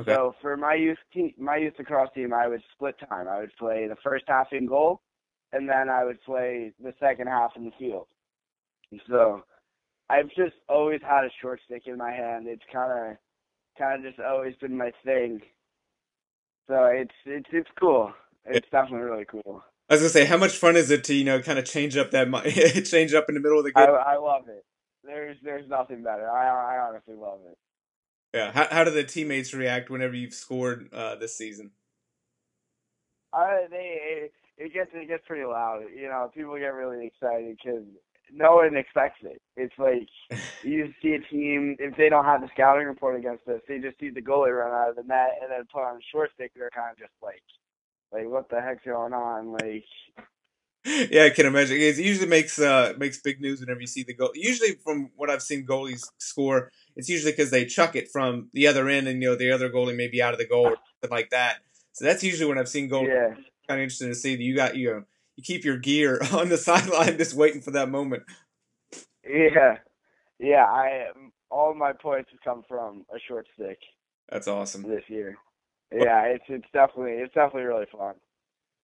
Okay. 0.00 0.12
So 0.12 0.34
for 0.42 0.56
my 0.56 0.74
youth 0.74 0.98
team, 1.12 1.32
my 1.38 1.56
youth 1.56 1.74
lacrosse 1.78 2.10
team, 2.14 2.34
I 2.34 2.48
would 2.48 2.62
split 2.74 2.96
time. 3.08 3.28
I 3.28 3.38
would 3.38 3.56
play 3.58 3.86
the 3.88 3.96
first 4.04 4.24
half 4.28 4.48
in 4.52 4.66
goal, 4.66 5.00
and 5.52 5.68
then 5.68 5.88
I 5.88 6.04
would 6.04 6.22
play 6.22 6.72
the 6.82 6.92
second 7.00 7.28
half 7.28 7.52
in 7.56 7.64
the 7.64 7.70
field. 7.78 8.06
So 9.08 9.42
I've 10.10 10.28
just 10.28 10.54
always 10.68 11.00
had 11.02 11.24
a 11.24 11.30
short 11.40 11.60
stick 11.64 11.82
in 11.86 11.96
my 11.96 12.12
hand. 12.12 12.46
It's 12.46 12.62
kind 12.72 12.92
of 12.92 13.16
kind 13.78 14.04
of 14.04 14.10
just 14.12 14.20
always 14.20 14.54
been 14.60 14.76
my 14.76 14.92
thing. 15.04 15.40
So 16.68 16.84
it's 16.84 17.14
it's 17.24 17.48
it's 17.52 17.70
cool. 17.80 18.12
It's 18.44 18.68
definitely 18.70 19.08
really 19.08 19.24
cool. 19.24 19.62
I 19.88 19.94
was 19.94 20.00
gonna 20.00 20.10
say, 20.10 20.24
how 20.24 20.36
much 20.36 20.56
fun 20.56 20.76
is 20.76 20.90
it 20.90 21.04
to 21.04 21.14
you 21.14 21.24
know 21.24 21.40
kind 21.40 21.58
of 21.58 21.64
change 21.64 21.96
up 21.96 22.10
that 22.10 22.28
change 22.90 23.14
up 23.14 23.26
in 23.28 23.34
the 23.34 23.40
middle 23.40 23.58
of 23.58 23.64
the 23.64 23.72
game? 23.72 23.88
I, 23.88 24.14
I 24.14 24.16
love 24.18 24.48
it. 24.48 24.64
There's 25.04 25.36
there's 25.42 25.68
nothing 25.68 26.02
better. 26.02 26.30
I 26.30 26.76
I 26.76 26.86
honestly 26.86 27.14
love 27.14 27.40
it. 27.48 27.56
Yeah. 28.36 28.52
How 28.52 28.66
how 28.70 28.84
do 28.84 28.90
the 28.90 29.02
teammates 29.02 29.54
react 29.54 29.88
whenever 29.88 30.14
you've 30.14 30.34
scored 30.34 30.92
uh, 30.92 31.16
this 31.16 31.34
season? 31.38 31.70
Uh, 33.32 33.64
they 33.70 34.28
it, 34.58 34.74
gets 34.74 34.90
it 34.92 35.08
gets 35.08 35.24
pretty 35.26 35.46
loud. 35.46 35.84
You 35.94 36.08
know, 36.08 36.30
people 36.34 36.54
get 36.58 36.74
really 36.74 37.06
excited 37.06 37.56
because 37.56 37.84
no 38.30 38.56
one 38.56 38.76
expects 38.76 39.20
it. 39.22 39.40
It's 39.56 39.72
like 39.78 40.06
you 40.62 40.92
see 41.00 41.14
a 41.14 41.20
team 41.32 41.76
if 41.78 41.96
they 41.96 42.10
don't 42.10 42.26
have 42.26 42.42
the 42.42 42.50
scouting 42.52 42.86
report 42.86 43.18
against 43.18 43.48
us, 43.48 43.62
they 43.66 43.78
just 43.78 43.98
see 43.98 44.10
the 44.10 44.20
goalie 44.20 44.54
run 44.54 44.70
out 44.70 44.90
of 44.90 44.96
the 44.96 45.02
net 45.04 45.38
and 45.40 45.50
then 45.50 45.64
put 45.72 45.84
on 45.84 45.96
a 45.96 46.06
short 46.12 46.30
stick. 46.34 46.52
They're 46.54 46.68
kind 46.68 46.92
of 46.92 46.98
just 46.98 47.14
like, 47.22 47.42
like 48.12 48.28
what 48.28 48.50
the 48.50 48.60
heck's 48.60 48.84
going 48.84 49.14
on? 49.14 49.52
Like, 49.52 49.84
yeah, 51.10 51.24
I 51.24 51.30
can 51.30 51.46
imagine. 51.46 51.78
It 51.78 51.96
usually 51.96 52.28
makes 52.28 52.58
uh 52.58 52.92
makes 52.98 53.18
big 53.18 53.40
news 53.40 53.60
whenever 53.60 53.80
you 53.80 53.86
see 53.86 54.02
the 54.02 54.12
goal. 54.12 54.32
Usually, 54.34 54.74
from 54.84 55.10
what 55.16 55.30
I've 55.30 55.42
seen 55.42 55.66
goalies 55.66 56.06
score, 56.18 56.70
it's 56.96 57.08
usually 57.08 57.32
because 57.32 57.50
they 57.50 57.66
chuck 57.66 57.94
it 57.94 58.08
from 58.10 58.48
the 58.52 58.66
other 58.66 58.88
end, 58.88 59.06
and 59.06 59.22
you 59.22 59.28
know 59.28 59.36
the 59.36 59.52
other 59.52 59.70
goalie 59.70 59.96
may 59.96 60.08
be 60.08 60.22
out 60.22 60.32
of 60.32 60.38
the 60.38 60.46
goal 60.46 60.66
or 60.66 60.76
something 61.00 61.14
like 61.16 61.30
that. 61.30 61.58
So 61.92 62.04
that's 62.04 62.24
usually 62.24 62.48
when 62.48 62.58
I've 62.58 62.68
seen 62.68 62.88
goals. 62.88 63.08
Yeah. 63.08 63.34
Kind 63.68 63.80
of 63.80 63.84
interesting 63.84 64.08
to 64.08 64.14
see 64.14 64.36
that 64.36 64.42
you 64.42 64.56
got 64.56 64.76
you 64.76 64.90
know 64.90 65.02
you 65.36 65.42
keep 65.42 65.64
your 65.64 65.76
gear 65.76 66.20
on 66.32 66.48
the 66.48 66.56
sideline 66.56 67.18
just 67.18 67.34
waiting 67.34 67.60
for 67.60 67.72
that 67.72 67.90
moment. 67.90 68.22
Yeah, 69.28 69.78
yeah. 70.38 70.64
I 70.64 71.08
um, 71.14 71.32
all 71.50 71.74
my 71.74 71.92
points 71.92 72.30
have 72.30 72.40
come 72.42 72.64
from 72.68 73.04
a 73.14 73.18
short 73.28 73.46
stick. 73.54 73.78
That's 74.30 74.48
awesome. 74.48 74.82
This 74.82 75.04
year, 75.08 75.36
yeah, 75.92 76.22
it's 76.22 76.44
it's 76.48 76.66
definitely 76.72 77.12
it's 77.12 77.34
definitely 77.34 77.64
really 77.64 77.86
fun. 77.92 78.14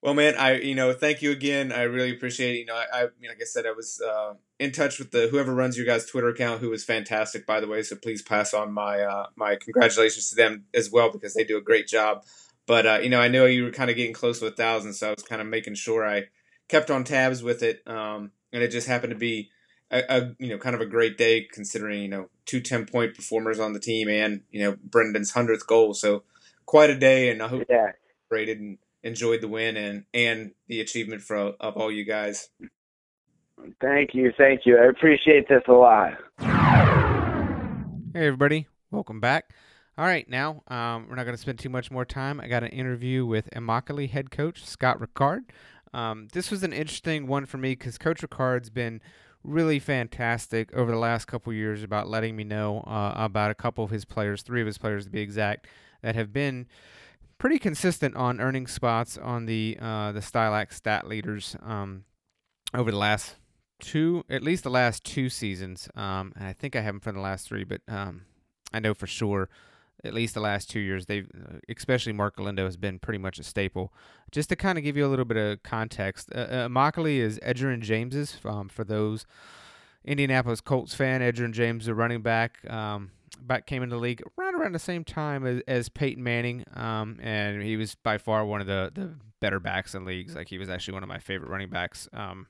Well, 0.03 0.15
man, 0.15 0.35
I 0.35 0.59
you 0.59 0.75
know 0.75 0.93
thank 0.93 1.23
you 1.23 1.31
again. 1.31 1.71
I 1.71 1.83
really 1.83 2.11
appreciate 2.11 2.57
it. 2.57 2.59
You 2.59 2.67
know, 2.67 2.75
I, 2.75 2.87
I 2.93 3.03
like 3.03 3.41
I 3.41 3.45
said, 3.45 3.67
I 3.67 3.71
was 3.71 4.01
uh, 4.01 4.35
in 4.59 4.73
touch 4.73 4.99
with 4.99 5.12
the 5.12 5.29
whoever 5.31 5.55
runs 5.55 5.77
your 5.77 5.87
guys' 5.87 6.07
Twitter 6.07 6.29
account, 6.29 6.61
who 6.61 6.71
was 6.71 6.83
fantastic, 6.83 7.47
by 7.47 7.61
the 7.61 7.69
way. 7.69 7.85
So 7.85 7.95
please 7.95 8.21
pass 8.21 8.53
on 8.53 8.73
my 8.73 9.01
uh, 9.01 9.27
my 9.37 9.55
congratulations 9.55 10.29
to 10.31 10.35
them 10.35 10.65
as 10.75 10.91
well 10.91 11.12
because 11.12 11.35
they 11.35 11.45
do 11.45 11.57
a 11.57 11.62
great 11.62 11.87
job. 11.87 12.25
But 12.67 12.85
uh, 12.85 12.99
you 13.01 13.11
know, 13.11 13.21
I 13.21 13.29
know 13.29 13.47
you 13.47 13.62
were 13.62 13.71
kind 13.71 13.91
of 13.91 13.97
getting 13.97 14.12
close 14.12 14.41
to 14.41 14.47
a 14.47 14.51
thousand, 14.51 14.95
so 14.95 15.09
I 15.09 15.15
was 15.15 15.23
kind 15.23 15.41
of 15.41 15.47
making 15.47 15.75
sure 15.75 16.05
I 16.05 16.25
kept 16.67 16.91
on 16.91 17.05
tabs 17.05 17.45
with 17.45 17.62
it, 17.62 17.87
um, 17.87 18.33
and 18.53 18.61
it 18.62 18.73
just 18.73 18.88
happened 18.88 19.12
to 19.12 19.19
be 19.19 19.51
a, 19.93 20.03
a, 20.09 20.35
you 20.41 20.49
know 20.49 20.59
kind 20.59 20.75
of 20.75 20.81
a 20.81 20.87
great 20.87 21.17
day 21.17 21.47
considering 21.53 22.03
you 22.03 22.09
know 22.09 22.29
two 22.45 22.61
10 22.61 22.87
point 22.87 23.15
performers 23.15 23.61
on 23.61 23.73
the 23.73 23.79
team 23.79 24.09
and 24.09 24.41
you 24.51 24.65
know 24.65 24.77
Brendan's 24.83 25.31
hundredth 25.31 25.67
goal. 25.69 25.95
So 25.95 26.25
quite 26.67 26.91
a 26.91 26.99
day, 26.99 27.31
and 27.31 27.41
I 27.41 27.47
hope 27.47 27.67
yeah. 27.71 27.93
rated 28.31 28.59
and 28.59 28.79
enjoyed 29.03 29.41
the 29.41 29.49
win 29.49 29.77
and 29.77 30.05
and 30.15 30.53
the 30.69 30.81
achievement 30.81 31.23
for 31.23 31.37
of 31.37 31.77
all 31.77 31.91
you 31.91 32.05
guys. 32.05 32.49
Thank 33.81 34.15
you, 34.15 34.33
thank 34.37 34.62
you. 34.65 34.79
I 34.79 34.87
appreciate 34.87 35.49
this 35.49 35.62
a 35.69 35.73
lot. 35.73 36.12
Hey 38.15 38.27
everybody, 38.27 38.67
welcome 38.91 39.21
back. 39.21 39.51
All 39.99 40.07
right, 40.07 40.29
now 40.29 40.62
um, 40.69 41.07
we're 41.09 41.17
not 41.17 41.25
going 41.25 41.37
to 41.37 41.41
spend 41.41 41.59
too 41.59 41.69
much 41.69 41.91
more 41.91 42.05
time. 42.05 42.41
I 42.41 42.49
got 42.49 42.62
an 42.62 42.71
interview 42.71 43.27
with 43.27 43.51
Immokalee 43.55 44.09
head 44.09 44.31
coach 44.31 44.65
Scott 44.65 44.99
Ricard. 44.99 45.41
Um, 45.93 46.29
this 46.33 46.51
was 46.51 46.62
an 46.62 46.73
interesting 46.73 47.27
one 47.27 47.45
for 47.45 47.59
me 47.59 47.73
because 47.73 47.99
Coach 47.99 48.23
Ricard's 48.23 48.71
been 48.71 49.03
really 49.45 49.79
fantastic 49.79 50.73
over 50.73 50.91
the 50.91 50.99
last 50.99 51.27
couple 51.27 51.53
years 51.53 51.83
about 51.83 52.09
letting 52.09 52.35
me 52.37 52.45
know 52.45 52.81
uh, 52.87 53.12
about 53.17 53.51
a 53.51 53.55
couple 53.55 53.85
of 53.85 53.91
his 53.91 54.07
players, 54.07 54.41
three 54.43 54.61
of 54.61 54.67
his 54.67 54.79
players 54.79 55.05
to 55.05 55.11
be 55.11 55.21
exact, 55.21 55.67
that 56.01 56.15
have 56.15 56.33
been 56.33 56.67
pretty 57.42 57.59
consistent 57.59 58.14
on 58.14 58.40
earning 58.40 58.68
spots 58.68 59.18
on 59.18 59.46
the 59.46 59.76
uh, 59.83 60.12
the 60.12 60.20
Stylax 60.20 60.74
stat 60.74 61.09
leaders 61.09 61.57
um, 61.61 62.05
over 62.72 62.92
the 62.92 62.96
last 62.96 63.35
two, 63.81 64.24
at 64.31 64.44
least 64.44 64.62
the 64.62 64.70
last 64.70 65.02
two 65.02 65.28
seasons. 65.28 65.88
Um, 65.96 66.33
and 66.37 66.46
I 66.46 66.52
think 66.52 66.76
I 66.76 66.83
have 66.83 66.94
them 66.94 67.00
for 67.00 67.11
the 67.11 67.18
last 67.18 67.48
three, 67.48 67.64
but 67.64 67.81
um, 67.88 68.26
I 68.72 68.78
know 68.78 68.94
for 68.94 69.09
sure 69.09 69.48
at 70.05 70.14
least 70.14 70.35
the 70.35 70.40
last 70.40 70.70
two 70.70 70.78
years, 70.78 71.07
they've, 71.07 71.28
uh, 71.35 71.59
especially 71.68 72.12
Mark 72.12 72.37
Galindo, 72.37 72.64
has 72.64 72.76
been 72.76 73.00
pretty 73.00 73.18
much 73.18 73.40
a 73.40 73.42
staple. 73.42 73.92
Just 74.31 74.48
to 74.50 74.55
kind 74.55 74.78
of 74.78 74.85
give 74.85 74.96
you 74.96 75.05
a 75.05 75.11
little 75.11 75.24
bit 75.24 75.37
of 75.37 75.64
context, 75.64 76.28
uh, 76.33 76.38
uh, 76.38 77.02
is 77.07 77.40
Edgerrin 77.40 77.81
James's. 77.81 78.38
Um, 78.44 78.68
for 78.68 78.85
those 78.85 79.26
Indianapolis 80.05 80.61
Colts 80.61 80.94
fan, 80.94 81.20
Edgerrin 81.20 81.52
James, 81.52 81.88
a 81.88 81.94
running 81.94 82.22
back, 82.22 82.59
um, 82.70 83.11
back 83.40 83.66
came 83.66 83.83
into 83.83 83.97
the 83.97 84.01
league 84.01 84.23
right 84.37 84.55
around 84.55 84.73
the 84.73 84.79
same 84.79 85.05
time 85.05 85.47
as, 85.47 85.62
as 85.66 85.88
Peyton 85.88 86.23
Manning, 86.23 86.64
um, 86.75 87.18
and 87.23 87.62
he 87.62 87.77
was 87.77 87.95
by 87.95 88.18
far 88.18 88.45
one 88.45 88.61
of 88.61 88.66
the, 88.66 88.90
the 88.95 89.14
better 89.40 89.61
backs 89.61 89.95
in 89.95 90.05
leagues. 90.05 90.35
Like 90.35 90.49
he 90.49 90.59
was 90.59 90.68
actually 90.68 90.95
one 90.95 91.03
of 91.03 91.09
my 91.09 91.18
favorite 91.18 91.51
running 91.51 91.71
backs. 91.71 92.09
Um, 92.12 92.47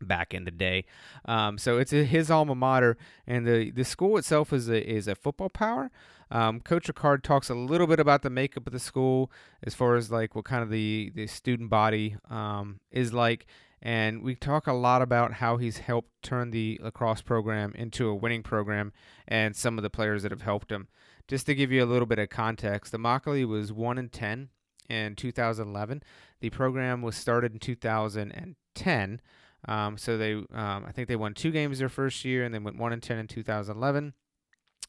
back 0.00 0.32
in 0.32 0.44
the 0.44 0.50
day. 0.52 0.84
Um, 1.24 1.58
so 1.58 1.78
it's 1.78 1.92
a, 1.92 2.04
his 2.04 2.30
alma 2.30 2.54
mater, 2.54 2.96
and 3.26 3.44
the, 3.44 3.72
the 3.72 3.84
school 3.84 4.16
itself 4.16 4.52
is 4.52 4.68
a, 4.68 4.88
is 4.88 5.08
a 5.08 5.16
football 5.16 5.48
power. 5.48 5.90
Um, 6.30 6.60
Coach 6.60 6.86
Ricard 6.86 7.22
talks 7.22 7.48
a 7.48 7.54
little 7.54 7.86
bit 7.86 7.98
about 7.98 8.22
the 8.22 8.30
makeup 8.30 8.66
of 8.66 8.72
the 8.72 8.78
school 8.78 9.30
as 9.62 9.74
far 9.74 9.96
as 9.96 10.10
like 10.10 10.34
what 10.34 10.44
kind 10.44 10.62
of 10.62 10.70
the, 10.70 11.10
the 11.14 11.26
student 11.26 11.70
body 11.70 12.16
um, 12.30 12.80
is 12.90 13.12
like. 13.12 13.46
And 13.80 14.22
we 14.22 14.34
talk 14.34 14.66
a 14.66 14.72
lot 14.72 15.02
about 15.02 15.34
how 15.34 15.56
he's 15.56 15.78
helped 15.78 16.10
turn 16.22 16.50
the 16.50 16.80
lacrosse 16.82 17.22
program 17.22 17.72
into 17.74 18.08
a 18.08 18.14
winning 18.14 18.42
program 18.42 18.92
and 19.26 19.54
some 19.54 19.78
of 19.78 19.82
the 19.82 19.90
players 19.90 20.22
that 20.22 20.32
have 20.32 20.42
helped 20.42 20.72
him. 20.72 20.88
Just 21.28 21.46
to 21.46 21.54
give 21.54 21.70
you 21.70 21.84
a 21.84 21.86
little 21.86 22.06
bit 22.06 22.18
of 22.18 22.28
context, 22.28 22.90
the 22.90 22.98
Immokalee 22.98 23.46
was 23.46 23.72
1 23.72 23.98
in 23.98 24.08
10 24.08 24.48
in 24.88 25.14
2011. 25.14 26.02
The 26.40 26.50
program 26.50 27.02
was 27.02 27.16
started 27.16 27.52
in 27.52 27.58
2010. 27.58 29.20
Um, 29.66 29.98
so 29.98 30.16
they, 30.16 30.34
um, 30.34 30.84
I 30.86 30.92
think 30.92 31.08
they 31.08 31.16
won 31.16 31.34
two 31.34 31.50
games 31.50 31.78
their 31.78 31.88
first 31.88 32.24
year, 32.24 32.44
and 32.44 32.54
then 32.54 32.64
went 32.64 32.78
one 32.78 32.92
and 32.92 33.02
ten 33.02 33.18
in 33.18 33.26
2011. 33.26 34.14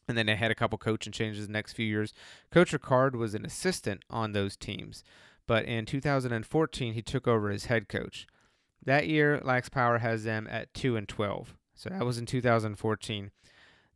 And 0.08 0.18
then 0.18 0.26
they 0.26 0.36
had 0.36 0.50
a 0.50 0.56
couple 0.56 0.78
coaching 0.78 1.12
changes 1.12 1.46
the 1.46 1.52
next 1.52 1.72
few 1.74 1.86
years. 1.86 2.12
Coach 2.50 2.72
Ricard 2.72 3.14
was 3.14 3.34
an 3.34 3.44
assistant 3.44 4.02
on 4.10 4.32
those 4.32 4.56
teams, 4.56 5.04
but 5.46 5.64
in 5.64 5.86
2014 5.86 6.94
he 6.94 7.02
took 7.02 7.28
over 7.28 7.50
as 7.50 7.66
head 7.66 7.88
coach. 7.88 8.26
That 8.84 9.08
year, 9.08 9.40
Lax 9.42 9.68
Power 9.68 9.98
has 9.98 10.24
them 10.24 10.48
at 10.50 10.72
two 10.74 10.96
and 10.96 11.08
12. 11.08 11.56
So 11.74 11.90
that 11.90 12.04
was 12.04 12.18
in 12.18 12.26
2014. 12.26 13.30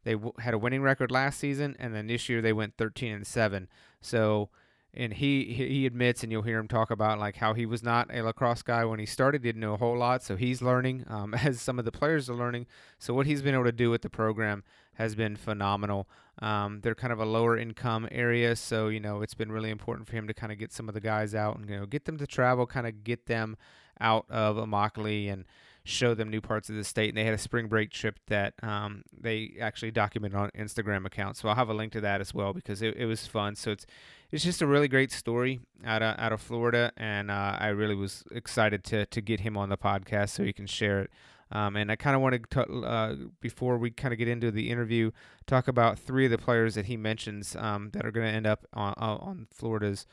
They 0.04 0.12
w- 0.12 0.32
had 0.38 0.54
a 0.54 0.58
winning 0.58 0.82
record 0.82 1.10
last 1.10 1.38
season, 1.38 1.76
and 1.78 1.94
then 1.94 2.06
this 2.06 2.28
year 2.28 2.42
they 2.42 2.52
went 2.52 2.76
13 2.76 3.12
and 3.12 3.26
seven. 3.26 3.68
So 4.00 4.50
and 4.96 5.14
he 5.14 5.44
he 5.52 5.86
admits, 5.86 6.22
and 6.22 6.30
you'll 6.30 6.42
hear 6.42 6.58
him 6.58 6.68
talk 6.68 6.90
about 6.90 7.18
like 7.18 7.36
how 7.36 7.54
he 7.54 7.66
was 7.66 7.82
not 7.82 8.08
a 8.14 8.22
lacrosse 8.22 8.62
guy 8.62 8.84
when 8.84 9.00
he 9.00 9.06
started, 9.06 9.42
didn't 9.42 9.60
know 9.60 9.74
a 9.74 9.78
whole 9.78 9.96
lot, 9.96 10.22
so 10.22 10.36
he's 10.36 10.62
learning 10.62 11.04
um, 11.08 11.34
as 11.42 11.60
some 11.60 11.78
of 11.78 11.84
the 11.84 11.92
players 11.92 12.30
are 12.30 12.34
learning. 12.34 12.66
So 12.98 13.12
what 13.12 13.26
he's 13.26 13.42
been 13.42 13.54
able 13.54 13.64
to 13.64 13.72
do 13.72 13.90
with 13.90 14.02
the 14.02 14.10
program 14.10 14.62
has 14.94 15.14
been 15.14 15.36
phenomenal. 15.36 16.08
Um, 16.40 16.80
they're 16.82 16.94
kind 16.94 17.12
of 17.12 17.18
a 17.18 17.24
lower 17.24 17.56
income 17.56 18.08
area, 18.10 18.54
so 18.56 18.88
you 18.88 19.00
know 19.00 19.22
it's 19.22 19.34
been 19.34 19.50
really 19.50 19.70
important 19.70 20.08
for 20.08 20.16
him 20.16 20.26
to 20.28 20.34
kind 20.34 20.52
of 20.52 20.58
get 20.58 20.72
some 20.72 20.88
of 20.88 20.94
the 20.94 21.00
guys 21.00 21.34
out 21.34 21.56
and 21.56 21.68
you 21.68 21.76
know 21.76 21.86
get 21.86 22.04
them 22.04 22.16
to 22.18 22.26
travel, 22.26 22.66
kind 22.66 22.86
of 22.86 23.04
get 23.04 23.26
them 23.26 23.56
out 24.00 24.26
of 24.30 24.56
Immokalee 24.56 25.32
and 25.32 25.44
show 25.84 26.14
them 26.14 26.30
new 26.30 26.40
parts 26.40 26.70
of 26.70 26.76
the 26.76 26.84
state. 26.84 27.10
And 27.10 27.18
they 27.18 27.24
had 27.24 27.34
a 27.34 27.38
spring 27.38 27.68
break 27.68 27.90
trip 27.90 28.18
that 28.28 28.54
um, 28.62 29.02
they 29.12 29.54
actually 29.60 29.90
documented 29.90 30.38
on 30.38 30.50
Instagram 30.58 31.04
account. 31.04 31.36
So 31.36 31.48
I'll 31.48 31.54
have 31.54 31.68
a 31.68 31.74
link 31.74 31.92
to 31.92 32.00
that 32.00 32.20
as 32.20 32.32
well 32.32 32.52
because 32.54 32.80
it, 32.80 32.96
it 32.96 33.06
was 33.06 33.26
fun. 33.26 33.54
So 33.54 33.70
it's 33.70 33.86
it's 34.30 34.42
just 34.42 34.62
a 34.62 34.66
really 34.66 34.88
great 34.88 35.12
story 35.12 35.60
out 35.84 36.02
of 36.02 36.18
out 36.18 36.32
of 36.32 36.40
Florida, 36.40 36.90
and 36.96 37.30
uh, 37.30 37.56
I 37.58 37.68
really 37.68 37.94
was 37.94 38.24
excited 38.32 38.82
to 38.84 39.06
to 39.06 39.20
get 39.20 39.40
him 39.40 39.56
on 39.56 39.68
the 39.68 39.76
podcast 39.76 40.30
so 40.30 40.42
he 40.42 40.52
can 40.52 40.66
share 40.66 41.02
it. 41.02 41.10
Um, 41.52 41.76
and 41.76 41.92
I 41.92 41.96
kind 41.96 42.16
of 42.16 42.22
wanted 42.22 42.50
to, 42.50 42.62
uh, 42.80 43.14
before 43.40 43.78
we 43.78 43.90
kind 43.90 44.12
of 44.12 44.18
get 44.18 44.26
into 44.26 44.50
the 44.50 44.70
interview, 44.70 45.12
talk 45.46 45.68
about 45.68 45.98
three 45.98 46.24
of 46.24 46.32
the 46.32 46.38
players 46.38 46.74
that 46.74 46.86
he 46.86 46.96
mentions 46.96 47.54
um, 47.54 47.90
that 47.92 48.04
are 48.04 48.10
going 48.10 48.26
to 48.26 48.32
end 48.32 48.46
up 48.46 48.66
on, 48.72 48.94
on 48.96 49.46
Florida's 49.52 50.06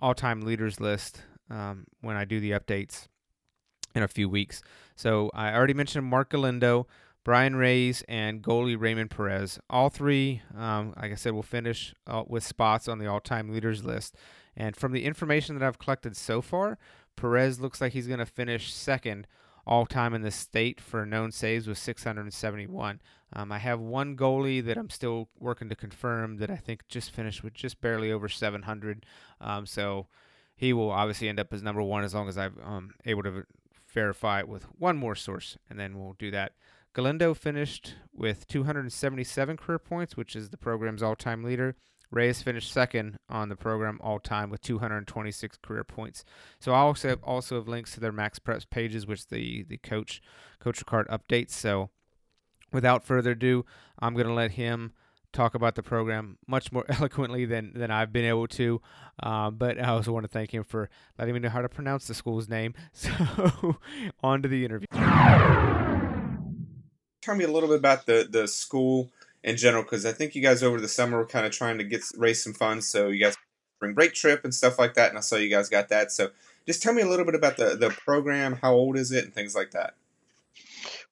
all-time 0.00 0.42
leaders 0.42 0.78
list 0.78 1.22
um, 1.50 1.86
when 2.02 2.14
I 2.14 2.24
do 2.24 2.38
the 2.38 2.52
updates 2.52 3.08
in 3.96 4.02
a 4.02 4.08
few 4.08 4.28
weeks. 4.28 4.62
So 4.94 5.30
I 5.34 5.52
already 5.54 5.74
mentioned 5.74 6.04
Mark 6.04 6.30
Galindo, 6.30 6.86
Brian 7.24 7.56
Reyes, 7.56 8.04
and 8.06 8.42
goalie 8.42 8.78
Raymond 8.78 9.10
Perez. 9.10 9.58
All 9.70 9.88
three, 9.88 10.42
um, 10.56 10.92
like 11.00 11.12
I 11.12 11.14
said, 11.14 11.32
will 11.32 11.42
finish 11.42 11.94
uh, 12.06 12.22
with 12.26 12.44
spots 12.44 12.88
on 12.88 12.98
the 12.98 13.06
all 13.06 13.20
time 13.20 13.50
leaders 13.50 13.84
list. 13.84 14.14
And 14.54 14.76
from 14.76 14.92
the 14.92 15.04
information 15.04 15.58
that 15.58 15.66
I've 15.66 15.78
collected 15.78 16.16
so 16.16 16.42
far, 16.42 16.78
Perez 17.16 17.58
looks 17.58 17.80
like 17.80 17.94
he's 17.94 18.06
going 18.06 18.18
to 18.20 18.26
finish 18.26 18.72
second 18.72 19.26
all 19.66 19.86
time 19.86 20.14
in 20.14 20.22
the 20.22 20.30
state 20.30 20.80
for 20.80 21.04
known 21.04 21.32
saves 21.32 21.66
with 21.66 21.78
671. 21.78 23.00
Um, 23.32 23.50
I 23.50 23.58
have 23.58 23.80
one 23.80 24.16
goalie 24.16 24.64
that 24.64 24.76
I'm 24.76 24.90
still 24.90 25.28
working 25.40 25.68
to 25.70 25.74
confirm 25.74 26.36
that 26.36 26.50
I 26.50 26.56
think 26.56 26.86
just 26.86 27.10
finished 27.10 27.42
with 27.42 27.54
just 27.54 27.80
barely 27.80 28.12
over 28.12 28.28
700. 28.28 29.04
Um, 29.40 29.66
so 29.66 30.06
he 30.56 30.72
will 30.72 30.90
obviously 30.90 31.28
end 31.28 31.38
up 31.40 31.52
as 31.52 31.62
number 31.62 31.82
one 31.82 32.04
as 32.04 32.14
long 32.14 32.28
as 32.28 32.38
I'm 32.38 32.56
um, 32.64 32.94
able 33.04 33.22
to 33.24 33.44
verify 33.96 34.40
it 34.40 34.48
with 34.48 34.64
one 34.78 34.98
more 34.98 35.14
source, 35.14 35.56
and 35.70 35.80
then 35.80 35.98
we'll 35.98 36.14
do 36.18 36.30
that. 36.30 36.52
Galindo 36.92 37.32
finished 37.32 37.94
with 38.12 38.46
277 38.46 39.56
career 39.56 39.78
points, 39.78 40.18
which 40.18 40.36
is 40.36 40.50
the 40.50 40.58
program's 40.58 41.02
all 41.02 41.16
time 41.16 41.42
leader. 41.42 41.76
Reyes 42.10 42.42
finished 42.42 42.70
second 42.70 43.16
on 43.30 43.48
the 43.48 43.56
program 43.56 43.98
all 44.02 44.20
time 44.20 44.50
with 44.50 44.60
226 44.60 45.56
career 45.62 45.82
points. 45.82 46.24
So 46.60 46.72
I 46.72 46.78
also 46.78 47.08
have, 47.08 47.22
also 47.24 47.56
have 47.56 47.68
links 47.68 47.94
to 47.94 48.00
their 48.00 48.12
Max 48.12 48.38
Preps 48.38 48.68
pages, 48.68 49.06
which 49.06 49.28
the 49.28 49.64
the 49.64 49.78
coach 49.78 50.20
Coach 50.60 50.84
Ricard 50.84 51.08
updates. 51.08 51.52
So 51.52 51.88
without 52.72 53.02
further 53.02 53.30
ado, 53.30 53.64
I'm 53.98 54.12
going 54.12 54.28
to 54.28 54.34
let 54.34 54.52
him 54.52 54.92
talk 55.32 55.54
about 55.54 55.74
the 55.74 55.82
program 55.82 56.38
much 56.46 56.72
more 56.72 56.84
eloquently 56.88 57.44
than, 57.44 57.72
than 57.74 57.90
I've 57.90 58.12
been 58.12 58.24
able 58.24 58.48
to. 58.48 58.80
Uh, 59.22 59.50
but 59.50 59.78
I 59.78 59.88
also 59.88 60.12
want 60.12 60.24
to 60.24 60.28
thank 60.28 60.52
him 60.52 60.64
for 60.64 60.88
letting 61.18 61.34
me 61.34 61.40
know 61.40 61.48
how 61.48 61.62
to 61.62 61.68
pronounce 61.68 62.06
the 62.06 62.14
school's 62.14 62.48
name. 62.48 62.74
So 62.92 63.76
on 64.22 64.42
to 64.42 64.48
the 64.48 64.64
interview 64.64 64.86
tell 67.26 67.34
me 67.34 67.44
a 67.44 67.50
little 67.50 67.68
bit 67.68 67.78
about 67.78 68.06
the 68.06 68.26
the 68.30 68.46
school 68.46 69.10
in 69.42 69.56
general 69.56 69.82
because 69.82 70.06
I 70.06 70.12
think 70.12 70.34
you 70.34 70.42
guys 70.42 70.62
over 70.62 70.80
the 70.80 70.88
summer 70.88 71.18
were 71.18 71.26
kind 71.26 71.44
of 71.44 71.52
trying 71.52 71.78
to 71.78 71.84
get 71.84 72.02
raise 72.16 72.42
some 72.42 72.54
funds, 72.54 72.88
so 72.88 73.08
you 73.08 73.22
guys 73.22 73.36
spring 73.76 73.94
break 73.94 74.14
trip 74.14 74.44
and 74.44 74.54
stuff 74.54 74.78
like 74.78 74.94
that, 74.94 75.08
and 75.08 75.18
I 75.18 75.20
saw 75.20 75.36
you 75.36 75.50
guys 75.50 75.68
got 75.68 75.88
that. 75.88 76.12
So 76.12 76.30
just 76.66 76.82
tell 76.82 76.94
me 76.94 77.02
a 77.02 77.08
little 77.08 77.24
bit 77.24 77.34
about 77.34 77.56
the 77.56 77.76
the 77.76 77.90
program, 77.90 78.58
how 78.62 78.74
old 78.74 78.96
is 78.96 79.10
it, 79.10 79.24
and 79.24 79.34
things 79.34 79.56
like 79.56 79.72
that. 79.72 79.94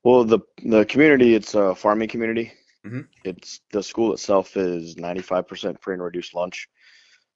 Well, 0.04 0.24
the 0.24 0.38
the 0.64 0.84
community 0.84 1.34
it's 1.34 1.54
a 1.54 1.74
farming 1.74 2.08
community. 2.08 2.52
Mm-hmm. 2.84 3.00
It's 3.24 3.60
the 3.72 3.82
school 3.82 4.12
itself 4.12 4.56
is 4.56 4.96
95% 4.96 5.80
free 5.80 5.94
and 5.94 6.02
reduced 6.02 6.34
lunch. 6.34 6.68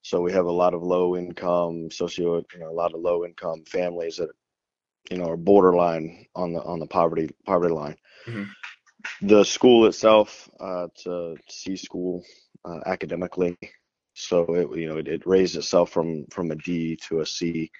So 0.02 0.20
we 0.20 0.32
have 0.32 0.46
a 0.46 0.52
lot 0.52 0.74
of 0.74 0.82
low 0.82 1.16
income 1.16 1.90
socio, 1.90 2.42
you 2.54 2.60
know, 2.60 2.70
a 2.70 2.72
lot 2.72 2.94
of 2.94 3.00
low 3.00 3.24
income 3.24 3.64
families 3.66 4.16
that 4.18 4.30
you 5.10 5.18
know 5.18 5.28
are 5.30 5.36
borderline 5.36 6.26
on 6.34 6.52
the 6.52 6.62
on 6.62 6.78
the 6.78 6.86
poverty 6.86 7.30
poverty 7.44 7.74
line. 7.74 7.96
Mm-hmm. 8.26 9.26
The 9.26 9.44
school 9.44 9.86
itself, 9.86 10.48
uh, 10.60 10.86
it's 10.86 11.06
a 11.06 11.36
C 11.48 11.76
school 11.76 12.24
uh, 12.64 12.80
academically, 12.86 13.56
so 14.14 14.54
it 14.54 14.78
you 14.78 14.88
know 14.88 14.98
it, 14.98 15.08
it, 15.08 15.26
raised 15.26 15.56
itself 15.56 15.90
from 15.90 16.26
from 16.30 16.50
a 16.50 16.56
D 16.56 16.96
to 17.08 17.20
a 17.20 17.26
C, 17.26 17.70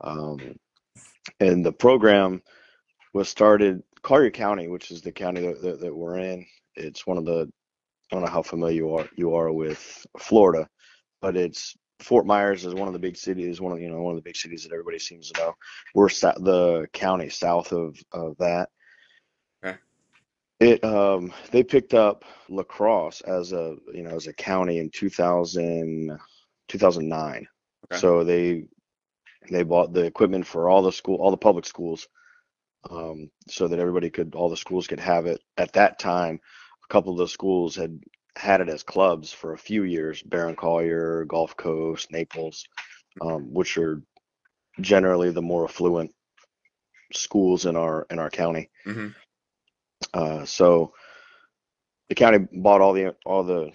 um, 0.00 0.56
and 1.40 1.64
the 1.64 1.72
program 1.72 2.42
was 3.12 3.28
started 3.28 3.82
Collier 4.02 4.30
County, 4.30 4.68
which 4.68 4.90
is 4.90 5.02
the 5.02 5.12
county 5.12 5.40
that, 5.40 5.62
that, 5.62 5.80
that 5.80 5.96
we're 5.96 6.18
in. 6.18 6.46
It's 6.76 7.06
one 7.06 7.18
of 7.18 7.24
the 7.24 7.48
I 8.12 8.16
don't 8.16 8.24
know 8.24 8.30
how 8.30 8.42
familiar 8.42 8.76
you 8.76 8.94
are 8.94 9.08
you 9.16 9.34
are 9.34 9.52
with 9.52 10.06
Florida, 10.18 10.68
but 11.20 11.36
it's 11.36 11.76
Fort 12.00 12.26
Myers 12.26 12.64
is 12.64 12.74
one 12.74 12.88
of 12.88 12.92
the 12.94 13.00
big 13.00 13.16
cities, 13.16 13.60
one 13.60 13.72
of 13.72 13.80
you 13.80 13.88
know 13.90 14.02
one 14.02 14.12
of 14.12 14.18
the 14.18 14.28
big 14.28 14.36
cities 14.36 14.62
that 14.64 14.72
everybody 14.72 14.98
seems 14.98 15.30
to 15.30 15.40
know. 15.40 15.54
We're 15.94 16.08
sa- 16.08 16.38
the 16.38 16.86
county 16.92 17.28
south 17.30 17.72
of 17.72 17.96
of 18.12 18.36
that, 18.38 18.68
Okay. 19.64 19.78
it 20.60 20.82
um 20.84 21.32
they 21.50 21.62
picked 21.62 21.94
up 21.94 22.24
lacrosse 22.48 23.20
as 23.22 23.52
a 23.52 23.76
you 23.92 24.02
know 24.02 24.16
as 24.16 24.26
a 24.26 24.32
county 24.34 24.78
in 24.78 24.90
2000 24.90 26.18
2009. 26.68 27.46
Okay. 27.92 28.00
So 28.00 28.24
they 28.24 28.64
they 29.50 29.62
bought 29.62 29.92
the 29.92 30.04
equipment 30.04 30.46
for 30.46 30.68
all 30.68 30.82
the 30.82 30.92
school 30.92 31.16
all 31.16 31.30
the 31.30 31.36
public 31.36 31.66
schools 31.66 32.08
um 32.90 33.30
so 33.48 33.68
that 33.68 33.78
everybody 33.78 34.10
could 34.10 34.34
all 34.34 34.48
the 34.48 34.56
schools 34.56 34.86
could 34.86 35.00
have 35.00 35.26
it. 35.26 35.40
At 35.56 35.72
that 35.74 35.98
time, 35.98 36.40
a 36.88 36.92
couple 36.92 37.12
of 37.12 37.18
the 37.18 37.28
schools 37.28 37.76
had 37.76 38.00
had 38.36 38.60
it 38.60 38.68
as 38.68 38.82
clubs 38.82 39.32
for 39.32 39.54
a 39.54 39.58
few 39.58 39.84
years, 39.84 40.22
Barron 40.22 40.56
Collier, 40.56 41.24
Gulf 41.24 41.56
Coast, 41.56 42.12
Naples, 42.12 42.66
um, 43.22 43.52
which 43.52 43.78
are 43.78 44.02
generally 44.80 45.30
the 45.30 45.42
more 45.42 45.64
affluent 45.64 46.12
schools 47.12 47.66
in 47.66 47.76
our 47.76 48.06
in 48.10 48.18
our 48.18 48.30
county. 48.30 48.70
Mm-hmm. 48.86 49.08
Uh, 50.12 50.44
so 50.44 50.92
the 52.08 52.14
county 52.14 52.46
bought 52.52 52.80
all 52.80 52.92
the 52.92 53.14
all 53.24 53.42
the 53.42 53.70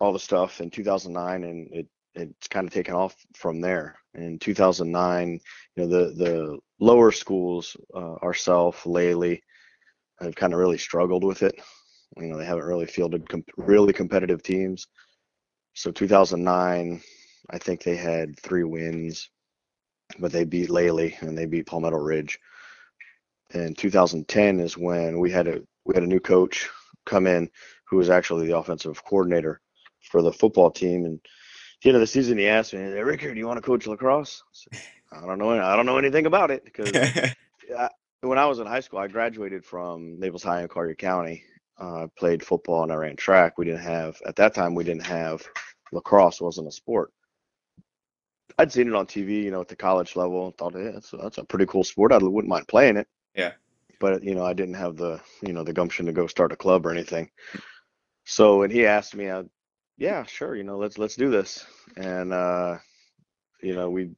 all 0.00 0.12
the 0.12 0.18
stuff 0.18 0.60
in 0.60 0.70
2009, 0.70 1.44
and 1.44 1.68
it 1.72 1.88
it's 2.14 2.48
kind 2.48 2.66
of 2.66 2.72
taken 2.72 2.94
off 2.94 3.16
from 3.34 3.60
there. 3.60 3.96
In 4.14 4.38
2009, 4.38 5.40
you 5.76 5.82
know 5.82 5.88
the 5.88 6.14
the 6.14 6.58
lower 6.80 7.12
schools, 7.12 7.76
uh, 7.94 8.14
ourself, 8.14 8.86
Lely, 8.86 9.42
have 10.20 10.34
kind 10.34 10.52
of 10.52 10.58
really 10.58 10.78
struggled 10.78 11.24
with 11.24 11.42
it. 11.42 11.60
You 12.16 12.26
know 12.26 12.38
they 12.38 12.44
haven't 12.44 12.64
really 12.64 12.86
fielded 12.86 13.28
comp- 13.28 13.50
really 13.56 13.92
competitive 13.92 14.42
teams. 14.42 14.86
So 15.74 15.90
2009, 15.90 17.02
I 17.50 17.58
think 17.58 17.82
they 17.82 17.96
had 17.96 18.38
three 18.38 18.64
wins, 18.64 19.30
but 20.18 20.32
they 20.32 20.44
beat 20.44 20.70
Lely 20.70 21.16
and 21.20 21.36
they 21.36 21.46
beat 21.46 21.66
Palmetto 21.66 21.96
Ridge 21.96 22.38
in 23.54 23.74
2010 23.74 24.60
is 24.60 24.76
when 24.76 25.20
we 25.20 25.30
had 25.30 25.48
a 25.48 25.62
we 25.84 25.94
had 25.94 26.02
a 26.02 26.08
new 26.08 26.20
coach 26.20 26.68
come 27.06 27.26
in 27.26 27.50
who 27.86 27.96
was 27.96 28.10
actually 28.10 28.46
the 28.46 28.56
offensive 28.56 29.04
coordinator 29.04 29.60
for 30.10 30.22
the 30.22 30.32
football 30.32 30.70
team. 30.70 31.04
And 31.04 31.20
at 31.22 31.82
the 31.82 31.90
end 31.90 31.96
of 31.96 32.00
the 32.00 32.06
season, 32.06 32.38
he 32.38 32.48
asked 32.48 32.72
me, 32.72 32.80
hey, 32.80 33.02
"Ricker, 33.02 33.32
do 33.32 33.38
you 33.38 33.46
want 33.46 33.58
to 33.58 33.66
coach 33.66 33.86
lacrosse?" 33.86 34.42
I, 34.42 34.52
said, 34.52 35.22
I 35.22 35.26
don't 35.26 35.38
know. 35.38 35.50
I 35.50 35.76
don't 35.76 35.86
know 35.86 35.98
anything 35.98 36.26
about 36.26 36.50
it 36.50 36.64
because 36.64 36.92
when 38.20 38.38
I 38.38 38.46
was 38.46 38.58
in 38.58 38.66
high 38.66 38.80
school, 38.80 38.98
I 38.98 39.08
graduated 39.08 39.64
from 39.64 40.18
Naples 40.18 40.42
High 40.42 40.62
in 40.62 40.68
Collier 40.68 40.94
County. 40.94 41.44
Uh, 41.76 42.06
played 42.16 42.44
football 42.44 42.84
and 42.84 42.92
I 42.92 42.94
ran 42.94 43.16
track. 43.16 43.58
We 43.58 43.64
didn't 43.64 43.80
have 43.80 44.16
at 44.26 44.36
that 44.36 44.54
time. 44.54 44.76
We 44.76 44.84
didn't 44.84 45.06
have 45.06 45.42
lacrosse. 45.92 46.40
wasn't 46.40 46.68
a 46.68 46.72
sport. 46.72 47.12
I'd 48.58 48.72
seen 48.72 48.86
it 48.88 48.94
on 48.94 49.06
TV, 49.06 49.42
you 49.42 49.50
know, 49.50 49.60
at 49.60 49.68
the 49.68 49.76
college 49.76 50.14
level, 50.14 50.46
and 50.46 50.56
thought, 50.56 50.74
yeah, 50.76 50.92
that's, 50.92 51.10
that's 51.10 51.38
a 51.38 51.44
pretty 51.44 51.66
cool 51.66 51.82
sport. 51.82 52.12
I 52.12 52.18
wouldn't 52.18 52.48
mind 52.48 52.68
playing 52.68 52.96
it. 52.96 53.08
Yeah. 53.34 53.52
But 54.00 54.22
you 54.22 54.34
know, 54.34 54.44
I 54.44 54.52
didn't 54.52 54.74
have 54.74 54.96
the 54.96 55.20
you 55.42 55.52
know 55.52 55.64
the 55.64 55.72
gumption 55.72 56.06
to 56.06 56.12
go 56.12 56.26
start 56.26 56.52
a 56.52 56.56
club 56.56 56.86
or 56.86 56.90
anything. 56.90 57.30
So 58.24 58.58
when 58.58 58.70
he 58.70 58.86
asked 58.86 59.14
me, 59.14 59.30
I, 59.30 59.44
yeah, 59.96 60.24
sure, 60.24 60.56
you 60.56 60.64
know, 60.64 60.78
let's 60.78 60.98
let's 60.98 61.16
do 61.16 61.30
this. 61.30 61.64
And 61.96 62.32
uh, 62.32 62.78
you 63.62 63.74
know, 63.74 63.90
we 63.90 64.10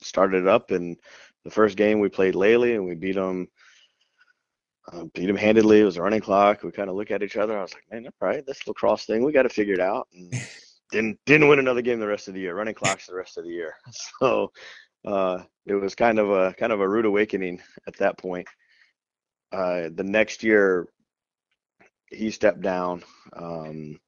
started 0.00 0.42
it 0.42 0.48
up, 0.48 0.70
and 0.70 0.96
the 1.44 1.50
first 1.50 1.76
game 1.76 2.00
we 2.00 2.08
played 2.08 2.34
Lely, 2.34 2.74
and 2.74 2.84
we 2.84 2.94
beat 2.94 3.14
them. 3.16 3.48
Uh, 4.92 5.04
beat 5.14 5.26
them 5.26 5.36
handedly. 5.36 5.80
It 5.80 5.84
was 5.84 5.96
a 5.96 6.02
running 6.02 6.20
clock. 6.20 6.62
We 6.62 6.72
kind 6.72 6.90
of 6.90 6.96
look 6.96 7.10
at 7.10 7.22
each 7.22 7.36
other. 7.36 7.56
I 7.56 7.62
was 7.62 7.74
like, 7.74 7.84
man, 7.90 8.06
all 8.06 8.28
right, 8.28 8.44
this 8.44 8.66
lacrosse 8.66 9.04
thing, 9.04 9.24
we 9.24 9.32
got 9.32 9.42
to 9.42 9.48
figure 9.48 9.74
it 9.74 9.80
out. 9.80 10.08
And 10.12 10.32
didn't 10.90 11.18
didn't 11.26 11.48
win 11.48 11.58
another 11.58 11.82
game 11.82 12.00
the 12.00 12.06
rest 12.06 12.28
of 12.28 12.34
the 12.34 12.40
year. 12.40 12.54
Running 12.54 12.74
clocks 12.74 13.06
the 13.06 13.14
rest 13.14 13.38
of 13.38 13.44
the 13.44 13.50
year. 13.50 13.74
So 14.20 14.52
uh, 15.06 15.42
it 15.66 15.74
was 15.74 15.94
kind 15.94 16.18
of 16.18 16.30
a 16.30 16.52
kind 16.54 16.72
of 16.72 16.80
a 16.80 16.88
rude 16.88 17.06
awakening 17.06 17.62
at 17.86 17.96
that 17.98 18.18
point. 18.18 18.46
Uh, 19.52 19.88
the 19.94 20.04
next 20.04 20.42
year, 20.42 20.88
he 22.10 22.30
stepped 22.30 22.60
down. 22.60 23.02
Um, 23.32 23.98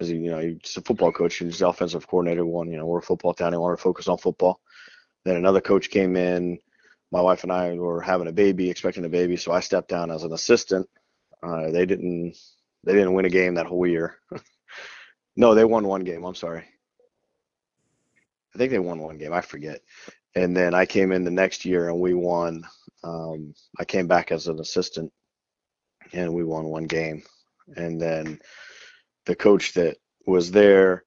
as 0.00 0.10
you 0.10 0.30
know, 0.30 0.38
he's 0.38 0.76
a 0.76 0.80
football 0.80 1.12
coach. 1.12 1.36
He's 1.36 1.58
the 1.58 1.68
offensive 1.68 2.06
coordinator. 2.06 2.46
One, 2.46 2.70
you 2.70 2.78
know, 2.78 2.86
we're 2.86 2.98
a 2.98 3.02
football 3.02 3.34
town. 3.34 3.52
He 3.52 3.58
wanted 3.58 3.76
to 3.76 3.82
focus 3.82 4.08
on 4.08 4.18
football. 4.18 4.60
Then 5.24 5.36
another 5.36 5.60
coach 5.60 5.90
came 5.90 6.16
in. 6.16 6.58
My 7.12 7.20
wife 7.20 7.42
and 7.42 7.52
I 7.52 7.74
were 7.74 8.00
having 8.00 8.28
a 8.28 8.32
baby, 8.32 8.70
expecting 8.70 9.04
a 9.04 9.08
baby, 9.08 9.36
so 9.36 9.52
I 9.52 9.60
stepped 9.60 9.88
down 9.88 10.10
as 10.10 10.22
an 10.22 10.32
assistant. 10.32 10.88
Uh, 11.42 11.70
they 11.70 11.86
didn't 11.86 12.36
they 12.84 12.92
didn't 12.92 13.14
win 13.14 13.24
a 13.24 13.30
game 13.30 13.54
that 13.54 13.66
whole 13.66 13.86
year. 13.86 14.18
no, 15.36 15.54
they 15.54 15.64
won 15.64 15.86
one 15.86 16.04
game. 16.04 16.24
I'm 16.24 16.34
sorry. 16.34 16.64
I 18.54 18.58
think 18.58 18.70
they 18.70 18.78
won 18.78 19.00
one 19.00 19.18
game. 19.18 19.32
I 19.32 19.40
forget. 19.40 19.80
And 20.34 20.56
then 20.56 20.74
I 20.74 20.86
came 20.86 21.12
in 21.12 21.24
the 21.24 21.30
next 21.30 21.64
year 21.64 21.88
and 21.88 22.00
we 22.00 22.14
won. 22.14 22.64
Um, 23.02 23.54
I 23.78 23.84
came 23.84 24.06
back 24.06 24.32
as 24.32 24.46
an 24.46 24.60
assistant 24.60 25.12
and 26.12 26.32
we 26.32 26.44
won 26.44 26.66
one 26.66 26.84
game. 26.84 27.22
And 27.76 28.00
then 28.00 28.40
the 29.26 29.34
coach 29.34 29.74
that 29.74 29.96
was 30.26 30.50
there, 30.50 31.04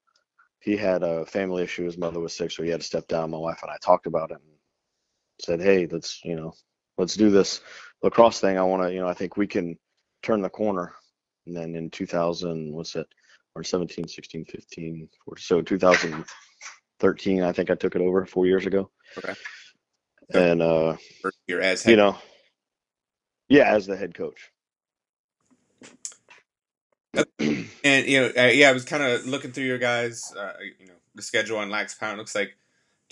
he 0.60 0.76
had 0.76 1.02
a 1.02 1.26
family 1.26 1.62
issue. 1.62 1.84
His 1.84 1.98
mother 1.98 2.20
was 2.20 2.34
sick, 2.34 2.50
so 2.50 2.62
he 2.62 2.70
had 2.70 2.80
to 2.80 2.86
step 2.86 3.06
down. 3.08 3.30
My 3.30 3.38
wife 3.38 3.60
and 3.62 3.70
I 3.70 3.76
talked 3.82 4.06
about 4.06 4.30
it 4.30 4.38
and 4.42 4.53
said, 5.40 5.60
"Hey, 5.60 5.86
let's 5.90 6.24
you 6.24 6.36
know, 6.36 6.54
let's 6.98 7.14
do 7.14 7.30
this 7.30 7.60
lacrosse 8.02 8.40
thing. 8.40 8.58
I 8.58 8.62
want 8.62 8.82
to, 8.82 8.92
you 8.92 9.00
know, 9.00 9.08
I 9.08 9.14
think 9.14 9.36
we 9.36 9.46
can 9.46 9.78
turn 10.22 10.40
the 10.40 10.48
corner." 10.48 10.94
And 11.46 11.56
then 11.56 11.74
in 11.74 11.90
2000, 11.90 12.72
what's 12.72 12.96
it? 12.96 13.06
Or 13.54 13.62
17, 13.62 14.08
16, 14.08 14.44
15, 14.46 15.08
14, 15.24 15.42
so 15.42 15.62
2013, 15.62 17.42
I 17.42 17.52
think 17.52 17.70
I 17.70 17.74
took 17.74 17.94
it 17.94 18.00
over 18.00 18.26
four 18.26 18.46
years 18.46 18.66
ago. 18.66 18.90
Okay. 19.18 19.34
And 20.32 20.62
uh, 20.62 20.96
You're 21.46 21.60
as 21.60 21.86
you 21.86 21.96
know, 21.96 22.16
yeah, 23.48 23.74
as 23.74 23.86
the 23.86 23.96
head 23.96 24.14
coach. 24.14 24.50
and 27.38 27.68
you 28.06 28.20
know, 28.20 28.32
uh, 28.36 28.46
yeah, 28.46 28.70
I 28.70 28.72
was 28.72 28.84
kind 28.84 29.02
of 29.02 29.26
looking 29.26 29.52
through 29.52 29.64
your 29.64 29.78
guys, 29.78 30.32
uh, 30.36 30.54
you 30.80 30.86
know, 30.86 30.94
the 31.14 31.22
schedule 31.22 31.58
on 31.58 31.70
Lax 31.70 31.94
Power. 31.94 32.14
It 32.14 32.18
looks 32.18 32.34
like 32.34 32.56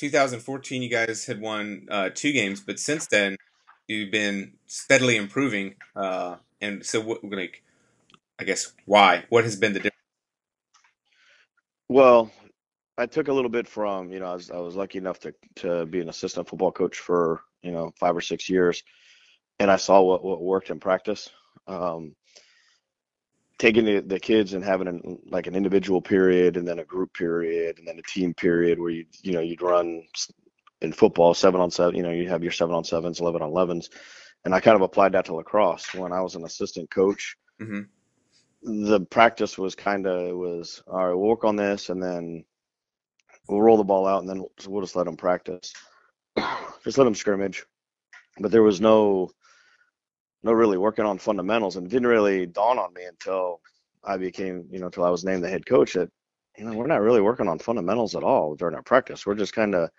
2014, 0.02 0.82
you 0.82 0.88
guys 0.88 1.26
had 1.26 1.40
won 1.40 1.86
uh, 1.88 2.10
two 2.12 2.32
games, 2.32 2.60
but 2.60 2.80
since 2.80 3.06
then, 3.06 3.36
you've 3.86 4.10
been 4.10 4.54
steadily 4.66 5.16
improving. 5.16 5.76
Uh, 5.94 6.36
and 6.60 6.84
so, 6.84 7.00
what, 7.00 7.22
like, 7.22 7.62
I 8.40 8.42
guess 8.42 8.72
why? 8.84 9.24
What 9.28 9.44
has 9.44 9.54
been 9.54 9.74
the 9.74 9.78
difference? 9.78 9.96
Well, 11.88 12.32
I 12.98 13.06
took 13.06 13.28
a 13.28 13.32
little 13.32 13.48
bit 13.48 13.68
from, 13.68 14.10
you 14.10 14.18
know, 14.18 14.26
I 14.26 14.34
was, 14.34 14.50
I 14.50 14.58
was 14.58 14.74
lucky 14.74 14.98
enough 14.98 15.20
to 15.20 15.34
to 15.56 15.86
be 15.86 16.00
an 16.00 16.08
assistant 16.08 16.48
football 16.48 16.72
coach 16.72 16.98
for, 16.98 17.42
you 17.62 17.70
know, 17.70 17.92
five 18.00 18.16
or 18.16 18.20
six 18.20 18.50
years, 18.50 18.82
and 19.60 19.70
I 19.70 19.76
saw 19.76 20.00
what 20.00 20.24
what 20.24 20.42
worked 20.42 20.70
in 20.70 20.80
practice. 20.80 21.30
Um, 21.68 22.16
taking 23.58 23.84
the, 23.84 24.00
the 24.00 24.18
kids 24.18 24.54
and 24.54 24.64
having 24.64 24.88
an, 24.88 25.18
like 25.30 25.46
an 25.46 25.54
individual 25.54 26.00
period 26.00 26.56
and 26.56 26.66
then 26.66 26.78
a 26.78 26.84
group 26.84 27.12
period 27.14 27.78
and 27.78 27.86
then 27.86 27.98
a 27.98 28.02
team 28.02 28.34
period 28.34 28.78
where 28.78 28.90
you 28.90 29.04
you 29.22 29.32
know 29.32 29.40
you'd 29.40 29.62
run 29.62 30.02
in 30.80 30.92
football 30.92 31.34
seven 31.34 31.60
on 31.60 31.70
seven 31.70 31.94
you 31.94 32.02
know 32.02 32.10
you 32.10 32.28
have 32.28 32.42
your 32.42 32.52
seven 32.52 32.74
on 32.74 32.84
sevens 32.84 33.20
11 33.20 33.42
on 33.42 33.50
11s 33.50 33.88
and 34.44 34.54
i 34.54 34.60
kind 34.60 34.74
of 34.74 34.82
applied 34.82 35.12
that 35.12 35.24
to 35.26 35.34
lacrosse. 35.34 35.94
When 35.94 36.12
i 36.12 36.20
was 36.20 36.34
an 36.34 36.44
assistant 36.44 36.90
coach 36.90 37.36
mm-hmm. 37.60 38.88
the 38.88 39.00
practice 39.00 39.56
was 39.56 39.74
kind 39.74 40.06
of 40.06 40.36
was 40.36 40.82
all 40.86 41.06
right 41.06 41.14
we'll 41.14 41.28
work 41.28 41.44
on 41.44 41.56
this 41.56 41.88
and 41.88 42.02
then 42.02 42.44
we'll 43.48 43.62
roll 43.62 43.76
the 43.76 43.84
ball 43.84 44.06
out 44.06 44.20
and 44.20 44.28
then 44.28 44.38
we'll, 44.38 44.52
we'll 44.66 44.82
just 44.82 44.96
let 44.96 45.06
them 45.06 45.16
practice. 45.16 45.72
Just 46.84 46.98
let 46.98 47.04
them 47.04 47.14
scrimmage. 47.14 47.64
But 48.40 48.50
there 48.50 48.62
was 48.62 48.80
no 48.80 49.30
no 50.42 50.52
really 50.52 50.78
working 50.78 51.04
on 51.04 51.18
fundamentals 51.18 51.76
and 51.76 51.86
it 51.86 51.90
didn't 51.90 52.08
really 52.08 52.46
dawn 52.46 52.78
on 52.78 52.92
me 52.94 53.04
until 53.04 53.60
I 54.04 54.16
became, 54.16 54.66
you 54.70 54.80
know, 54.80 54.86
until 54.86 55.04
I 55.04 55.10
was 55.10 55.24
named 55.24 55.44
the 55.44 55.48
head 55.48 55.66
coach 55.66 55.92
that, 55.94 56.10
you 56.58 56.64
know, 56.64 56.76
we're 56.76 56.86
not 56.86 57.00
really 57.00 57.20
working 57.20 57.48
on 57.48 57.58
fundamentals 57.58 58.14
at 58.16 58.24
all 58.24 58.54
during 58.56 58.74
our 58.74 58.82
practice. 58.82 59.24
We're 59.24 59.34
just 59.34 59.54
kind 59.54 59.74
of 59.74 59.90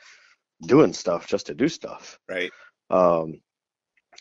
doing 0.62 0.94
stuff 0.94 1.28
just 1.28 1.48
to 1.48 1.56
do 1.56 1.68
stuff. 1.68 2.20
Right. 2.30 2.52
Um, 2.90 3.42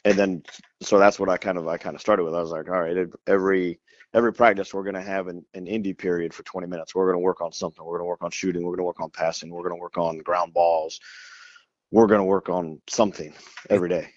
and 0.04 0.16
then, 0.16 0.42
so 0.80 0.98
that's 0.98 1.18
what 1.18 1.28
I 1.28 1.36
kind 1.36 1.58
of, 1.58 1.68
I 1.68 1.76
kind 1.76 1.94
of 1.94 2.00
started 2.00 2.24
with. 2.24 2.34
I 2.34 2.40
was 2.40 2.50
like, 2.50 2.68
all 2.68 2.80
right, 2.80 2.96
every, 3.26 3.80
every 4.14 4.32
practice 4.32 4.72
we're 4.72 4.82
going 4.84 4.94
to 4.94 5.02
have 5.02 5.28
an, 5.28 5.44
an 5.54 5.66
indie 5.66 5.96
period 5.96 6.32
for 6.32 6.42
20 6.44 6.66
minutes. 6.66 6.94
We're 6.94 7.06
going 7.06 7.20
to 7.20 7.24
work 7.24 7.40
on 7.40 7.52
something. 7.52 7.84
We're 7.84 7.98
going 7.98 8.06
to 8.06 8.10
work 8.10 8.22
on 8.22 8.30
shooting. 8.30 8.62
We're 8.62 8.70
going 8.70 8.78
to 8.78 8.84
work 8.84 9.00
on 9.00 9.10
passing. 9.10 9.50
We're 9.50 9.62
going 9.62 9.76
to 9.76 9.80
work 9.80 9.98
on 9.98 10.18
ground 10.18 10.54
balls. 10.54 10.98
We're 11.90 12.06
going 12.06 12.20
to 12.20 12.24
work 12.24 12.48
on 12.48 12.80
something 12.88 13.34
every 13.68 13.88
day 13.88 14.08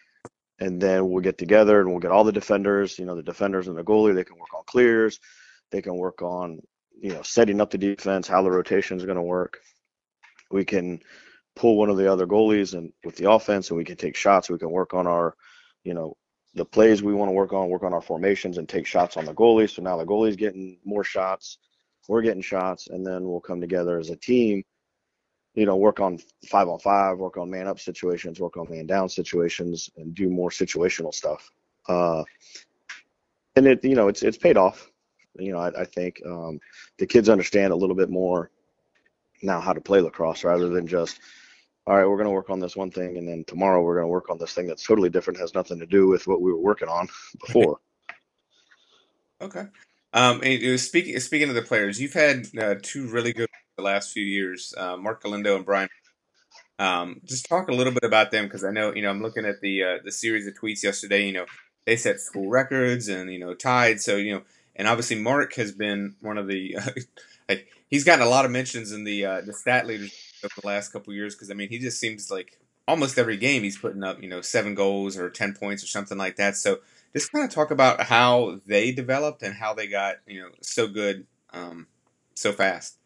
and 0.59 0.81
then 0.81 1.09
we'll 1.09 1.23
get 1.23 1.37
together 1.37 1.81
and 1.81 1.89
we'll 1.89 1.99
get 1.99 2.11
all 2.11 2.23
the 2.23 2.31
defenders, 2.31 2.97
you 2.97 3.05
know, 3.05 3.15
the 3.15 3.23
defenders 3.23 3.67
and 3.67 3.77
the 3.77 3.83
goalie, 3.83 4.15
they 4.15 4.23
can 4.23 4.37
work 4.37 4.53
on 4.55 4.63
clears, 4.65 5.19
they 5.71 5.81
can 5.81 5.95
work 5.95 6.21
on, 6.21 6.59
you 6.97 7.11
know, 7.13 7.21
setting 7.21 7.59
up 7.59 7.71
the 7.71 7.77
defense, 7.77 8.27
how 8.27 8.41
the 8.41 8.51
rotation 8.51 8.97
is 8.97 9.05
going 9.05 9.17
to 9.17 9.21
work. 9.21 9.59
We 10.51 10.63
can 10.63 11.01
pull 11.55 11.77
one 11.77 11.89
of 11.89 11.97
the 11.97 12.11
other 12.11 12.27
goalies 12.27 12.73
and 12.73 12.91
with 13.03 13.15
the 13.17 13.29
offense 13.29 13.69
and 13.69 13.77
we 13.77 13.83
can 13.83 13.97
take 13.97 14.15
shots. 14.15 14.49
We 14.49 14.57
can 14.57 14.71
work 14.71 14.93
on 14.93 15.07
our, 15.07 15.35
you 15.83 15.93
know, 15.93 16.15
the 16.53 16.65
plays 16.65 17.03
we 17.03 17.13
want 17.13 17.29
to 17.29 17.33
work 17.33 17.51
on, 17.51 17.69
work 17.69 17.83
on 17.83 17.93
our 17.93 18.01
formations 18.01 18.57
and 18.57 18.67
take 18.67 18.87
shots 18.87 19.17
on 19.17 19.25
the 19.25 19.33
goalie. 19.33 19.69
So 19.69 19.81
now 19.81 19.97
the 19.97 20.05
goalie's 20.05 20.37
getting 20.37 20.79
more 20.85 21.03
shots, 21.03 21.57
we're 22.07 22.21
getting 22.21 22.41
shots, 22.41 22.87
and 22.87 23.05
then 23.05 23.25
we'll 23.25 23.41
come 23.41 23.59
together 23.59 23.99
as 23.99 24.09
a 24.09 24.15
team 24.15 24.63
you 25.55 25.65
know, 25.65 25.77
work 25.77 25.99
on 25.99 26.19
five 26.47 26.67
on 26.67 26.79
five, 26.79 27.17
work 27.17 27.37
on 27.37 27.49
man 27.49 27.67
up 27.67 27.79
situations, 27.79 28.39
work 28.39 28.57
on 28.57 28.69
man 28.69 28.85
down 28.85 29.07
situations, 29.09 29.89
and 29.97 30.13
do 30.13 30.29
more 30.29 30.49
situational 30.49 31.13
stuff. 31.13 31.49
Uh, 31.87 32.23
and 33.55 33.65
it, 33.65 33.83
you 33.83 33.95
know, 33.95 34.09
it's 34.09 34.21
it's 34.21 34.37
paid 34.37 34.57
off. 34.57 34.91
You 35.37 35.53
know, 35.53 35.59
I, 35.59 35.81
I 35.81 35.85
think 35.85 36.21
um, 36.25 36.59
the 36.97 37.07
kids 37.07 37.29
understand 37.29 37.71
a 37.71 37.75
little 37.75 37.95
bit 37.95 38.09
more 38.09 38.51
now 39.41 39.61
how 39.61 39.73
to 39.73 39.81
play 39.81 40.01
lacrosse 40.01 40.43
rather 40.43 40.69
than 40.69 40.87
just, 40.87 41.19
all 41.87 41.95
right, 41.95 42.07
we're 42.07 42.17
going 42.17 42.27
to 42.27 42.31
work 42.31 42.49
on 42.49 42.59
this 42.59 42.75
one 42.75 42.91
thing, 42.91 43.17
and 43.17 43.27
then 43.27 43.45
tomorrow 43.45 43.81
we're 43.81 43.95
going 43.95 44.05
to 44.05 44.09
work 44.09 44.29
on 44.29 44.37
this 44.37 44.53
thing 44.53 44.67
that's 44.67 44.85
totally 44.85 45.09
different, 45.09 45.39
has 45.39 45.53
nothing 45.53 45.79
to 45.79 45.85
do 45.85 46.07
with 46.07 46.27
what 46.27 46.41
we 46.41 46.51
were 46.51 46.59
working 46.59 46.89
on 46.89 47.07
before. 47.45 47.79
Okay. 49.41 49.65
Um, 50.13 50.41
and 50.43 50.79
speaking 50.79 51.19
speaking 51.19 51.49
of 51.49 51.55
the 51.55 51.61
players, 51.61 51.99
you've 51.99 52.13
had 52.13 52.47
uh, 52.57 52.75
two 52.81 53.07
really 53.07 53.33
good 53.33 53.49
the 53.75 53.83
last 53.83 54.11
few 54.11 54.23
years, 54.23 54.73
uh, 54.77 54.97
Mark 54.97 55.21
Galindo 55.21 55.55
and 55.55 55.65
Brian. 55.65 55.89
Um, 56.77 57.21
just 57.23 57.47
talk 57.47 57.69
a 57.69 57.73
little 57.73 57.93
bit 57.93 58.03
about 58.03 58.31
them 58.31 58.45
because 58.45 58.63
I 58.63 58.71
know 58.71 58.93
you 58.93 59.01
know 59.01 59.09
I'm 59.09 59.21
looking 59.21 59.45
at 59.45 59.61
the 59.61 59.83
uh, 59.83 59.97
the 60.03 60.11
series 60.11 60.47
of 60.47 60.55
tweets 60.55 60.83
yesterday. 60.83 61.25
You 61.25 61.33
know 61.33 61.45
they 61.85 61.95
set 61.95 62.19
school 62.19 62.49
records 62.49 63.07
and 63.07 63.31
you 63.31 63.39
know 63.39 63.53
tied. 63.53 64.01
So 64.01 64.17
you 64.17 64.33
know, 64.33 64.41
and 64.75 64.87
obviously 64.87 65.17
Mark 65.17 65.53
has 65.55 65.71
been 65.71 66.15
one 66.21 66.37
of 66.37 66.47
the 66.47 66.75
uh, 67.49 67.55
he's 67.89 68.03
gotten 68.03 68.25
a 68.25 68.29
lot 68.29 68.45
of 68.45 68.51
mentions 68.51 68.91
in 68.91 69.03
the 69.03 69.25
uh, 69.25 69.41
the 69.41 69.53
stat 69.53 69.87
leaders 69.87 70.13
over 70.43 70.53
the 70.61 70.67
last 70.67 70.89
couple 70.89 71.13
years 71.13 71.35
because 71.35 71.49
I 71.49 71.53
mean 71.53 71.69
he 71.69 71.79
just 71.79 71.99
seems 71.99 72.29
like 72.29 72.59
almost 72.87 73.17
every 73.17 73.37
game 73.37 73.63
he's 73.63 73.77
putting 73.77 74.03
up 74.03 74.21
you 74.21 74.29
know 74.29 74.41
seven 74.41 74.75
goals 74.75 75.17
or 75.17 75.29
ten 75.29 75.53
points 75.53 75.83
or 75.83 75.87
something 75.87 76.17
like 76.17 76.35
that. 76.37 76.57
So 76.57 76.79
just 77.13 77.31
kind 77.31 77.45
of 77.45 77.51
talk 77.51 77.71
about 77.71 78.01
how 78.01 78.59
they 78.65 78.91
developed 78.91 79.41
and 79.43 79.55
how 79.55 79.73
they 79.73 79.87
got 79.87 80.15
you 80.27 80.41
know 80.41 80.49
so 80.61 80.87
good 80.87 81.25
um, 81.53 81.87
so 82.33 82.51
fast. 82.51 82.97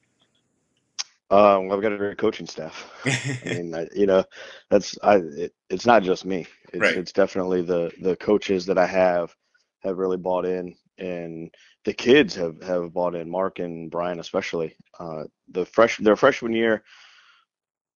Um, 1.32 1.72
I've 1.72 1.82
got 1.82 1.94
a 1.94 1.98
great 1.98 2.18
coaching 2.18 2.48
staff. 2.48 2.89
I 3.06 3.42
mean, 3.46 3.76
I, 3.76 3.88
you 3.94 4.08
know, 4.08 4.24
that's 4.70 4.98
I. 5.04 5.18
It, 5.18 5.54
it's 5.70 5.86
not 5.86 6.02
just 6.02 6.26
me. 6.26 6.48
It's, 6.74 6.82
right. 6.82 6.98
it's 6.98 7.12
definitely 7.12 7.62
the 7.62 7.92
the 8.02 8.15
coaches 8.15 8.65
that 8.65 8.80
I 8.80 8.88
have 8.88 9.36
have 9.84 9.98
really 9.98 10.18
bought 10.18 10.46
in, 10.46 10.76
and 10.98 11.54
the 11.86 11.94
kids 11.94 12.34
have 12.36 12.62
have 12.63 12.94
bought 12.94 13.13
in. 13.13 13.30
Mark 13.30 13.60
and 13.60 13.92
Brian 13.92 14.20
especially. 14.20 14.76
Uh, 15.00 15.26
the 15.50 15.65
fresh 15.65 15.98
their 15.98 16.15
freshman 16.15 16.54
year, 16.54 16.84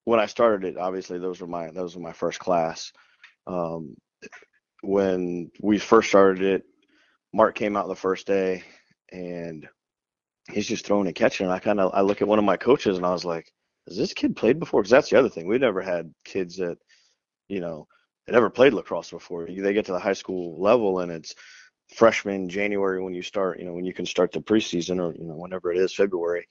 when 0.05 0.19
I 0.19 0.27
started 0.27 0.67
it, 0.67 0.77
obviously 0.77 1.17
those 1.17 1.41
were 1.41 1.47
my 1.47 1.71
those 1.71 1.95
were 1.95 2.03
my 2.03 2.13
first 2.13 2.39
class. 2.39 2.91
Um, 3.47 3.95
when 4.81 5.49
we 5.59 5.79
first 5.79 6.09
started 6.09 6.43
it, 6.43 6.63
Mark 7.33 7.55
came 7.55 7.75
out 7.75 7.87
the 7.87 7.95
first 7.95 8.27
day, 8.27 8.63
and 9.11 9.67
he's 10.51 10.67
just 10.67 10.85
throwing 10.85 11.07
and 11.07 11.15
catching. 11.15 11.45
And 11.45 11.53
I 11.53 11.59
kind 11.59 11.79
of 11.79 11.91
I 11.93 12.01
look 12.01 12.21
at 12.21 12.27
one 12.27 12.39
of 12.39 12.45
my 12.45 12.57
coaches 12.57 12.97
and 12.97 13.05
I 13.05 13.11
was 13.11 13.25
like, 13.25 13.51
"Has 13.87 13.97
this 13.97 14.13
kid 14.13 14.35
played 14.35 14.59
before?" 14.59 14.81
Because 14.81 14.91
that's 14.91 15.09
the 15.09 15.19
other 15.19 15.29
thing—we've 15.29 15.61
never 15.61 15.81
had 15.81 16.13
kids 16.25 16.57
that, 16.57 16.77
you 17.47 17.59
know, 17.59 17.87
that 18.27 18.35
ever 18.35 18.49
played 18.49 18.73
lacrosse 18.73 19.11
before. 19.11 19.47
They 19.47 19.73
get 19.73 19.85
to 19.85 19.93
the 19.93 19.99
high 19.99 20.13
school 20.13 20.61
level 20.61 20.99
and 20.99 21.11
it's 21.11 21.35
freshman 21.95 22.49
January 22.49 23.01
when 23.01 23.13
you 23.13 23.21
start. 23.21 23.59
You 23.59 23.65
know, 23.65 23.73
when 23.73 23.85
you 23.85 23.93
can 23.93 24.05
start 24.05 24.31
the 24.31 24.41
preseason 24.41 24.99
or 24.99 25.13
you 25.15 25.25
know 25.25 25.35
whenever 25.35 25.71
it 25.71 25.77
is 25.77 25.93
February. 25.93 26.47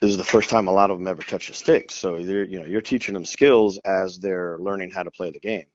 This 0.00 0.12
is 0.12 0.16
the 0.16 0.24
first 0.24 0.48
time 0.48 0.68
a 0.68 0.72
lot 0.72 0.92
of 0.92 0.98
them 0.98 1.08
ever 1.08 1.22
touch 1.22 1.50
a 1.50 1.54
stick. 1.54 1.90
So 1.90 2.16
you're 2.16 2.44
you 2.44 2.60
know 2.60 2.66
you're 2.66 2.80
teaching 2.80 3.14
them 3.14 3.24
skills 3.24 3.78
as 3.84 4.18
they're 4.18 4.58
learning 4.60 4.90
how 4.90 5.02
to 5.02 5.10
play 5.10 5.30
the 5.30 5.40
game. 5.40 5.66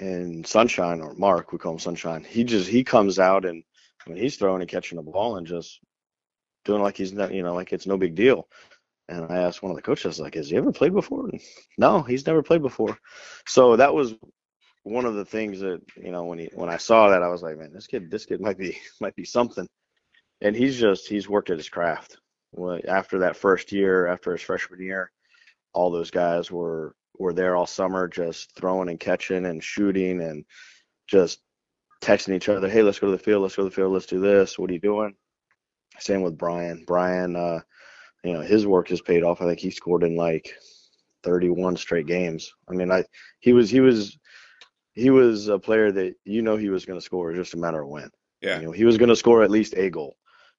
And 0.00 0.46
Sunshine 0.46 1.00
or 1.00 1.14
Mark, 1.14 1.52
we 1.52 1.58
call 1.58 1.72
him 1.72 1.78
Sunshine. 1.78 2.24
He 2.24 2.44
just 2.44 2.68
he 2.68 2.84
comes 2.84 3.18
out 3.18 3.44
and 3.44 3.62
I 4.06 4.10
mean, 4.10 4.22
he's 4.22 4.36
throwing 4.36 4.60
and 4.60 4.70
catching 4.70 4.96
the 4.96 5.02
ball 5.02 5.36
and 5.36 5.46
just 5.46 5.80
doing 6.64 6.82
like 6.82 6.96
he's 6.96 7.12
not, 7.12 7.32
you 7.32 7.42
know, 7.42 7.54
like 7.54 7.72
it's 7.72 7.86
no 7.86 7.96
big 7.96 8.14
deal. 8.14 8.48
And 9.08 9.24
I 9.30 9.38
asked 9.38 9.62
one 9.62 9.70
of 9.70 9.76
the 9.76 9.82
coaches, 9.82 10.18
like, 10.18 10.34
has 10.34 10.50
he 10.50 10.56
ever 10.56 10.72
played 10.72 10.92
before? 10.92 11.28
And, 11.28 11.40
no, 11.78 12.02
he's 12.02 12.26
never 12.26 12.42
played 12.42 12.62
before. 12.62 12.98
So 13.46 13.76
that 13.76 13.94
was 13.94 14.16
one 14.82 15.04
of 15.04 15.14
the 15.14 15.24
things 15.24 15.60
that, 15.60 15.80
you 15.96 16.10
know, 16.10 16.24
when 16.24 16.38
he 16.40 16.50
when 16.54 16.68
I 16.68 16.76
saw 16.76 17.10
that, 17.10 17.22
I 17.22 17.28
was 17.28 17.42
like, 17.42 17.56
man, 17.56 17.72
this 17.72 17.86
kid, 17.86 18.10
this 18.10 18.26
kid 18.26 18.40
might 18.40 18.58
be 18.58 18.78
might 19.00 19.14
be 19.14 19.24
something. 19.24 19.68
And 20.40 20.54
he's 20.56 20.78
just 20.78 21.08
he's 21.08 21.28
worked 21.28 21.50
at 21.50 21.58
his 21.58 21.68
craft. 21.68 22.18
After 22.88 23.18
that 23.20 23.36
first 23.36 23.70
year, 23.70 24.06
after 24.06 24.32
his 24.32 24.40
freshman 24.40 24.80
year, 24.80 25.10
all 25.72 25.90
those 25.90 26.10
guys 26.10 26.50
were 26.50 26.94
were 27.18 27.32
there 27.32 27.56
all 27.56 27.66
summer, 27.66 28.08
just 28.08 28.54
throwing 28.56 28.88
and 28.88 29.00
catching 29.00 29.46
and 29.46 29.62
shooting 29.62 30.20
and 30.22 30.44
just 31.06 31.40
texting 32.00 32.34
each 32.34 32.48
other, 32.48 32.68
hey, 32.68 32.82
let's 32.82 32.98
go 32.98 33.06
to 33.06 33.16
the 33.16 33.22
field, 33.22 33.42
let's 33.42 33.56
go 33.56 33.62
to 33.62 33.68
the 33.68 33.74
field, 33.74 33.92
let's 33.92 34.06
do 34.06 34.20
this. 34.20 34.58
What 34.58 34.70
are 34.70 34.74
you 34.74 34.80
doing? 34.80 35.14
Same 35.98 36.22
with 36.22 36.38
Brian. 36.38 36.84
Brian, 36.86 37.36
uh, 37.36 37.60
you 38.22 38.32
know, 38.32 38.40
his 38.40 38.66
work 38.66 38.88
has 38.88 39.00
paid 39.00 39.22
off. 39.22 39.40
I 39.40 39.46
think 39.46 39.60
he 39.60 39.70
scored 39.70 40.02
in 40.02 40.16
like 40.16 40.54
31 41.22 41.76
straight 41.76 42.06
games. 42.06 42.52
I 42.68 42.74
mean, 42.74 42.90
I 42.90 43.04
he 43.40 43.52
was 43.52 43.70
he 43.70 43.80
was 43.80 44.18
he 44.92 45.10
was 45.10 45.48
a 45.48 45.58
player 45.58 45.92
that 45.92 46.14
you 46.24 46.42
know 46.42 46.56
he 46.56 46.68
was 46.68 46.84
going 46.84 46.98
to 46.98 47.04
score, 47.04 47.32
just 47.34 47.54
a 47.54 47.58
matter 47.58 47.82
of 47.82 47.88
when. 47.88 48.10
Yeah. 48.40 48.58
You 48.58 48.66
know, 48.66 48.72
he 48.72 48.84
was 48.84 48.98
going 48.98 49.08
to 49.08 49.16
score 49.16 49.42
at 49.42 49.50
least 49.50 49.74
a 49.76 49.90
goal, 49.90 50.16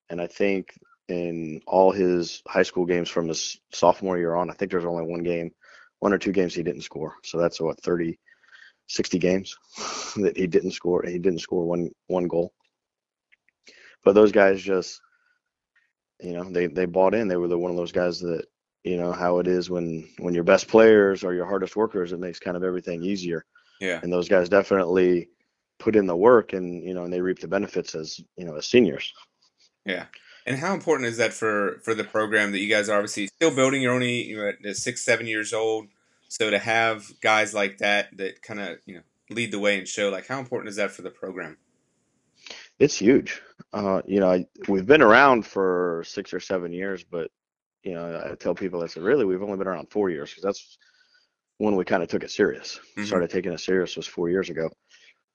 and 0.09 0.21
I 0.21 0.27
think 0.27 0.73
in 1.07 1.61
all 1.65 1.91
his 1.91 2.41
high 2.47 2.63
school 2.63 2.85
games 2.85 3.09
from 3.09 3.27
his 3.27 3.59
sophomore 3.71 4.17
year 4.17 4.35
on, 4.35 4.49
I 4.49 4.53
think 4.53 4.71
there's 4.71 4.85
only 4.85 5.05
one 5.05 5.23
game, 5.23 5.51
one 5.99 6.13
or 6.13 6.17
two 6.17 6.31
games 6.31 6.53
he 6.53 6.63
didn't 6.63 6.81
score. 6.81 7.15
So 7.23 7.37
that's 7.37 7.61
what 7.61 7.81
30, 7.81 8.19
60 8.87 9.19
games 9.19 9.57
that 10.17 10.37
he 10.37 10.47
didn't 10.47 10.71
score. 10.71 11.03
He 11.05 11.19
didn't 11.19 11.39
score 11.39 11.65
one 11.65 11.89
one 12.07 12.27
goal. 12.27 12.53
But 14.03 14.13
those 14.13 14.31
guys 14.31 14.61
just, 14.61 15.01
you 16.21 16.33
know, 16.33 16.49
they 16.49 16.67
they 16.67 16.85
bought 16.85 17.13
in. 17.13 17.27
They 17.27 17.37
were 17.37 17.47
the 17.47 17.57
one 17.57 17.71
of 17.71 17.77
those 17.77 17.91
guys 17.91 18.19
that, 18.21 18.45
you 18.83 18.97
know, 18.97 19.11
how 19.11 19.39
it 19.39 19.47
is 19.47 19.69
when 19.69 20.07
when 20.19 20.33
your 20.33 20.43
best 20.43 20.67
players 20.67 21.23
are 21.23 21.33
your 21.33 21.45
hardest 21.45 21.75
workers, 21.75 22.13
it 22.13 22.19
makes 22.19 22.39
kind 22.39 22.57
of 22.57 22.63
everything 22.63 23.03
easier. 23.03 23.45
Yeah. 23.79 23.99
And 24.01 24.11
those 24.11 24.29
guys 24.29 24.49
definitely 24.49 25.29
put 25.79 25.95
in 25.95 26.07
the 26.07 26.15
work, 26.15 26.53
and 26.53 26.83
you 26.83 26.93
know, 26.93 27.03
and 27.03 27.13
they 27.13 27.21
reap 27.21 27.39
the 27.39 27.47
benefits 27.47 27.95
as 27.95 28.19
you 28.37 28.45
know 28.45 28.55
as 28.55 28.67
seniors. 28.67 29.13
Yeah. 29.85 30.05
And 30.45 30.57
how 30.57 30.73
important 30.73 31.09
is 31.09 31.17
that 31.17 31.33
for 31.33 31.81
for 31.83 31.93
the 31.93 32.05
program 32.05 32.53
that 32.53 32.59
you 32.59 32.69
guys 32.69 32.87
are 32.87 32.95
obviously 32.95 33.27
still 33.27 33.51
building? 33.51 33.81
You're 33.81 33.93
only 33.93 34.23
you 34.23 34.53
know 34.61 34.73
six 34.73 35.03
seven 35.03 35.27
years 35.27 35.53
old. 35.53 35.87
So 36.29 36.49
to 36.49 36.59
have 36.59 37.05
guys 37.21 37.53
like 37.53 37.77
that 37.79 38.15
that 38.17 38.41
kind 38.41 38.59
of 38.59 38.77
you 38.85 38.95
know 38.95 39.01
lead 39.29 39.51
the 39.51 39.59
way 39.59 39.77
and 39.77 39.87
show 39.87 40.09
like 40.09 40.27
how 40.27 40.39
important 40.39 40.69
is 40.69 40.75
that 40.77 40.91
for 40.91 41.01
the 41.01 41.09
program? 41.09 41.57
It's 42.79 42.97
huge. 42.97 43.41
Uh, 43.73 44.01
you 44.05 44.19
know, 44.19 44.31
I, 44.31 44.45
we've 44.67 44.85
been 44.85 45.01
around 45.01 45.45
for 45.45 46.03
six 46.05 46.33
or 46.33 46.39
seven 46.39 46.71
years, 46.71 47.03
but 47.03 47.31
you 47.83 47.93
know, 47.93 48.21
I 48.31 48.35
tell 48.35 48.53
people 48.53 48.83
I 48.83 48.87
said, 48.87 49.03
really, 49.03 49.25
we've 49.25 49.41
only 49.41 49.57
been 49.57 49.67
around 49.67 49.89
four 49.89 50.09
years 50.09 50.29
because 50.29 50.43
that's 50.43 50.77
when 51.57 51.75
we 51.75 51.85
kind 51.85 52.03
of 52.03 52.09
took 52.09 52.23
it 52.23 52.31
serious. 52.31 52.79
Mhm. 52.97 53.05
Started 53.05 53.29
taking 53.29 53.51
it 53.51 53.59
serious 53.59 53.95
was 53.95 54.07
four 54.07 54.29
years 54.29 54.49
ago 54.49 54.69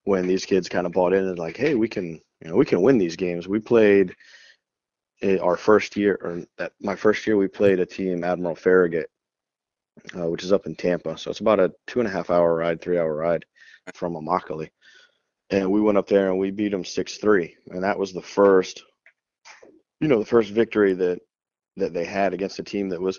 when 0.05 0.27
these 0.27 0.45
kids 0.45 0.69
kind 0.69 0.87
of 0.87 0.93
bought 0.93 1.13
in 1.13 1.27
and 1.27 1.39
like, 1.39 1.57
hey, 1.57 1.75
we 1.75 1.89
can, 1.89 2.21
you 2.41 2.49
know, 2.49 2.57
we 2.57 2.65
can 2.65 2.83
win 2.83 2.99
these 2.99 3.17
games. 3.17 3.49
We 3.49 3.61
played 3.61 4.15
eh, 5.23 5.39
our 5.39 5.57
first 5.57 5.97
year, 5.97 6.19
or 6.21 6.43
that 6.59 6.73
my 6.81 6.97
first 6.97 7.27
year, 7.27 7.37
we 7.37 7.49
played 7.49 7.81
a 7.81 7.87
team, 7.87 8.25
Admiral 8.25 8.57
Farragut, 8.57 9.09
uh, 10.17 10.29
which 10.29 10.45
is 10.45 10.53
up 10.53 10.67
in 10.67 10.75
Tampa. 10.75 11.17
So 11.19 11.31
it's 11.31 11.41
about 11.41 11.61
a 11.61 11.73
two 11.87 12.01
and 12.01 12.09
a 12.09 12.13
half 12.13 12.31
hour 12.31 12.55
ride, 12.55 12.81
three 12.81 12.99
hour 12.99 13.15
ride 13.15 13.45
from 13.95 14.15
Immokalee. 14.15 14.71
And 15.51 15.71
we 15.71 15.81
went 15.81 15.99
up 15.99 16.09
there 16.09 16.31
and 16.31 16.39
we 16.39 16.51
beat 16.51 16.71
them 16.71 16.85
six 16.85 17.19
three, 17.19 17.57
and 17.69 17.85
that 17.85 17.99
was 17.99 18.13
the 18.13 18.23
first, 18.23 18.83
you 20.01 20.09
know, 20.09 20.19
the 20.19 20.27
first 20.27 20.51
victory 20.51 20.95
that 20.95 21.21
that 21.77 21.93
they 21.95 22.05
had 22.05 22.35
against 22.35 22.59
a 22.59 22.63
team 22.63 22.89
that 22.91 23.01
was 23.01 23.19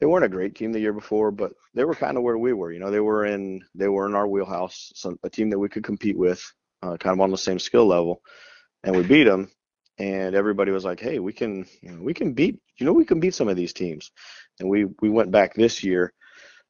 they 0.00 0.06
weren't 0.06 0.24
a 0.24 0.28
great 0.28 0.54
team 0.54 0.72
the 0.72 0.80
year 0.80 0.92
before, 0.92 1.30
but 1.30 1.52
they 1.74 1.84
were 1.84 1.94
kind 1.94 2.16
of 2.16 2.22
where 2.22 2.36
we 2.38 2.52
were. 2.52 2.72
You 2.72 2.80
know, 2.80 2.90
they 2.90 3.00
were 3.00 3.24
in 3.26 3.62
they 3.74 3.88
were 3.88 4.06
in 4.06 4.14
our 4.14 4.28
wheelhouse, 4.28 4.92
some, 4.94 5.18
a 5.22 5.30
team 5.30 5.50
that 5.50 5.58
we 5.58 5.68
could 5.68 5.84
compete 5.84 6.16
with, 6.16 6.42
uh, 6.82 6.96
kind 6.96 7.14
of 7.14 7.20
on 7.20 7.30
the 7.30 7.38
same 7.38 7.58
skill 7.58 7.86
level, 7.86 8.22
and 8.84 8.96
we 8.96 9.02
beat 9.02 9.24
them. 9.24 9.50
And 9.98 10.34
everybody 10.34 10.72
was 10.72 10.84
like, 10.84 11.00
"Hey, 11.00 11.18
we 11.18 11.32
can, 11.32 11.64
you 11.80 11.92
know, 11.92 12.02
we 12.02 12.12
can 12.12 12.34
beat, 12.34 12.58
you 12.78 12.84
know, 12.84 12.92
we 12.92 13.06
can 13.06 13.20
beat 13.20 13.34
some 13.34 13.48
of 13.48 13.56
these 13.56 13.72
teams." 13.72 14.10
And 14.60 14.68
we 14.68 14.86
we 15.00 15.10
went 15.10 15.30
back 15.30 15.54
this 15.54 15.84
year 15.84 16.12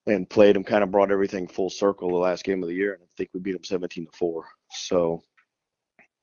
and 0.07 0.29
played 0.29 0.55
them, 0.57 0.65
kind 0.65 0.85
of 0.85 0.91
brought 0.91 1.11
everything 1.11 1.47
full 1.49 1.71
circle 1.71 2.09
the 2.09 2.17
last 2.17 2.45
game 2.45 2.63
of 2.63 2.69
the 2.69 2.75
year, 2.75 2.95
and 2.95 3.03
I 3.03 3.07
think 3.17 3.31
we 3.35 3.41
beat 3.41 3.53
them 3.53 3.65
17 3.65 4.07
to 4.07 4.13
four. 4.17 4.47
So, 4.71 5.23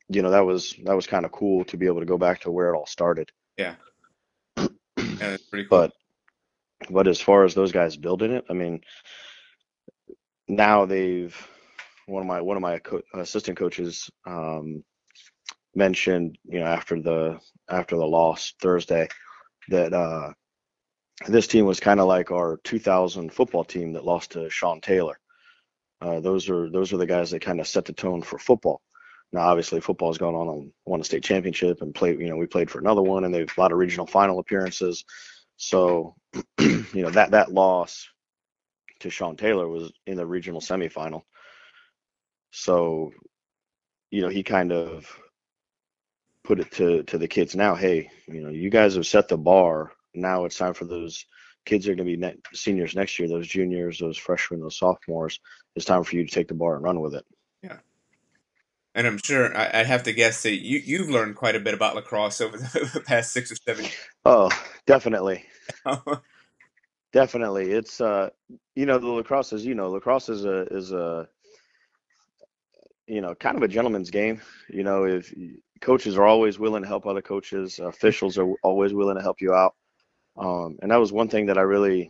you 0.10 0.22
know, 0.22 0.32
that 0.32 0.46
was 0.46 0.76
that 0.84 0.96
was 0.96 1.08
kind 1.08 1.26
of 1.26 1.32
cool 1.32 1.66
to 1.66 1.78
be 1.78 1.86
able 1.86 2.00
to 2.00 2.06
go 2.06 2.18
back 2.18 2.42
to 2.42 2.52
where 2.52 2.74
it 2.74 2.78
all 2.78 2.86
started. 2.86 3.30
Yeah. 3.58 3.76
Yeah, 4.58 4.68
that's 4.98 5.44
pretty 5.44 5.68
cool. 5.68 5.80
But 5.80 5.94
but 6.90 7.08
as 7.08 7.22
far 7.22 7.44
as 7.44 7.54
those 7.54 7.72
guys 7.72 7.96
building 7.98 8.32
it, 8.32 8.46
I 8.50 8.54
mean, 8.54 8.82
now 10.48 10.86
they've 10.86 11.36
one 12.08 12.22
of 12.22 12.28
my 12.28 12.42
one 12.42 12.58
of 12.58 12.62
my 12.62 12.80
co- 12.80 13.02
assistant 13.14 13.58
coaches 13.58 14.10
um, 14.26 14.84
mentioned, 15.76 16.38
you 16.46 16.60
know, 16.60 16.66
after 16.66 17.02
the 17.02 17.40
after 17.70 17.96
the 17.96 18.06
loss 18.06 18.54
Thursday, 18.62 19.08
that 19.70 19.94
uh, 19.94 20.34
this 21.28 21.48
team 21.48 21.66
was 21.66 21.80
kind 21.80 22.00
of 22.00 22.08
like 22.08 22.32
our 22.32 22.60
2000 22.64 23.32
football 23.32 23.64
team 23.64 23.94
that 23.94 24.06
lost 24.06 24.32
to 24.32 24.50
Sean 24.50 24.82
Taylor. 24.82 25.20
Uh, 26.02 26.20
those 26.20 26.50
are 26.50 26.70
those 26.70 26.92
are 26.92 26.98
the 26.98 27.06
guys 27.06 27.32
that 27.32 27.42
kind 27.42 27.62
of 27.62 27.68
set 27.68 27.86
the 27.86 27.94
tone 27.94 28.22
for 28.22 28.38
football. 28.38 28.82
Now, 29.32 29.42
obviously, 29.42 29.80
football's 29.80 30.18
gone 30.18 30.36
on 30.36 30.48
and 30.48 30.72
won 30.86 31.02
a 31.02 31.04
state 31.04 31.24
championship 31.24 31.82
and 31.82 31.96
played. 31.96 32.20
You 32.20 32.30
know, 32.30 32.36
we 32.36 32.46
played 32.46 32.70
for 32.70 32.80
another 32.80 33.02
one, 33.02 33.24
and 33.24 33.34
they've 33.34 33.52
a 33.58 33.62
lot 33.62 33.72
of 33.72 33.78
regional 33.78 34.06
final 34.06 34.40
appearances. 34.40 35.06
So, 35.58 36.16
you 36.60 36.86
know, 36.94 37.10
that 37.12 37.32
that 37.32 37.52
loss 37.52 38.08
to 39.00 39.10
Sean 39.10 39.38
Taylor 39.38 39.68
was 39.68 39.92
in 40.06 40.18
the 40.18 40.26
regional 40.26 40.62
semifinal. 40.62 41.22
So, 42.52 43.12
you 44.12 44.22
know, 44.22 44.30
he 44.30 44.44
kind 44.44 44.72
of 44.72 45.08
put 46.44 46.60
it 46.60 46.72
to 46.74 47.04
to 47.04 47.18
the 47.18 47.28
kids 47.28 47.56
now. 47.56 47.76
Hey, 47.76 48.10
you 48.28 48.42
know, 48.42 48.50
you 48.50 48.70
guys 48.70 48.96
have 48.96 49.08
set 49.08 49.30
the 49.30 49.38
bar. 49.38 49.92
Now 50.14 50.46
it's 50.46 50.58
time 50.58 50.74
for 50.74 50.86
those 50.86 51.26
kids 51.66 51.88
are 51.88 51.96
going 51.96 52.08
to 52.08 52.16
be 52.16 52.18
ne- 52.18 52.38
seniors 52.54 52.96
next 52.96 53.18
year. 53.18 53.28
Those 53.28 53.48
juniors, 53.48 54.00
those 54.00 54.18
freshmen, 54.18 54.62
those 54.62 54.78
sophomores. 54.78 55.40
It's 55.76 55.86
time 55.86 56.04
for 56.04 56.16
you 56.16 56.26
to 56.26 56.32
take 56.32 56.48
the 56.48 56.54
bar 56.54 56.76
and 56.76 56.84
run 56.84 57.00
with 57.00 57.16
it. 57.16 57.26
Yeah. 57.62 57.78
And 58.96 59.08
I'm 59.08 59.18
sure 59.18 59.56
I, 59.58 59.72
I'd 59.74 59.88
have 59.88 60.04
to 60.04 60.14
guess 60.14 60.44
that 60.44 60.62
you 60.62 60.80
you've 60.80 61.10
learned 61.10 61.36
quite 61.36 61.56
a 61.56 61.60
bit 61.60 61.74
about 61.74 61.96
lacrosse 61.96 62.42
over 62.42 62.58
the, 62.58 63.02
past 63.06 63.32
six 63.32 63.52
or 63.52 63.56
seven 63.56 63.86
years. 63.86 63.96
Definitely, 64.86 65.46
definitely. 67.14 67.72
it's 67.72 68.00
uh, 68.00 68.30
you 68.76 68.86
know, 68.86 69.00
the 69.00 69.08
lacrosse 69.08 69.54
is 69.54 69.66
you 69.66 69.74
know, 69.74 69.90
lacrosse 69.90 70.30
is 70.30 70.46
a 70.46 70.66
is 70.66 70.92
a 70.92 71.28
you 73.08 73.22
know, 73.22 73.36
kind 73.36 73.58
of 73.58 73.64
a 73.64 73.68
gentleman's 73.68 74.12
game. 74.12 74.42
You 74.70 74.84
know, 74.84 75.06
if 75.06 75.34
coaches 75.82 76.18
are 76.18 76.26
always 76.26 76.60
willing 76.60 76.84
to 76.84 76.88
help 76.88 77.06
other 77.06 77.22
coaches, 77.22 77.80
officials 77.80 78.38
are 78.38 78.54
always 78.64 78.94
willing 78.94 79.18
to 79.18 79.22
help 79.22 79.42
you 79.42 79.54
out. 79.54 79.76
Um, 80.38 80.78
and 80.82 80.92
that 80.92 81.00
was 81.00 81.12
one 81.12 81.28
thing 81.30 81.46
that 81.48 81.58
I 81.58 81.62
really 81.62 82.10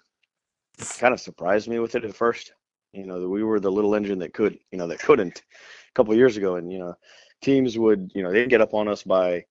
kind 1.00 1.14
of 1.14 1.20
surprised 1.20 1.68
me 1.68 1.80
with 1.80 1.96
it 1.96 2.06
at 2.06 2.16
first. 2.16 2.54
You 2.94 3.06
know, 3.06 3.20
that 3.20 3.30
we 3.30 3.44
were 3.44 3.60
the 3.60 3.72
little 3.72 3.96
engine 3.96 4.20
that 4.20 4.34
could, 4.34 4.58
you 4.72 4.78
know, 4.78 4.88
that 4.88 5.00
couldn't 5.00 5.40
a 5.40 5.94
couple 5.96 6.14
of 6.14 6.18
years 6.18 6.38
ago, 6.38 6.58
and 6.58 6.72
you 6.72 6.80
know, 6.80 6.94
teams 7.42 7.78
would, 7.78 8.12
you 8.14 8.22
know, 8.22 8.32
they'd 8.32 8.50
get 8.50 8.62
up 8.62 8.74
on 8.76 8.88
us 8.88 9.04
by, 9.04 9.44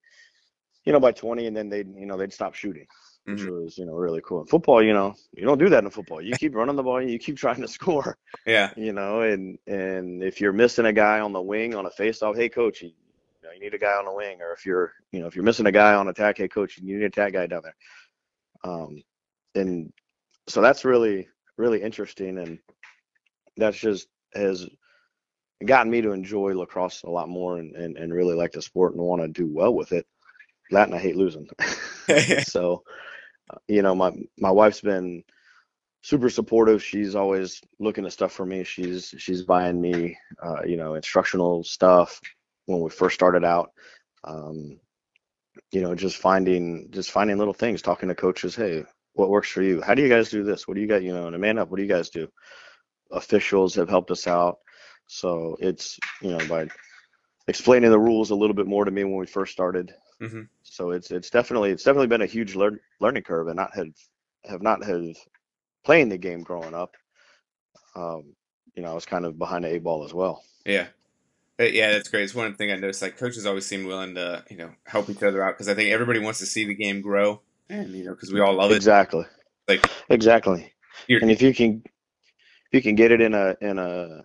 you 0.84 0.92
know, 0.92 1.00
by 1.00 1.12
20, 1.12 1.46
and 1.46 1.56
then 1.56 1.68
they'd, 1.68 1.88
you 1.96 2.06
know, 2.06 2.16
they'd 2.16 2.32
stop 2.32 2.54
shooting 2.54 2.86
which 3.30 3.44
Mhm. 3.44 3.50
was 3.50 3.78
you 3.78 3.86
know 3.86 3.94
really 3.94 4.20
cool. 4.22 4.40
In 4.40 4.46
football, 4.46 4.82
you 4.82 4.92
know, 4.92 5.14
you 5.32 5.44
don't 5.44 5.58
do 5.58 5.68
that 5.68 5.84
in 5.84 5.90
football. 5.90 6.20
You 6.20 6.34
keep 6.34 6.54
running 6.56 6.74
the 6.76 6.82
ball, 6.82 7.00
you 7.00 7.18
keep 7.20 7.36
trying 7.36 7.60
to 7.60 7.68
score, 7.68 8.18
Yeah. 8.46 8.72
you 8.76 8.92
know, 8.92 9.22
and 9.22 9.58
and 9.66 10.22
if 10.24 10.40
you're 10.40 10.52
missing 10.52 10.86
a 10.86 10.92
guy 10.92 11.20
on 11.20 11.32
the 11.32 11.40
wing 11.40 11.74
on 11.74 11.86
a 11.86 11.90
face-off, 11.90 12.36
hey 12.36 12.48
coach, 12.48 12.82
you, 12.82 12.88
you 12.88 13.48
know, 13.48 13.52
you 13.52 13.60
need 13.60 13.74
a 13.74 13.78
guy 13.78 13.92
on 13.92 14.04
the 14.06 14.12
wing, 14.12 14.42
or 14.42 14.52
if 14.52 14.66
you're 14.66 14.92
you 15.12 15.20
know 15.20 15.26
if 15.26 15.36
you're 15.36 15.44
missing 15.44 15.66
a 15.66 15.72
guy 15.72 15.94
on 15.94 16.08
attack, 16.08 16.38
hey 16.38 16.48
coach, 16.48 16.78
you 16.78 16.94
need 16.96 17.02
a 17.02 17.06
attack 17.06 17.32
guy 17.32 17.46
down 17.46 17.62
there. 17.62 17.76
Um, 18.64 19.02
and 19.54 19.92
so 20.48 20.60
that's 20.60 20.84
really 20.84 21.28
really 21.56 21.82
interesting, 21.82 22.38
and 22.38 22.58
that's 23.56 23.78
just 23.78 24.08
has 24.34 24.66
gotten 25.64 25.90
me 25.90 26.00
to 26.02 26.12
enjoy 26.12 26.54
lacrosse 26.54 27.02
a 27.02 27.10
lot 27.10 27.28
more 27.28 27.58
and, 27.58 27.76
and, 27.76 27.96
and 27.96 28.12
really 28.12 28.34
like 28.34 28.52
the 28.52 28.62
sport 28.62 28.94
and 28.94 29.02
want 29.02 29.22
to 29.22 29.28
do 29.28 29.46
well 29.46 29.74
with 29.74 29.92
it. 29.92 30.06
That 30.70 30.88
and 30.88 30.96
I 30.96 30.98
hate 30.98 31.16
losing. 31.16 31.48
so, 32.44 32.82
uh, 33.50 33.58
you 33.68 33.82
know, 33.82 33.94
my 33.94 34.12
my 34.38 34.50
wife's 34.50 34.80
been 34.80 35.22
super 36.02 36.30
supportive. 36.30 36.82
She's 36.82 37.14
always 37.14 37.60
looking 37.78 38.06
at 38.06 38.12
stuff 38.12 38.32
for 38.32 38.46
me. 38.46 38.64
She's 38.64 39.14
she's 39.18 39.42
buying 39.42 39.80
me, 39.80 40.16
uh, 40.42 40.62
you 40.64 40.76
know, 40.76 40.94
instructional 40.94 41.62
stuff 41.64 42.20
when 42.66 42.80
we 42.80 42.90
first 42.90 43.14
started 43.14 43.44
out. 43.44 43.70
Um, 44.24 44.80
you 45.70 45.80
know, 45.80 45.94
just 45.94 46.16
finding 46.16 46.88
just 46.90 47.10
finding 47.10 47.38
little 47.38 47.54
things, 47.54 47.82
talking 47.82 48.08
to 48.08 48.14
coaches. 48.14 48.54
Hey, 48.54 48.84
what 49.14 49.30
works 49.30 49.50
for 49.50 49.62
you? 49.62 49.80
How 49.80 49.94
do 49.94 50.02
you 50.02 50.08
guys 50.08 50.30
do 50.30 50.42
this? 50.42 50.66
What 50.66 50.74
do 50.74 50.80
you 50.80 50.86
got? 50.86 51.02
You 51.02 51.12
know, 51.12 51.28
in 51.28 51.34
a 51.34 51.38
man 51.38 51.58
up, 51.58 51.70
what 51.70 51.76
do 51.76 51.82
you 51.82 51.88
guys 51.88 52.10
do? 52.10 52.28
Officials 53.10 53.74
have 53.74 53.88
helped 53.88 54.10
us 54.10 54.26
out. 54.26 54.58
So 55.06 55.56
it's 55.60 55.98
you 56.20 56.30
know 56.30 56.48
by 56.48 56.68
explaining 57.48 57.90
the 57.90 57.98
rules 57.98 58.30
a 58.30 58.34
little 58.34 58.54
bit 58.54 58.66
more 58.66 58.84
to 58.84 58.90
me 58.90 59.04
when 59.04 59.16
we 59.16 59.26
first 59.26 59.52
started. 59.52 59.94
Mm-hmm. 60.20 60.42
So 60.62 60.90
it's 60.92 61.10
it's 61.10 61.30
definitely 61.30 61.70
it's 61.70 61.84
definitely 61.84 62.06
been 62.06 62.22
a 62.22 62.26
huge 62.26 62.54
lear- 62.54 62.80
learning 63.00 63.24
curve, 63.24 63.48
and 63.48 63.56
not 63.56 63.74
have 63.74 63.88
have 64.44 64.62
not 64.62 64.84
have 64.84 65.16
playing 65.84 66.08
the 66.08 66.18
game 66.18 66.42
growing 66.42 66.74
up. 66.74 66.96
Um, 67.94 68.34
you 68.74 68.82
know, 68.82 68.90
I 68.90 68.94
was 68.94 69.04
kind 69.04 69.26
of 69.26 69.38
behind 69.38 69.64
the 69.64 69.74
eight 69.74 69.82
ball 69.82 70.04
as 70.04 70.14
well. 70.14 70.44
Yeah, 70.64 70.86
yeah, 71.58 71.92
that's 71.92 72.08
great. 72.08 72.24
It's 72.24 72.34
one 72.34 72.54
thing 72.54 72.70
I 72.70 72.76
noticed. 72.76 73.02
Like 73.02 73.16
coaches 73.16 73.46
always 73.46 73.66
seem 73.66 73.86
willing 73.86 74.14
to 74.14 74.44
you 74.50 74.56
know 74.56 74.70
help 74.84 75.08
each 75.10 75.22
other 75.22 75.42
out 75.42 75.54
because 75.54 75.68
I 75.68 75.74
think 75.74 75.90
everybody 75.90 76.18
wants 76.18 76.38
to 76.40 76.46
see 76.46 76.64
the 76.64 76.74
game 76.74 77.00
grow, 77.00 77.40
and 77.68 77.90
you 77.90 78.04
know 78.04 78.12
because 78.12 78.32
we 78.32 78.40
all 78.40 78.54
love 78.54 78.70
it. 78.70 78.76
Exactly. 78.76 79.24
Like 79.68 79.86
exactly. 80.08 80.72
And 81.08 81.30
if 81.30 81.42
you 81.42 81.52
can, 81.54 81.82
if 81.84 82.72
you 82.72 82.82
can 82.82 82.94
get 82.94 83.12
it 83.12 83.20
in 83.20 83.34
a 83.34 83.56
in 83.60 83.78
a 83.78 84.24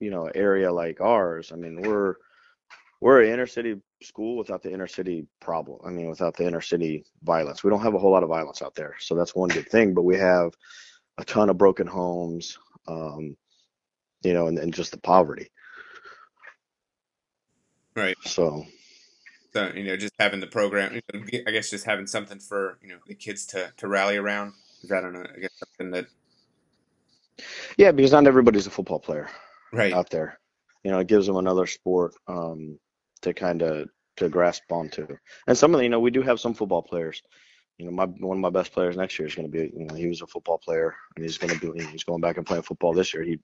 you 0.00 0.10
know 0.10 0.30
area 0.34 0.72
like 0.72 1.00
ours, 1.00 1.52
I 1.52 1.56
mean 1.56 1.80
we're 1.82 2.16
we're 3.02 3.22
an 3.22 3.32
inner 3.32 3.48
city 3.48 3.80
school 4.00 4.36
without 4.36 4.62
the 4.62 4.72
inner 4.72 4.86
city 4.86 5.26
problem. 5.40 5.80
I 5.84 5.90
mean, 5.90 6.08
without 6.08 6.36
the 6.36 6.46
inner 6.46 6.60
city 6.60 7.04
violence. 7.24 7.64
We 7.64 7.70
don't 7.70 7.82
have 7.82 7.94
a 7.94 7.98
whole 7.98 8.12
lot 8.12 8.22
of 8.22 8.28
violence 8.28 8.62
out 8.62 8.76
there. 8.76 8.94
So 9.00 9.16
that's 9.16 9.34
one 9.34 9.48
good 9.48 9.68
thing. 9.68 9.92
But 9.92 10.02
we 10.02 10.16
have 10.16 10.52
a 11.18 11.24
ton 11.24 11.50
of 11.50 11.58
broken 11.58 11.88
homes, 11.88 12.58
um, 12.86 13.36
you 14.22 14.34
know, 14.34 14.46
and, 14.46 14.56
and 14.56 14.72
just 14.72 14.92
the 14.92 14.98
poverty. 14.98 15.50
Right. 17.94 18.16
So, 18.24 18.66
so 19.52 19.72
you 19.74 19.84
know, 19.84 19.96
just 19.96 20.14
having 20.18 20.40
the 20.40 20.46
program, 20.46 20.94
you 20.94 21.02
know, 21.12 21.24
I 21.46 21.50
guess 21.50 21.70
just 21.70 21.84
having 21.84 22.06
something 22.06 22.38
for, 22.38 22.78
you 22.82 22.88
know, 22.88 22.98
the 23.06 23.14
kids 23.14 23.46
to, 23.46 23.72
to 23.76 23.88
rally 23.88 24.16
around. 24.16 24.52
Is 24.82 24.88
that, 24.88 24.98
I 24.98 25.00
don't 25.02 25.12
know, 25.12 25.24
I 25.36 25.40
guess 25.40 25.52
something 25.58 25.90
that. 25.92 26.06
Yeah, 27.76 27.92
because 27.92 28.12
not 28.12 28.26
everybody's 28.26 28.66
a 28.66 28.70
football 28.70 28.98
player 28.98 29.28
right 29.72 29.92
out 29.92 30.10
there. 30.10 30.38
You 30.84 30.90
know, 30.90 30.98
it 30.98 31.06
gives 31.06 31.26
them 31.26 31.36
another 31.36 31.66
sport. 31.66 32.14
Um, 32.26 32.78
to 33.22 33.32
kind 33.32 33.62
of 33.62 33.88
to 34.16 34.28
grasp 34.28 34.64
onto. 34.70 35.06
And 35.46 35.56
some 35.56 35.74
of 35.74 35.78
the, 35.78 35.84
you 35.84 35.90
know, 35.90 36.00
we 36.00 36.10
do 36.10 36.22
have 36.22 36.40
some 36.40 36.54
football 36.54 36.82
players. 36.82 37.22
You 37.78 37.86
know, 37.86 37.92
my 37.92 38.04
one 38.04 38.36
of 38.36 38.40
my 38.42 38.50
best 38.50 38.72
players 38.72 38.96
next 38.96 39.18
year 39.18 39.26
is 39.26 39.34
going 39.34 39.50
to 39.50 39.58
be, 39.58 39.72
you 39.74 39.86
know, 39.86 39.94
he 39.94 40.06
was 40.06 40.20
a 40.20 40.26
football 40.26 40.58
player, 40.58 40.94
and 41.16 41.24
he's 41.24 41.38
going 41.38 41.58
to 41.58 41.72
be, 41.72 41.84
he's 41.86 42.04
going 42.04 42.20
back 42.20 42.36
and 42.36 42.46
playing 42.46 42.62
football 42.62 42.92
this 42.92 43.14
year. 43.14 43.22
He 43.22 43.38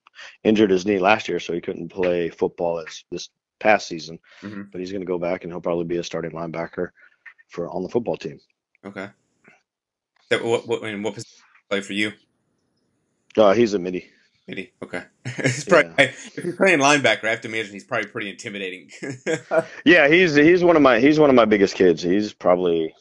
injured 0.44 0.70
his 0.70 0.84
knee 0.84 0.99
last 0.99 1.28
year, 1.28 1.40
so 1.40 1.55
he 1.55 1.61
couldn't 1.61 1.88
play 1.88 2.28
football 2.28 2.78
as 2.80 3.05
this 3.11 3.30
past 3.59 3.88
season. 3.88 4.18
Mm-hmm. 4.42 4.62
But 4.72 4.80
he's 4.80 4.92
going 4.92 5.02
to 5.02 5.06
go 5.06 5.18
back, 5.18 5.44
and 5.44 5.52
he'll 5.52 5.61
probably 5.61 5.84
be 5.84 5.98
a 5.98 6.04
starting 6.04 6.32
linebacker 6.32 6.88
for 7.48 7.68
on 7.68 7.82
the 7.82 7.88
football 7.88 8.16
team. 8.16 8.40
Okay. 8.84 9.09
So 10.30 10.46
what 10.46 10.66
what 10.66 10.82
what 10.82 11.14
position 11.14 11.38
play 11.68 11.80
for 11.80 11.92
you? 11.92 12.12
Uh, 13.36 13.52
he's 13.52 13.74
a 13.74 13.78
middie. 13.78 14.11
Maybe. 14.48 14.72
Okay. 14.82 15.02
probably, 15.68 15.92
yeah. 15.98 16.04
If 16.04 16.42
he's 16.42 16.56
playing 16.56 16.78
linebacker, 16.78 17.24
I 17.24 17.30
have 17.30 17.42
to 17.42 17.48
imagine 17.48 17.72
he's 17.74 17.84
probably 17.84 18.09
pretty 18.09 18.30
intimidating. 18.30 18.90
yeah, 19.84 20.09
he's 20.09 20.34
he's 20.34 20.64
one 20.64 20.74
of 20.74 20.80
my 20.80 21.00
he's 21.00 21.20
one 21.20 21.28
of 21.28 21.36
my 21.36 21.44
biggest 21.44 21.74
kids. 21.74 22.02
He's 22.02 22.32
probably, 22.32 22.94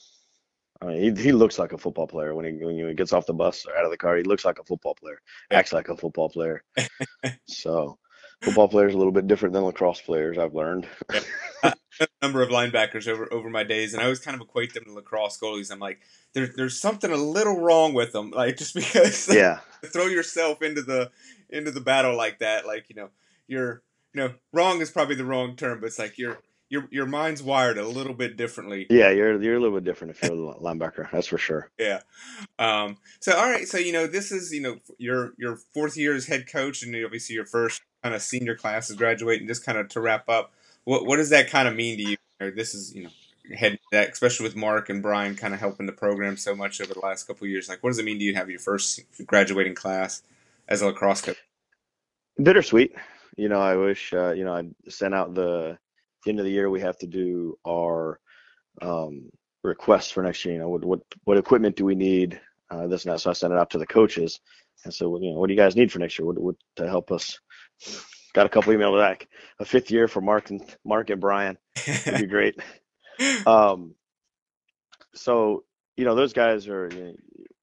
I 0.81 0.85
mean, 0.85 1.15
he 1.15 1.23
he 1.23 1.31
looks 1.31 1.57
like 1.57 1.71
a 1.71 1.77
football 1.77 2.05
player 2.05 2.35
when 2.35 2.45
he 2.45 2.65
when 2.65 2.77
he 2.77 2.93
gets 2.93 3.13
off 3.13 3.25
the 3.25 3.33
bus 3.33 3.65
or 3.65 3.77
out 3.77 3.85
of 3.85 3.91
the 3.91 3.97
car. 3.97 4.17
He 4.17 4.23
looks 4.23 4.43
like 4.43 4.59
a 4.59 4.65
football 4.65 4.95
player, 4.95 5.21
acts 5.49 5.71
like 5.71 5.87
a 5.87 5.95
football 5.95 6.29
player. 6.29 6.63
so, 7.47 7.97
football 8.41 8.67
players 8.67 8.93
a 8.93 8.97
little 8.97 9.11
bit 9.11 9.27
different 9.27 9.53
than 9.53 9.63
lacrosse 9.63 10.01
players. 10.01 10.37
I've 10.37 10.53
learned. 10.53 10.87
yeah. 11.13 11.21
a 11.99 12.07
number 12.21 12.41
of 12.41 12.49
linebackers 12.49 13.07
over 13.07 13.31
over 13.33 13.49
my 13.49 13.63
days, 13.63 13.93
and 13.93 14.01
I 14.01 14.05
always 14.05 14.19
kind 14.19 14.35
of 14.35 14.41
equate 14.41 14.73
them 14.73 14.83
to 14.85 14.93
lacrosse 14.93 15.39
goalies. 15.39 15.71
I'm 15.71 15.79
like, 15.79 15.99
there's 16.33 16.55
there's 16.55 16.79
something 16.79 17.11
a 17.11 17.17
little 17.17 17.59
wrong 17.59 17.93
with 17.93 18.13
them, 18.13 18.31
like 18.31 18.57
just 18.57 18.75
because. 18.75 19.33
Yeah. 19.33 19.59
throw 19.85 20.07
yourself 20.07 20.61
into 20.61 20.81
the 20.81 21.11
into 21.49 21.71
the 21.71 21.81
battle 21.81 22.15
like 22.15 22.39
that, 22.39 22.65
like 22.65 22.89
you 22.89 22.95
know, 22.95 23.09
you're 23.47 23.81
you 24.13 24.23
know, 24.23 24.33
wrong 24.51 24.81
is 24.81 24.89
probably 24.89 25.15
the 25.15 25.25
wrong 25.25 25.55
term, 25.55 25.79
but 25.79 25.87
it's 25.87 25.99
like 25.99 26.17
your 26.17 26.39
your 26.69 26.87
your 26.91 27.05
mind's 27.05 27.41
wired 27.41 27.77
a 27.77 27.87
little 27.87 28.13
bit 28.13 28.37
differently. 28.37 28.87
Yeah, 28.89 29.09
you're 29.09 29.41
you're 29.41 29.55
a 29.55 29.59
little 29.59 29.77
bit 29.77 29.85
different 29.85 30.11
if 30.11 30.23
you're 30.23 30.33
a 30.33 30.55
linebacker. 30.55 31.09
That's 31.11 31.27
for 31.27 31.37
sure. 31.37 31.69
Yeah. 31.79 32.01
Um. 32.59 32.97
So 33.19 33.35
all 33.35 33.49
right. 33.49 33.67
So 33.67 33.77
you 33.77 33.91
know, 33.91 34.07
this 34.07 34.31
is 34.31 34.53
you 34.53 34.61
know 34.61 34.77
your 34.97 35.33
your 35.37 35.57
fourth 35.73 35.97
year 35.97 36.15
as 36.15 36.25
head 36.27 36.51
coach, 36.51 36.83
and 36.83 36.95
obviously 37.03 37.35
your 37.35 37.45
first 37.45 37.81
kind 38.03 38.15
of 38.15 38.21
senior 38.21 38.55
class 38.55 38.89
is 38.89 38.95
graduating. 38.95 39.47
Just 39.47 39.65
kind 39.65 39.77
of 39.77 39.89
to 39.89 40.01
wrap 40.01 40.27
up, 40.29 40.53
what 40.83 41.05
what 41.05 41.17
does 41.17 41.29
that 41.29 41.49
kind 41.49 41.67
of 41.67 41.75
mean 41.75 41.97
to 41.97 42.03
you? 42.11 42.17
Or 42.39 42.51
this 42.51 42.73
is 42.73 42.93
you 42.93 43.03
know 43.03 43.09
head 43.55 43.79
that, 43.91 44.09
especially 44.09 44.45
with 44.45 44.55
Mark 44.55 44.89
and 44.89 45.01
Brian 45.01 45.35
kind 45.35 45.53
of 45.53 45.59
helping 45.59 45.85
the 45.85 45.93
program 45.93 46.35
so 46.35 46.55
much 46.55 46.81
over 46.81 46.93
the 46.93 46.99
last 46.99 47.25
couple 47.25 47.47
years. 47.47 47.69
Like, 47.69 47.81
what 47.83 47.91
does 47.91 47.99
it 47.99 48.05
mean 48.05 48.19
to 48.19 48.23
you 48.23 48.33
to 48.33 48.37
have 48.37 48.49
your 48.49 48.59
first 48.59 49.01
graduating 49.25 49.75
class? 49.75 50.21
as 50.67 50.81
a 50.81 50.87
lacrosse 50.87 51.21
coach? 51.21 51.37
Bittersweet. 52.41 52.93
You 53.35 53.49
know, 53.49 53.59
I 53.59 53.75
wish 53.75 54.13
uh, 54.13 54.31
you 54.31 54.43
know 54.43 54.53
I 54.53 54.63
sent 54.89 55.13
out 55.13 55.33
the, 55.33 55.77
the 56.27 56.31
end 56.31 56.39
of 56.39 56.45
the 56.45 56.51
year. 56.51 56.69
We 56.69 56.81
have 56.81 56.97
to 56.99 57.07
do 57.07 57.57
our 57.67 58.19
um, 58.81 59.29
requests 59.63 60.11
for 60.11 60.23
next 60.23 60.45
year. 60.45 60.53
You 60.53 60.61
know, 60.61 60.69
what 60.69 60.85
what 60.85 60.99
what 61.23 61.37
equipment 61.37 61.75
do 61.75 61.85
we 61.85 61.95
need? 61.95 62.39
Uh, 62.69 62.87
this 62.87 63.05
and 63.05 63.13
that. 63.13 63.21
So 63.21 63.29
I 63.29 63.33
sent 63.33 63.53
it 63.53 63.59
out 63.59 63.69
to 63.71 63.77
the 63.77 63.87
coaches 63.87 64.41
and 64.85 64.93
so 64.93 65.19
you 65.19 65.31
know, 65.31 65.39
what 65.39 65.47
do 65.47 65.53
you 65.53 65.59
guys 65.59 65.75
need 65.75 65.91
for 65.91 65.99
next 65.99 66.17
year? 66.17 66.25
What, 66.25 66.37
what 66.39 66.55
to 66.75 66.87
help 66.87 67.11
us? 67.11 67.39
Got 68.33 68.45
a 68.45 68.49
couple 68.49 68.73
emails 68.73 68.99
back. 68.99 69.27
A 69.59 69.65
fifth 69.65 69.89
year 69.89 70.07
for 70.07 70.21
Mark 70.21 70.49
and 70.49 70.61
Mark 70.85 71.09
and 71.09 71.21
Brian 71.21 71.57
would 72.05 72.19
be 72.19 72.27
great. 72.27 72.59
um, 73.47 73.95
so 75.15 75.63
you 75.95 76.05
know, 76.05 76.15
those 76.15 76.33
guys 76.33 76.67
are. 76.67 76.89
You 76.93 77.03
know, 77.03 77.13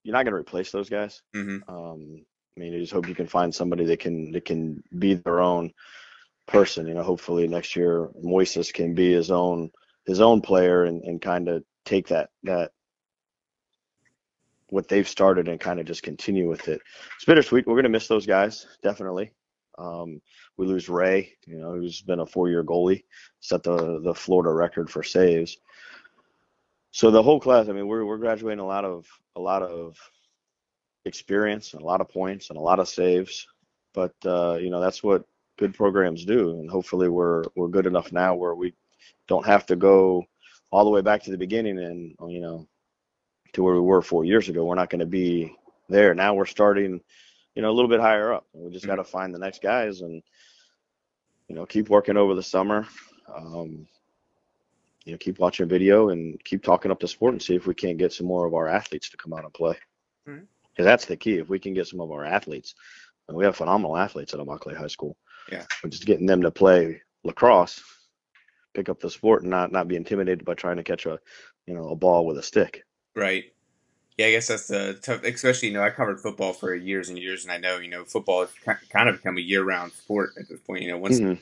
you're 0.03 0.13
not 0.13 0.25
going 0.25 0.35
to 0.35 0.41
replace 0.41 0.71
those 0.71 0.91
guys. 0.91 1.23
Mm-hmm. 1.35 1.75
Um, 1.75 2.27
I 2.57 2.61
mean, 2.61 2.75
I 2.75 2.79
just 2.79 2.93
hope 2.93 3.09
you 3.09 3.15
can 3.15 3.27
find 3.27 3.55
somebody 3.55 3.87
that 3.87 4.01
can 4.01 4.33
that 4.33 4.45
can 4.45 4.83
be 4.99 5.15
their 5.15 5.41
own 5.41 5.73
person. 6.47 6.87
You 6.87 6.95
know, 6.95 7.03
hopefully 7.03 7.49
next 7.49 7.77
year 7.77 8.11
Moises 8.23 8.73
can 8.73 8.95
be 8.95 9.13
his 9.13 9.31
own 9.31 9.71
his 10.07 10.21
own 10.21 10.41
player 10.41 10.85
and, 10.85 11.03
and 11.05 11.21
kind 11.21 11.49
of 11.49 11.65
take 11.85 12.09
that 12.09 12.31
that 12.43 12.73
what 14.69 14.89
they've 14.89 15.09
started 15.09 15.49
and 15.49 15.61
kind 15.61 15.79
of 15.79 15.87
just 15.87 16.03
continue 16.03 16.49
with 16.49 16.69
it. 16.69 16.81
It's 17.17 17.25
bittersweet. 17.25 17.67
We're 17.67 17.77
gonna 17.77 17.89
miss 17.89 18.09
those 18.09 18.27
guys 18.27 18.67
definitely. 18.83 19.33
Um, 19.77 20.21
we 20.57 20.67
lose 20.67 20.89
Ray, 20.89 21.33
you 21.47 21.59
know, 21.59 21.73
who's 21.73 22.01
been 22.03 22.21
a 22.21 22.27
four-year 22.27 22.63
goalie, 22.65 23.05
set 23.41 23.63
the 23.63 24.01
the 24.01 24.15
Florida 24.15 24.53
record 24.53 24.91
for 24.91 25.03
saves. 25.03 25.57
So 26.93 27.11
the 27.11 27.23
whole 27.23 27.41
class, 27.41 27.69
I 27.69 27.73
mean, 27.73 27.89
we're 27.89 28.05
we're 28.05 28.19
graduating 28.19 28.61
a 28.61 28.67
lot 28.67 28.85
of 28.85 29.07
a 29.37 29.41
lot 29.41 29.63
of 29.63 29.97
experience 31.05 31.75
and 31.75 31.83
a 31.83 31.85
lot 31.85 32.01
of 32.01 32.09
points 32.09 32.51
and 32.51 32.59
a 32.59 32.63
lot 32.63 32.79
of 32.79 32.89
saves. 32.89 33.47
But 33.93 34.15
uh, 34.25 34.59
you 34.61 34.71
know 34.71 34.81
that's 34.81 35.03
what 35.03 35.25
good 35.57 35.75
programs 35.75 36.25
do, 36.25 36.51
and 36.51 36.71
hopefully 36.71 37.09
we're 37.09 37.45
we're 37.55 37.69
good 37.69 37.87
enough 37.87 38.13
now 38.13 38.35
where 38.35 38.55
we 38.55 38.75
don't 39.29 39.47
have 39.47 39.67
to 39.67 39.77
go 39.77 40.25
all 40.71 40.85
the 40.85 40.91
way 40.91 41.01
back 41.01 41.23
to 41.23 41.31
the 41.31 41.39
beginning 41.39 41.79
and 41.79 42.15
you 42.33 42.41
know 42.41 42.67
to 43.53 43.63
where 43.63 43.75
we 43.75 43.81
were 43.81 44.03
four 44.03 44.25
years 44.25 44.49
ago. 44.49 44.65
We're 44.65 44.75
not 44.75 44.91
going 44.91 45.01
to 45.01 45.07
be 45.07 45.55
there 45.89 46.15
now. 46.15 46.35
We're 46.35 46.47
starting, 46.47 47.01
you 47.55 47.63
know, 47.63 47.71
a 47.71 47.73
little 47.73 47.89
bit 47.89 48.01
higher 48.01 48.33
up. 48.33 48.47
We 48.53 48.73
just 48.73 48.87
got 48.87 48.97
to 48.97 49.05
find 49.05 49.33
the 49.33 49.39
next 49.39 49.63
guys 49.63 50.01
and 50.01 50.23
you 51.49 51.55
know 51.55 51.67
keep 51.67 51.89
working 51.89 52.17
over 52.17 52.35
the 52.35 52.43
summer. 52.43 52.87
Um, 53.35 53.87
you 55.05 55.13
know, 55.13 55.19
keep 55.19 55.39
watching 55.39 55.69
video 55.69 56.09
and 56.09 56.43
keep 56.45 56.63
talking 56.63 56.91
up 56.91 56.99
the 56.99 57.09
sport 57.09 57.35
and 57.35 57.43
see 57.43 57.55
if 57.55 57.67
we 57.67 57.75
can't 57.75 57.99
get 57.99 58.13
some 58.13 58.27
more 58.27 58.47
of 58.47 58.55
our 58.55 58.69
athletes 58.69 59.11
to 59.11 59.19
come 59.19 59.35
out 59.35 59.45
and 59.45 59.53
play. 59.53 59.77
Mm-hmm 60.29 60.45
because 60.75 60.85
that's 60.85 61.07
the 61.07 61.17
key. 61.17 61.39
If 61.39 61.49
we 61.49 61.59
can 61.59 61.75
get 61.75 61.87
some 61.87 62.01
of 62.01 62.11
our 62.11 62.25
athletes, 62.25 62.75
and 63.29 63.37
we 63.37 63.45
have 63.45 63.57
phenomenal 63.57 63.97
athletes 63.97 64.35
at 64.35 64.41
Immokalee 64.41 64.77
High 64.77 64.89
School. 64.89 65.17
Yeah, 65.51 65.65
but 65.83 65.91
just 65.91 66.07
getting 66.07 66.27
them 66.27 66.43
to 66.43 66.51
play 66.51 67.03
lacrosse, 67.23 67.83
pick 68.75 68.89
up 68.89 69.01
the 69.01 69.11
sport, 69.11 69.43
and 69.43 69.51
not 69.51 69.73
not 69.73 69.89
be 69.89 69.97
intimidated 69.97 70.45
by 70.45 70.55
trying 70.55 70.77
to 70.77 70.85
catch 70.85 71.07
a, 71.07 71.19
you 71.67 71.75
know, 71.75 71.89
a 71.89 71.97
ball 71.97 72.27
with 72.27 72.39
a 72.39 72.43
stick. 72.43 72.85
Right. 73.15 73.45
Yeah, 74.17 74.27
I 74.27 74.31
guess 74.31 74.47
that's 74.47 74.69
the 74.69 74.99
tough. 75.03 75.25
Especially, 75.25 75.69
you 75.69 75.75
know, 75.75 75.83
I 75.83 75.91
covered 75.91 76.21
football 76.21 76.53
for 76.53 76.75
years 76.75 77.09
and 77.09 77.19
years, 77.19 77.45
and 77.45 77.53
I 77.53 77.59
know, 77.59 77.79
you 77.79 77.89
know, 77.89 78.05
football 78.05 78.47
has 78.47 78.79
kind 78.89 79.09
of 79.09 79.17
become 79.17 79.39
a 79.39 79.41
year-round 79.41 79.93
sport 79.93 80.31
at 80.39 80.49
this 80.49 80.61
point. 80.61 80.83
You 80.83 80.93
know, 80.93 80.99
once 80.99 81.19
mm-hmm. 81.19 81.41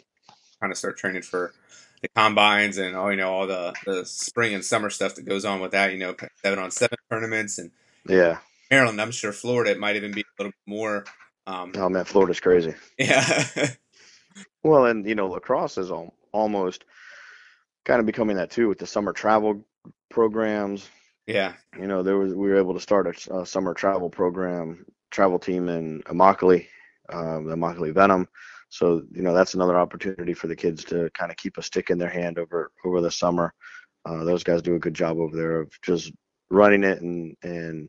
kind 0.60 0.72
of 0.72 0.78
start 0.78 0.96
training 0.96 1.22
for 1.22 1.52
the 2.00 2.08
combines 2.08 2.78
and 2.78 2.96
all, 2.96 3.10
you 3.10 3.18
know, 3.18 3.30
all 3.30 3.46
the 3.46 3.74
the 3.84 4.06
spring 4.06 4.54
and 4.54 4.64
summer 4.64 4.88
stuff 4.88 5.14
that 5.16 5.26
goes 5.26 5.44
on 5.44 5.60
with 5.60 5.72
that. 5.72 5.92
You 5.92 5.98
know, 5.98 6.16
seven 6.42 6.58
on 6.58 6.70
seven 6.70 6.98
tournaments 7.10 7.58
and 7.58 7.70
yeah, 8.08 8.38
Maryland. 8.70 9.00
I'm 9.00 9.12
sure 9.12 9.32
Florida 9.32 9.72
it 9.72 9.78
might 9.78 9.96
even 9.96 10.12
be 10.12 10.22
a 10.22 10.42
little 10.42 10.52
bit 10.52 10.72
more. 10.72 11.04
Um, 11.46 11.72
Oh 11.76 11.90
man, 11.90 12.04
Florida's 12.04 12.40
crazy. 12.40 12.74
yeah, 12.98 13.44
Well, 14.62 14.86
and 14.86 15.06
you 15.06 15.14
know, 15.14 15.28
lacrosse 15.28 15.78
is 15.78 15.90
al 15.90 16.14
almost 16.32 16.84
kind 17.84 18.00
of 18.00 18.06
becoming 18.06 18.36
that 18.36 18.50
too 18.50 18.68
with 18.68 18.78
the 18.78 18.86
summer 18.86 19.12
travel 19.12 19.64
programs. 20.10 20.88
yeah, 21.26 21.54
You 21.78 21.86
know, 21.86 22.02
there 22.02 22.16
was 22.16 22.34
we 22.34 22.48
were 22.48 22.58
able 22.58 22.74
to 22.74 22.80
start 22.80 23.06
a, 23.06 23.40
a 23.40 23.46
summer 23.46 23.74
travel 23.74 24.10
program, 24.10 24.84
travel 25.10 25.38
team 25.38 25.68
in 25.68 26.02
Immokalee, 26.02 26.66
um, 27.08 27.46
the 27.46 27.56
Immokalee 27.56 27.94
Venom. 27.94 28.28
So, 28.68 29.02
you 29.10 29.22
know, 29.22 29.34
that's 29.34 29.54
another 29.54 29.78
opportunity 29.78 30.32
for 30.32 30.46
the 30.46 30.56
kids 30.56 30.84
to 30.84 31.10
kind 31.10 31.30
of 31.30 31.36
keep 31.36 31.58
a 31.58 31.62
stick 31.62 31.90
in 31.90 31.98
their 31.98 32.08
hand 32.08 32.38
over 32.38 32.70
over 32.84 33.00
the 33.00 33.10
summer. 33.10 33.52
Uh, 34.04 34.24
those 34.24 34.42
guys 34.42 34.62
do 34.62 34.74
a 34.74 34.80
good 34.80 34.94
job 34.94 35.18
over 35.18 35.36
there 35.36 35.60
of 35.60 35.70
just 35.82 36.12
running 36.50 36.84
it 36.84 37.02
and 37.02 37.36
and 37.42 37.88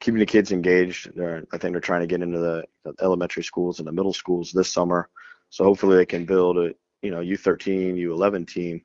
keeping 0.00 0.20
the 0.20 0.26
kids 0.26 0.52
engaged. 0.52 1.10
They're, 1.14 1.44
I 1.52 1.58
think 1.58 1.72
they're 1.72 1.80
trying 1.80 2.00
to 2.00 2.08
get 2.08 2.22
into 2.22 2.38
the, 2.38 2.64
the 2.84 2.92
elementary 3.00 3.44
schools 3.44 3.78
and 3.78 3.86
the 3.86 3.92
middle 3.92 4.12
schools 4.12 4.50
this 4.52 4.72
summer. 4.72 5.08
So 5.52 5.64
hopefully 5.64 5.98
they 5.98 6.06
can 6.06 6.24
build 6.24 6.56
a 6.56 6.74
you 7.02 7.10
know 7.10 7.18
U13, 7.18 7.98
U11 7.98 8.48
team, 8.48 8.82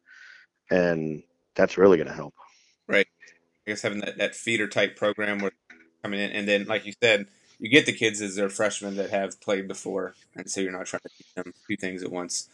and 0.69 1.23
that's 1.55 1.77
really 1.77 1.95
going 1.95 2.09
to 2.09 2.13
help. 2.13 2.33
Right. 2.87 3.07
I 3.65 3.71
guess 3.71 3.81
having 3.81 4.01
that, 4.01 4.17
that 4.17 4.35
feeder 4.35 4.67
type 4.67 4.97
program 4.97 5.39
where 5.39 5.53
coming 6.03 6.19
in, 6.19 6.31
and 6.31 6.45
then 6.45 6.65
like 6.65 6.85
you 6.85 6.91
said, 7.01 7.27
you 7.57 7.69
get 7.69 7.85
the 7.85 7.93
kids 7.93 8.21
as 8.21 8.35
they're 8.35 8.49
freshmen 8.49 8.97
that 8.97 9.11
have 9.11 9.39
played 9.39 9.69
before, 9.69 10.13
and 10.35 10.51
so 10.51 10.59
you're 10.59 10.73
not 10.73 10.85
trying 10.85 10.99
to 11.03 11.09
teach 11.17 11.33
them 11.35 11.53
two 11.67 11.77
things 11.77 12.03
at 12.03 12.11
once. 12.11 12.49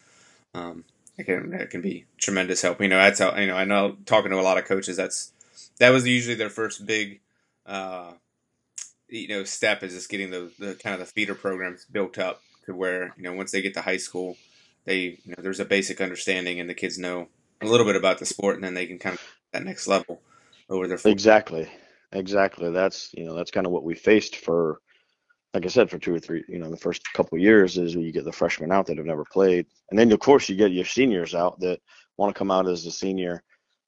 Um, 0.53 0.85
it 1.17 1.23
can 1.23 1.49
that 1.49 1.71
can 1.71 1.81
be 1.81 2.05
tremendous 2.17 2.61
help. 2.61 2.81
You 2.81 2.89
know, 2.89 2.97
that's 2.97 3.17
how 3.17 3.35
you 3.35 3.47
know. 3.47 3.57
I 3.57 3.65
know 3.65 3.97
talking 4.05 4.29
to 4.29 4.39
a 4.39 4.41
lot 4.41 4.59
of 4.59 4.65
coaches, 4.65 4.95
that's 4.95 5.31
that 5.79 5.89
was 5.89 6.07
usually 6.07 6.35
their 6.35 6.51
first 6.51 6.85
big, 6.85 7.19
uh, 7.65 8.11
you 9.09 9.27
know, 9.27 9.43
step 9.43 9.81
is 9.81 9.93
just 9.93 10.09
getting 10.09 10.29
the, 10.29 10.51
the 10.59 10.75
kind 10.75 10.93
of 10.93 10.99
the 10.99 11.11
feeder 11.11 11.33
programs 11.33 11.85
built 11.85 12.19
up 12.19 12.43
to 12.65 12.73
where 12.73 13.13
you 13.17 13.23
know 13.23 13.33
once 13.33 13.51
they 13.51 13.61
get 13.61 13.73
to 13.75 13.81
high 13.81 13.97
school, 13.97 14.37
they 14.85 15.19
you 15.23 15.35
know 15.35 15.43
there's 15.43 15.59
a 15.59 15.65
basic 15.65 16.01
understanding 16.01 16.59
and 16.59 16.69
the 16.69 16.73
kids 16.73 16.97
know 16.97 17.27
a 17.61 17.65
little 17.65 17.85
bit 17.85 17.95
about 17.95 18.19
the 18.19 18.25
sport, 18.25 18.55
and 18.55 18.63
then 18.63 18.73
they 18.73 18.85
can 18.85 18.99
kind 18.99 19.15
of 19.15 19.21
that 19.53 19.63
next 19.63 19.87
level 19.87 20.21
over 20.69 20.87
their 20.87 20.99
Exactly. 21.05 21.69
Exactly. 22.11 22.69
That's, 22.71 23.11
you 23.13 23.25
know, 23.25 23.35
that's 23.35 23.51
kind 23.51 23.65
of 23.65 23.73
what 23.73 23.83
we 23.83 23.95
faced 23.95 24.35
for, 24.35 24.79
like 25.53 25.65
I 25.65 25.69
said, 25.69 25.89
for 25.89 25.97
two 25.97 26.13
or 26.13 26.19
three, 26.19 26.43
you 26.47 26.59
know, 26.59 26.69
the 26.69 26.77
first 26.77 27.01
couple 27.13 27.37
years 27.37 27.77
is 27.77 27.95
you 27.95 28.11
get 28.11 28.25
the 28.25 28.31
freshmen 28.31 28.71
out 28.71 28.85
that 28.87 28.97
have 28.97 29.05
never 29.05 29.25
played. 29.25 29.65
And 29.89 29.97
then, 29.97 30.11
of 30.11 30.19
course, 30.19 30.47
you 30.47 30.55
get 30.55 30.71
your 30.71 30.85
seniors 30.85 31.33
out 31.33 31.59
that 31.61 31.79
want 32.17 32.33
to 32.33 32.37
come 32.37 32.51
out 32.51 32.67
as 32.67 32.85
a 32.85 32.91
senior. 32.91 33.43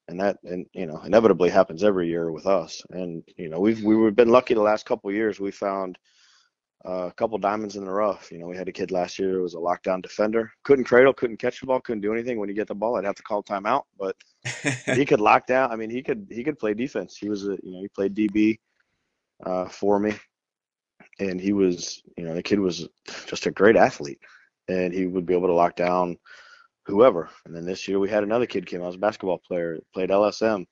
And 0.07 0.19
that, 0.19 0.37
and, 0.43 0.65
you 0.73 0.85
know, 0.85 1.01
inevitably 1.03 1.49
happens 1.49 1.83
every 1.83 2.07
year 2.07 2.31
with 2.31 2.45
us. 2.45 2.81
And, 2.91 3.23
you 3.37 3.49
know, 3.49 3.59
we've, 3.59 3.83
we've 3.83 4.15
been 4.15 4.29
lucky 4.29 4.53
the 4.53 4.61
last 4.61 4.85
couple 4.85 5.11
years. 5.11 5.39
We 5.39 5.51
found 5.51 5.97
a 6.85 7.11
couple 7.15 7.37
diamonds 7.37 7.75
in 7.75 7.83
the 7.83 7.91
rough. 7.91 8.31
You 8.31 8.37
know, 8.37 8.47
we 8.47 8.55
had 8.55 8.67
a 8.67 8.71
kid 8.71 8.91
last 8.91 9.17
year 9.17 9.31
who 9.31 9.41
was 9.41 9.55
a 9.55 9.57
lockdown 9.57 10.01
defender. 10.01 10.51
Couldn't 10.63 10.85
cradle, 10.85 11.13
couldn't 11.13 11.37
catch 11.37 11.59
the 11.59 11.65
ball, 11.65 11.81
couldn't 11.81 12.01
do 12.01 12.13
anything. 12.13 12.39
When 12.39 12.47
you 12.47 12.55
get 12.55 12.67
the 12.67 12.75
ball, 12.75 12.95
I'd 12.95 13.05
have 13.05 13.15
to 13.15 13.23
call 13.23 13.43
timeout. 13.43 13.83
But 13.99 14.15
he 14.85 15.05
could 15.05 15.19
lock 15.19 15.47
down. 15.47 15.71
I 15.71 15.75
mean, 15.75 15.89
he 15.89 16.03
could 16.03 16.27
he 16.29 16.43
could 16.43 16.59
play 16.59 16.73
defense. 16.73 17.17
He 17.17 17.29
was 17.29 17.47
a 17.47 17.57
you 17.63 17.71
know 17.71 17.81
he 17.81 17.87
played 17.89 18.15
DB 18.15 18.59
uh, 19.45 19.65
for 19.65 19.99
me, 19.99 20.15
and 21.19 21.41
he 21.41 21.53
was 21.53 22.03
you 22.17 22.23
know 22.23 22.35
the 22.35 22.43
kid 22.43 22.59
was 22.59 22.87
just 23.25 23.47
a 23.47 23.51
great 23.51 23.75
athlete, 23.75 24.19
and 24.67 24.93
he 24.93 25.07
would 25.07 25.25
be 25.25 25.33
able 25.33 25.47
to 25.47 25.53
lock 25.53 25.75
down 25.75 26.17
whoever. 26.85 27.29
And 27.45 27.55
then 27.55 27.65
this 27.65 27.87
year 27.87 27.97
we 27.97 28.09
had 28.09 28.23
another 28.23 28.45
kid 28.45 28.67
came 28.67 28.83
out 28.83 28.89
as 28.89 28.95
a 28.95 28.99
basketball 28.99 29.41
player, 29.47 29.79
played 29.91 30.11
LSM, 30.11 30.65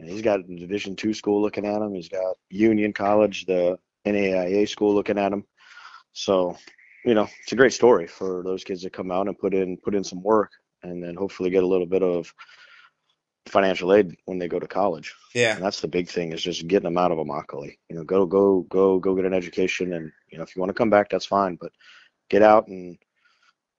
and 0.00 0.08
he's 0.08 0.22
got 0.22 0.40
a 0.40 0.56
Division 0.56 0.96
two 0.96 1.14
school 1.14 1.40
looking 1.40 1.64
at 1.64 1.80
him. 1.80 1.94
He's 1.94 2.08
got 2.08 2.34
Union 2.50 2.92
College, 2.92 3.46
the 3.46 3.78
NAIA 4.06 4.68
school 4.68 4.94
looking 4.94 5.18
at 5.18 5.32
him. 5.32 5.44
So 6.12 6.56
you 7.04 7.14
know 7.14 7.28
it's 7.42 7.52
a 7.52 7.56
great 7.56 7.72
story 7.72 8.06
for 8.06 8.42
those 8.44 8.64
kids 8.64 8.82
to 8.82 8.90
come 8.90 9.10
out 9.10 9.28
and 9.28 9.38
put 9.38 9.54
in 9.54 9.76
put 9.78 9.94
in 9.94 10.04
some 10.04 10.22
work, 10.22 10.50
and 10.82 11.02
then 11.02 11.14
hopefully 11.14 11.50
get 11.50 11.64
a 11.64 11.66
little 11.66 11.86
bit 11.86 12.02
of 12.02 12.32
financial 13.46 13.92
aid 13.92 14.16
when 14.24 14.38
they 14.38 14.48
go 14.48 14.58
to 14.58 14.66
college. 14.66 15.14
yeah, 15.34 15.54
And 15.54 15.64
that's 15.64 15.80
the 15.80 15.88
big 15.88 16.08
thing 16.08 16.32
is 16.32 16.42
just 16.42 16.66
getting 16.66 16.84
them 16.84 16.98
out 16.98 17.12
of 17.12 17.18
Immokalee. 17.18 17.76
You 17.90 17.96
know, 17.96 18.04
go 18.04 18.26
go 18.26 18.62
go 18.62 18.98
go 18.98 19.14
get 19.14 19.26
an 19.26 19.34
education, 19.34 19.92
and 19.92 20.10
you 20.30 20.38
know 20.38 20.44
if 20.44 20.54
you 20.54 20.60
want 20.60 20.70
to 20.70 20.74
come 20.74 20.90
back, 20.90 21.10
that's 21.10 21.26
fine. 21.26 21.56
But 21.60 21.72
get 22.30 22.42
out 22.42 22.68
and 22.68 22.96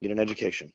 get 0.01 0.11
an 0.11 0.19
education. 0.19 0.71